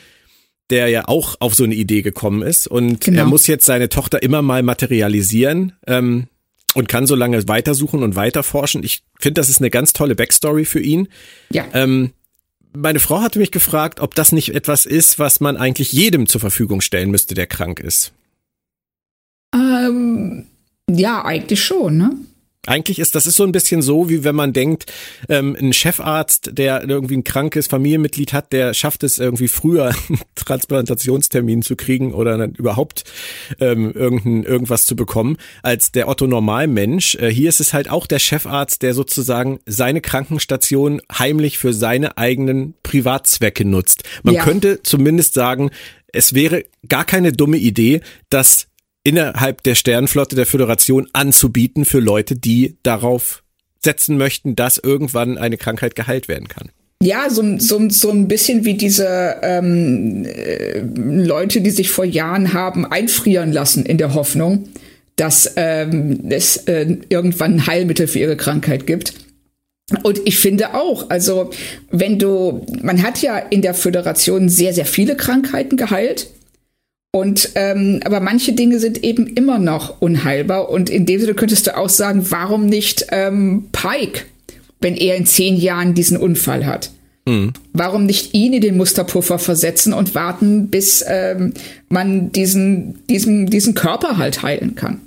[0.69, 2.67] der ja auch auf so eine Idee gekommen ist.
[2.67, 3.19] Und genau.
[3.19, 6.27] er muss jetzt seine Tochter immer mal materialisieren ähm,
[6.73, 8.83] und kann so lange weitersuchen und weiterforschen.
[8.83, 11.07] Ich finde, das ist eine ganz tolle Backstory für ihn.
[11.49, 11.65] Ja.
[11.73, 12.11] Ähm,
[12.75, 16.41] meine Frau hatte mich gefragt, ob das nicht etwas ist, was man eigentlich jedem zur
[16.41, 18.13] Verfügung stellen müsste, der krank ist.
[19.53, 20.45] Ähm,
[20.89, 22.11] ja, eigentlich schon, ne?
[22.65, 24.91] Eigentlich ist das ist so ein bisschen so, wie wenn man denkt,
[25.29, 30.19] ähm, ein Chefarzt, der irgendwie ein krankes Familienmitglied hat, der schafft es irgendwie früher, einen
[30.35, 33.03] Transplantationstermin zu kriegen oder überhaupt
[33.59, 37.15] ähm, irgendein, irgendwas zu bekommen, als der Otto Normalmensch.
[37.15, 42.17] Äh, hier ist es halt auch der Chefarzt, der sozusagen seine Krankenstation heimlich für seine
[42.17, 44.03] eigenen Privatzwecke nutzt.
[44.23, 44.43] Man ja.
[44.43, 45.71] könnte zumindest sagen,
[46.07, 48.67] es wäre gar keine dumme Idee, dass
[49.05, 53.43] innerhalb der Sternenflotte der Föderation anzubieten für Leute, die darauf
[53.81, 56.69] setzen möchten, dass irgendwann eine Krankheit geheilt werden kann.
[57.01, 62.53] Ja, so, so, so ein bisschen wie diese ähm, äh, Leute, die sich vor Jahren
[62.53, 64.69] haben einfrieren lassen in der Hoffnung,
[65.15, 69.13] dass ähm, es äh, irgendwann ein Heilmittel für ihre Krankheit gibt.
[70.01, 71.51] Und ich finde auch, also
[71.91, 76.27] wenn du, man hat ja in der Föderation sehr, sehr viele Krankheiten geheilt.
[77.15, 80.67] Und ähm, aber manche Dinge sind eben immer noch unheilbar.
[80.67, 84.23] Und in dem Sinne könntest du auch sagen, warum nicht ähm, Pike,
[84.81, 86.91] wenn er in zehn Jahren diesen Unfall hat?
[87.25, 87.53] Mhm.
[87.71, 91.53] Warum nicht ihn in den Musterpuffer versetzen und warten, bis ähm,
[91.87, 94.99] man diesen, diesen, diesen Körper halt heilen kann?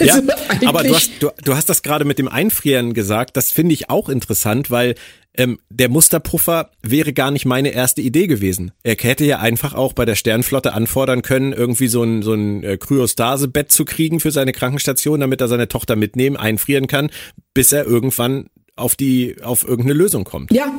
[0.00, 0.14] Ja,
[0.48, 3.36] also aber du hast, du, du hast das gerade mit dem Einfrieren gesagt.
[3.36, 4.94] Das finde ich auch interessant, weil
[5.36, 8.72] ähm, der Musterpuffer wäre gar nicht meine erste Idee gewesen.
[8.82, 12.62] Er hätte ja einfach auch bei der Sternflotte anfordern können, irgendwie so ein, so ein
[12.62, 17.10] äh, Kryostase-Bett zu kriegen für seine Krankenstation, damit er seine Tochter mitnehmen, einfrieren kann,
[17.52, 20.52] bis er irgendwann auf die, auf irgendeine Lösung kommt.
[20.52, 20.72] Ja,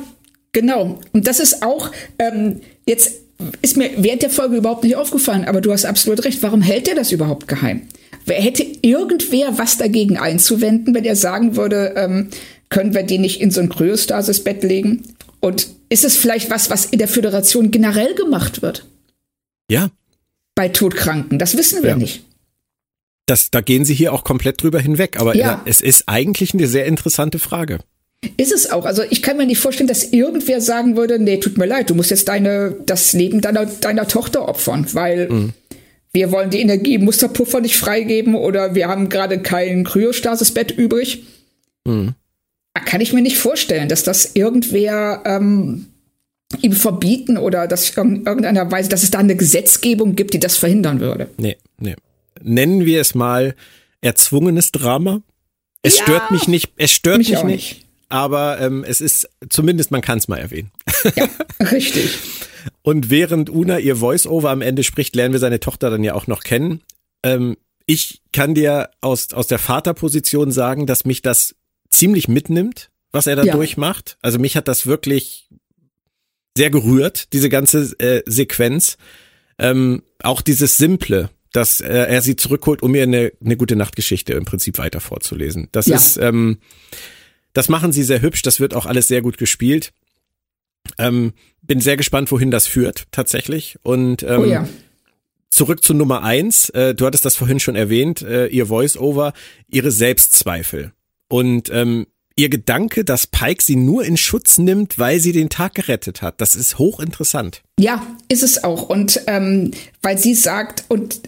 [0.52, 1.00] genau.
[1.12, 3.20] Und das ist auch, ähm, jetzt
[3.60, 6.42] ist mir während der Folge überhaupt nicht aufgefallen, aber du hast absolut recht.
[6.42, 7.82] Warum hält er das überhaupt geheim?
[8.26, 12.28] Wer hätte irgendwer was dagegen einzuwenden, wenn er sagen würde, ähm,
[12.68, 15.02] können wir die nicht in so ein Kryostasis-Bett legen?
[15.40, 18.84] Und ist es vielleicht was, was in der Föderation generell gemacht wird?
[19.70, 19.90] Ja.
[20.56, 21.96] Bei Todkranken, das wissen wir ja.
[21.96, 22.24] nicht.
[23.26, 25.20] Das, da gehen Sie hier auch komplett drüber hinweg.
[25.20, 25.62] Aber ja.
[25.64, 27.78] es ist eigentlich eine sehr interessante Frage.
[28.36, 28.86] Ist es auch.
[28.86, 31.94] Also ich kann mir nicht vorstellen, dass irgendwer sagen würde, nee, tut mir leid, du
[31.94, 35.52] musst jetzt deine, das Leben deiner, deiner Tochter opfern, weil mhm.
[36.16, 41.22] Wir wollen die Energie im Musterpuffer nicht freigeben oder wir haben gerade kein Kryostasisbett übrig.
[41.86, 42.14] Mhm
[42.84, 45.86] kann ich mir nicht vorstellen, dass das irgendwer ähm,
[46.62, 50.56] ihm verbieten oder dass in irgendeiner Weise, dass es da eine Gesetzgebung gibt, die das
[50.56, 51.28] verhindern würde.
[51.38, 51.96] Nee, nee.
[52.42, 53.54] Nennen wir es mal
[54.00, 55.22] erzwungenes Drama.
[55.82, 59.28] Es ja, stört mich nicht, es stört mich, mich nicht, nicht, aber ähm, es ist
[59.48, 60.70] zumindest, man kann es mal erwähnen.
[61.14, 61.28] Ja,
[61.70, 62.18] richtig.
[62.82, 66.26] Und während Una ihr Voice-Over am Ende spricht, lernen wir seine Tochter dann ja auch
[66.26, 66.82] noch kennen.
[67.22, 67.56] Ähm,
[67.86, 71.54] ich kann dir aus, aus der Vaterposition sagen, dass mich das
[71.88, 73.54] ziemlich mitnimmt, was er da ja.
[73.54, 74.18] durchmacht.
[74.22, 75.48] Also mich hat das wirklich
[76.56, 78.96] sehr gerührt, diese ganze äh, Sequenz.
[79.58, 84.34] Ähm, auch dieses Simple, dass äh, er sie zurückholt, um ihr eine, eine gute Nachtgeschichte
[84.34, 85.68] im Prinzip weiter vorzulesen.
[85.72, 85.96] Das ja.
[85.96, 86.58] ist, ähm,
[87.52, 89.92] das machen sie sehr hübsch, das wird auch alles sehr gut gespielt.
[90.98, 91.32] Ähm,
[91.62, 93.76] bin sehr gespannt, wohin das führt, tatsächlich.
[93.82, 94.68] Und ähm, oh ja.
[95.50, 96.70] zurück zu Nummer eins.
[96.70, 99.32] Äh, du hattest das vorhin schon erwähnt, äh, ihr Voice-Over,
[99.68, 100.92] ihre Selbstzweifel.
[101.28, 102.06] Und ähm,
[102.36, 106.40] ihr Gedanke, dass Pike sie nur in Schutz nimmt, weil sie den Tag gerettet hat,
[106.40, 107.62] das ist hochinteressant.
[107.80, 108.88] Ja, ist es auch.
[108.88, 109.72] Und ähm,
[110.02, 111.20] weil sie sagt, und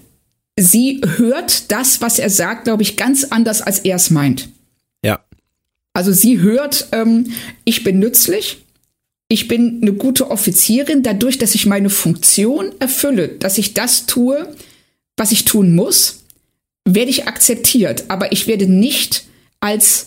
[0.58, 4.50] sie hört das, was er sagt, glaube ich, ganz anders, als er es meint.
[5.02, 5.24] Ja.
[5.94, 7.32] Also sie hört, ähm,
[7.64, 8.64] ich bin nützlich,
[9.28, 14.48] ich bin eine gute Offizierin, dadurch, dass ich meine Funktion erfülle, dass ich das tue,
[15.16, 16.24] was ich tun muss,
[16.86, 18.04] werde ich akzeptiert.
[18.08, 19.26] Aber ich werde nicht
[19.60, 20.06] als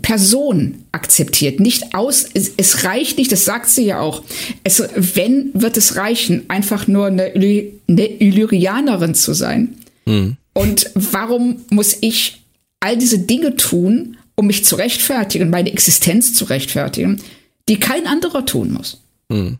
[0.00, 4.22] Person akzeptiert, nicht aus, es, es, reicht nicht, das sagt sie ja auch.
[4.64, 9.76] Es, wenn, wird es reichen, einfach nur eine, eine Illyrianerin zu sein.
[10.06, 10.38] Mhm.
[10.54, 12.42] Und warum muss ich
[12.80, 17.20] all diese Dinge tun, um mich zu rechtfertigen, meine Existenz zu rechtfertigen,
[17.68, 19.02] die kein anderer tun muss?
[19.28, 19.58] Mhm.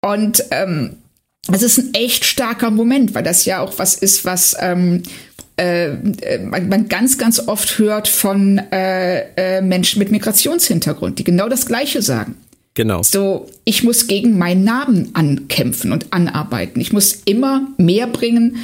[0.00, 0.96] Und ähm,
[1.46, 5.02] das ist ein echt starker Moment, weil das ja auch was ist, was ähm,
[5.56, 11.48] äh, man, man, ganz, ganz oft hört von äh, äh, Menschen mit Migrationshintergrund, die genau
[11.48, 12.36] das Gleiche sagen.
[12.74, 13.02] Genau.
[13.02, 16.80] So, ich muss gegen meinen Namen ankämpfen und anarbeiten.
[16.80, 18.58] Ich muss immer mehr bringen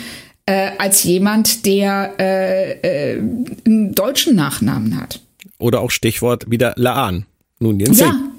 [0.46, 3.22] äh, als jemand, der äh, äh,
[3.66, 5.20] einen deutschen Nachnamen hat.
[5.58, 7.26] Oder auch Stichwort wieder Laan.
[7.58, 8.10] Nunien Singh.
[8.10, 8.30] Ja,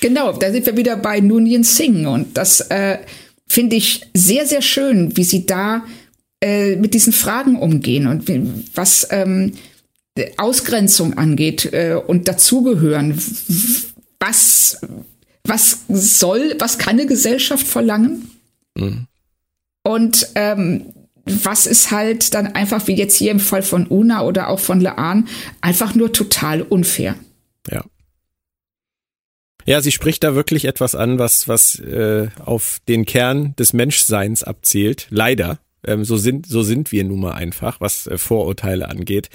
[0.00, 0.32] genau.
[0.32, 2.08] Da sind wir wieder bei Nunien Singh.
[2.08, 2.98] Und das äh,
[3.48, 5.84] finde ich sehr, sehr schön, wie sie da
[6.40, 8.42] äh, mit diesen Fragen umgehen und wie,
[8.74, 9.52] was ähm,
[10.36, 13.20] Ausgrenzung angeht äh, und dazugehören.
[14.20, 14.80] Was,
[15.44, 18.30] was soll, was kann eine Gesellschaft verlangen?
[18.74, 19.06] Mhm.
[19.84, 20.92] Und ähm,
[21.24, 24.80] was ist halt dann einfach, wie jetzt hier im Fall von Una oder auch von
[24.80, 25.28] Laan,
[25.60, 27.14] einfach nur total unfair.
[27.70, 27.84] Ja.
[29.66, 34.42] Ja, sie spricht da wirklich etwas an, was, was äh, auf den Kern des Menschseins
[34.42, 35.06] abzielt.
[35.10, 35.58] Leider.
[35.84, 39.30] Ähm, so, sind, so sind wir nun mal einfach, was äh, Vorurteile angeht.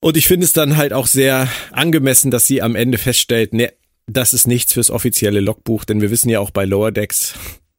[0.00, 3.72] Und ich finde es dann halt auch sehr angemessen, dass sie am Ende feststellt, ne,
[4.08, 7.34] das ist nichts fürs offizielle Logbuch, denn wir wissen ja auch bei Lower Decks,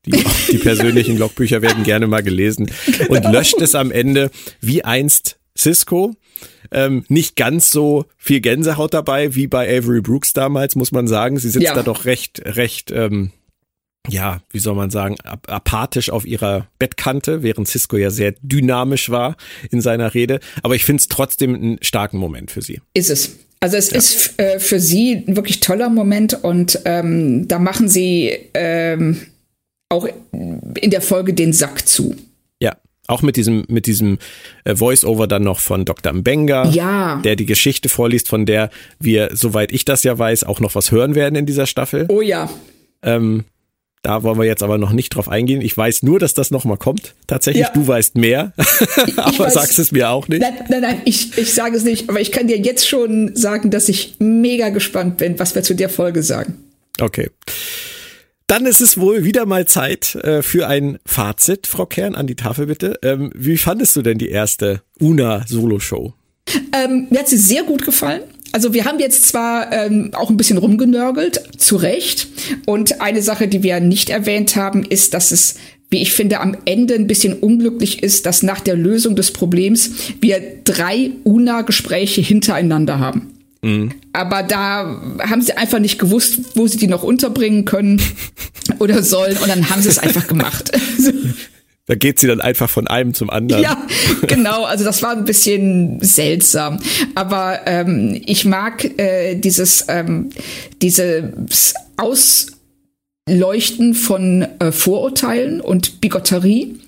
[0.06, 2.72] die, die persönlichen Logbücher werden gerne mal gelesen
[3.10, 4.32] und löscht es am Ende
[4.62, 6.16] wie einst Cisco.
[6.72, 11.38] Ähm, nicht ganz so viel Gänsehaut dabei wie bei Avery Brooks damals, muss man sagen.
[11.38, 11.74] Sie sitzt ja.
[11.74, 13.32] da doch recht, recht, ähm,
[14.10, 19.10] ja, wie soll man sagen, ap apathisch auf ihrer Bettkante, während Cisco ja sehr dynamisch
[19.10, 19.38] war
[19.72, 20.40] in seiner Rede.
[20.62, 22.82] Aber ich finde es trotzdem einen starken Moment für sie.
[22.94, 23.38] Ist es.
[23.60, 23.98] Also es ja.
[23.98, 29.22] ist äh, für sie ein wirklich toller Moment und ähm, da machen sie ähm,
[29.88, 32.14] auch in der Folge den Sack zu.
[33.08, 34.18] Auch mit diesem, mit diesem
[34.64, 36.14] äh, Voice-Over dann noch von Dr.
[36.14, 37.20] Mbenga, ja.
[37.24, 38.70] der die Geschichte vorliest, von der
[39.00, 42.06] wir, soweit ich das ja weiß, auch noch was hören werden in dieser Staffel.
[42.08, 42.50] Oh ja.
[43.02, 43.44] Ähm,
[44.04, 45.62] da wollen wir jetzt aber noch nicht drauf eingehen.
[45.62, 47.14] Ich weiß nur, dass das nochmal kommt.
[47.26, 47.72] Tatsächlich, ja.
[47.74, 48.52] du weißt mehr,
[49.18, 50.42] aber weiß, sagst es mir auch nicht.
[50.42, 53.70] Nein, nein, nein, ich, ich sage es nicht, aber ich kann dir jetzt schon sagen,
[53.70, 56.56] dass ich mega gespannt bin, was wir zu der Folge sagen.
[57.00, 57.30] Okay.
[58.54, 62.36] Dann ist es wohl wieder mal Zeit äh, für ein Fazit, Frau Kern, an die
[62.36, 63.00] Tafel bitte.
[63.02, 66.14] Ähm, wie fandest du denn die erste UNA-Solo-Show?
[66.72, 68.22] Ähm, mir hat sie sehr gut gefallen.
[68.52, 72.28] Also wir haben jetzt zwar ähm, auch ein bisschen rumgenörgelt, zu Recht.
[72.68, 75.56] Und eine Sache, die wir nicht erwähnt haben, ist, dass es,
[75.90, 79.90] wie ich finde, am Ende ein bisschen unglücklich ist, dass nach der Lösung des Problems
[80.22, 83.33] wir drei UNA-Gespräche hintereinander haben.
[83.64, 83.92] Mhm.
[84.12, 88.02] Aber da haben sie einfach nicht gewusst, wo sie die noch unterbringen können
[88.80, 89.38] oder sollen.
[89.38, 90.72] Und dann haben sie es einfach gemacht.
[91.86, 93.62] Da geht sie dann einfach von einem zum anderen.
[93.62, 93.86] Ja,
[94.26, 94.64] genau.
[94.64, 96.80] Also das war ein bisschen seltsam.
[97.14, 100.30] Aber ähm, ich mag äh, dieses, ähm,
[100.82, 101.74] dieses
[103.28, 106.80] Ausleuchten von äh, Vorurteilen und Bigotterie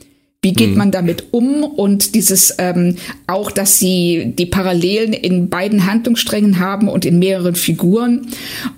[0.45, 0.77] wie geht mhm.
[0.77, 1.63] man damit um?
[1.63, 7.55] Und dieses ähm, auch, dass sie die Parallelen in beiden Handlungssträngen haben und in mehreren
[7.55, 8.27] Figuren.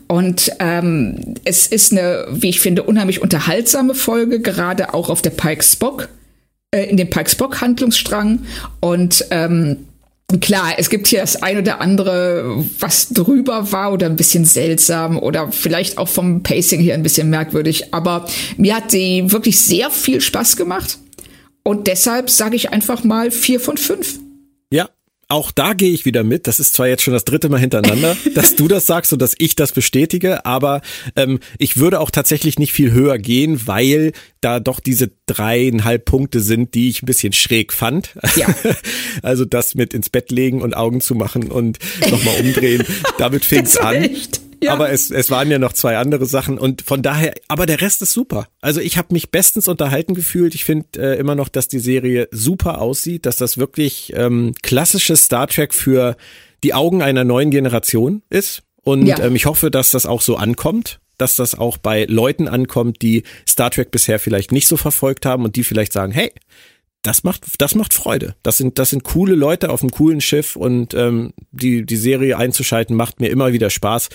[0.07, 5.31] Und ähm, es ist eine, wie ich finde, unheimlich unterhaltsame Folge, gerade auch auf der
[5.31, 6.07] Pike Spock,
[6.71, 8.43] äh, in dem Pike Spock Handlungsstrang.
[8.79, 9.79] Und ähm,
[10.41, 15.17] Klar, es gibt hier das ein oder andere, was drüber war oder ein bisschen seltsam
[15.17, 17.93] oder vielleicht auch vom Pacing hier ein bisschen merkwürdig.
[17.93, 18.27] Aber
[18.57, 20.99] mir hat sie wirklich sehr viel Spaß gemacht.
[21.67, 24.19] Und deshalb sage ich einfach mal vier von fünf.
[24.71, 24.87] Ja,
[25.27, 26.47] auch da gehe ich wieder mit.
[26.47, 29.35] Das ist zwar jetzt schon das dritte Mal hintereinander, dass du das sagst und dass
[29.37, 30.79] ich das bestätige, aber
[31.17, 36.39] ähm, ich würde auch tatsächlich nicht viel höher gehen, weil da doch diese dreieinhalb Punkte
[36.39, 38.15] sind, die ich ein bisschen schräg fand.
[38.37, 38.47] Ja.
[39.23, 41.79] Also das mit ins Bett legen und Augen zu machen und
[42.09, 42.85] nochmal umdrehen,
[43.17, 43.95] damit fing's an.
[43.95, 44.39] Echt?
[44.61, 44.73] Ja.
[44.73, 48.01] Aber es, es waren ja noch zwei andere Sachen und von daher, aber der Rest
[48.01, 48.47] ist super.
[48.61, 50.55] Also ich habe mich bestens unterhalten gefühlt.
[50.55, 55.23] Ich finde äh, immer noch, dass die Serie super aussieht, dass das wirklich ähm, klassisches
[55.23, 56.17] Star Trek für
[56.63, 58.63] die Augen einer neuen Generation ist.
[58.83, 59.19] Und ja.
[59.19, 63.23] ähm, ich hoffe, dass das auch so ankommt, dass das auch bei Leuten ankommt, die
[63.47, 66.31] Star Trek bisher vielleicht nicht so verfolgt haben und die vielleicht sagen, hey,
[67.07, 68.35] das macht, das macht Freude.
[68.43, 72.37] Das sind, das sind coole Leute auf einem coolen Schiff und ähm, die, die Serie
[72.37, 74.09] einzuschalten macht mir immer wieder Spaß.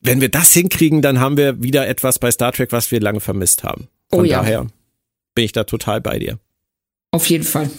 [0.00, 3.20] Wenn wir das hinkriegen, dann haben wir wieder etwas bei Star Trek, was wir lange
[3.20, 3.88] vermisst haben.
[4.10, 4.38] Von oh ja.
[4.38, 4.66] daher
[5.34, 6.38] bin ich da total bei dir.
[7.10, 7.70] Auf jeden Fall.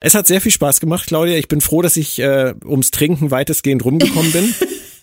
[0.00, 1.36] Es hat sehr viel Spaß gemacht, Claudia.
[1.36, 4.54] Ich bin froh, dass ich äh, ums Trinken weitestgehend rumgekommen bin.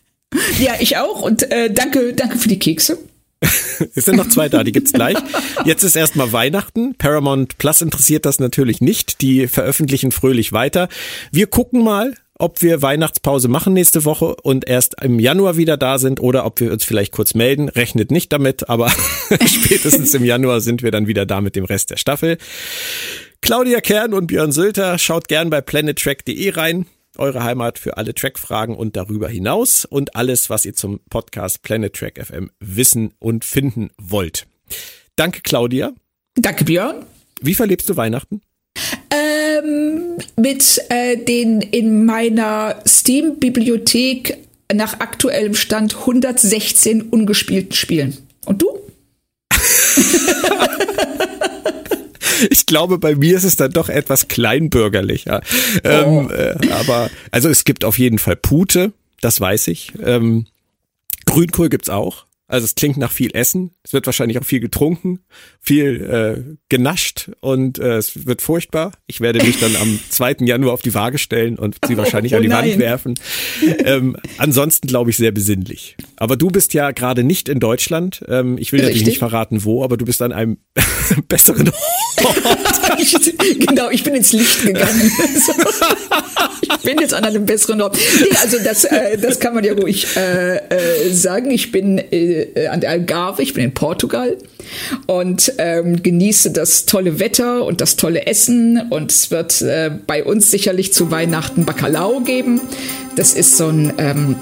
[0.59, 1.21] ja, ich auch.
[1.21, 2.97] Und äh, danke, danke für die Kekse.
[3.95, 5.17] es sind noch zwei da, die gibt's gleich.
[5.65, 6.95] Jetzt ist erstmal Weihnachten.
[6.95, 9.21] Paramount Plus interessiert das natürlich nicht.
[9.21, 10.89] Die veröffentlichen fröhlich weiter.
[11.31, 15.97] Wir gucken mal, ob wir Weihnachtspause machen nächste Woche und erst im Januar wieder da
[15.97, 17.69] sind oder ob wir uns vielleicht kurz melden.
[17.69, 18.89] Rechnet nicht damit, aber
[19.45, 22.37] spätestens im Januar sind wir dann wieder da mit dem Rest der Staffel.
[23.41, 26.85] Claudia Kern und Björn Sülter, schaut gern bei planettrack.de rein.
[27.17, 31.93] Eure Heimat für alle Track-Fragen und darüber hinaus und alles, was ihr zum Podcast Planet
[31.93, 34.47] Track FM wissen und finden wollt.
[35.15, 35.93] Danke, Claudia.
[36.35, 37.05] Danke, Björn.
[37.41, 38.41] Wie verlebst du Weihnachten?
[39.11, 44.37] Ähm, mit äh, den in meiner Steam-Bibliothek
[44.73, 48.17] nach aktuellem Stand 116 ungespielten Spielen.
[48.45, 48.79] Und du?
[52.49, 55.41] ich glaube, bei mir ist es dann doch etwas kleinbürgerlicher.
[55.83, 56.29] Ähm, oh.
[56.29, 58.91] Ähm, äh, aber also es gibt auf jeden Fall Pute,
[59.21, 59.93] das weiß ich.
[60.03, 60.45] Ähm,
[61.25, 62.25] Grünkohl gibt's auch.
[62.53, 63.71] Also es klingt nach viel Essen.
[63.81, 65.21] Es wird wahrscheinlich auch viel getrunken,
[65.59, 68.91] viel äh, genascht und äh, es wird furchtbar.
[69.07, 70.35] Ich werde mich dann am 2.
[70.41, 72.69] Januar auf die Waage stellen und sie wahrscheinlich oh, an die nein.
[72.69, 73.15] Wand werfen.
[73.83, 75.97] Ähm, ansonsten glaube ich sehr besinnlich.
[76.17, 78.23] Aber du bist ja gerade nicht in Deutschland.
[78.27, 78.97] Ähm, ich will Richtig.
[78.97, 80.57] natürlich nicht verraten, wo, aber du bist an einem
[81.27, 81.77] besseren Ort.
[82.99, 83.15] ich,
[83.65, 85.11] genau, ich bin ins Licht gegangen.
[86.61, 87.97] ich bin jetzt an einem besseren Ort.
[88.19, 91.51] Nee, also das, äh, das kann man ja ruhig äh, äh, sagen.
[91.51, 94.37] Ich bin äh, äh, an der Algarve, ich bin in Portugal
[95.07, 100.23] und ähm, genieße das tolle Wetter und das tolle Essen und es wird äh, bei
[100.23, 102.61] uns sicherlich zu Weihnachten Bacalao geben.
[103.15, 104.35] Das ist so eine ähm,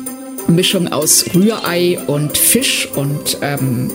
[0.48, 3.92] Mischung aus Rührei und Fisch und ähm,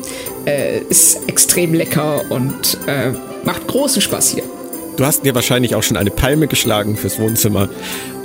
[0.47, 3.13] äh, ist extrem lecker und äh,
[3.45, 4.45] macht großen Spaß hier.
[4.97, 7.69] Du hast dir wahrscheinlich auch schon eine Palme geschlagen fürs Wohnzimmer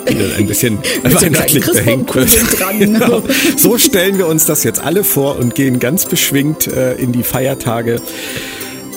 [0.07, 2.29] ein bisschen weihnachtlich behängt wird.
[2.79, 3.23] genau.
[3.57, 7.23] So stellen wir uns das jetzt alle vor und gehen ganz beschwingt äh, in die
[7.23, 8.01] Feiertage.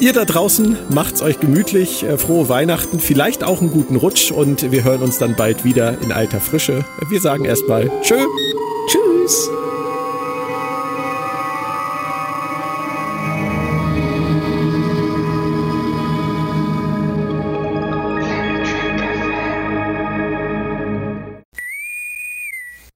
[0.00, 4.70] Ihr da draußen macht's euch gemütlich, äh, frohe Weihnachten, vielleicht auch einen guten Rutsch und
[4.72, 6.84] wir hören uns dann bald wieder in alter Frische.
[7.08, 8.16] Wir sagen erstmal Tschö.
[8.88, 9.50] Tschüss.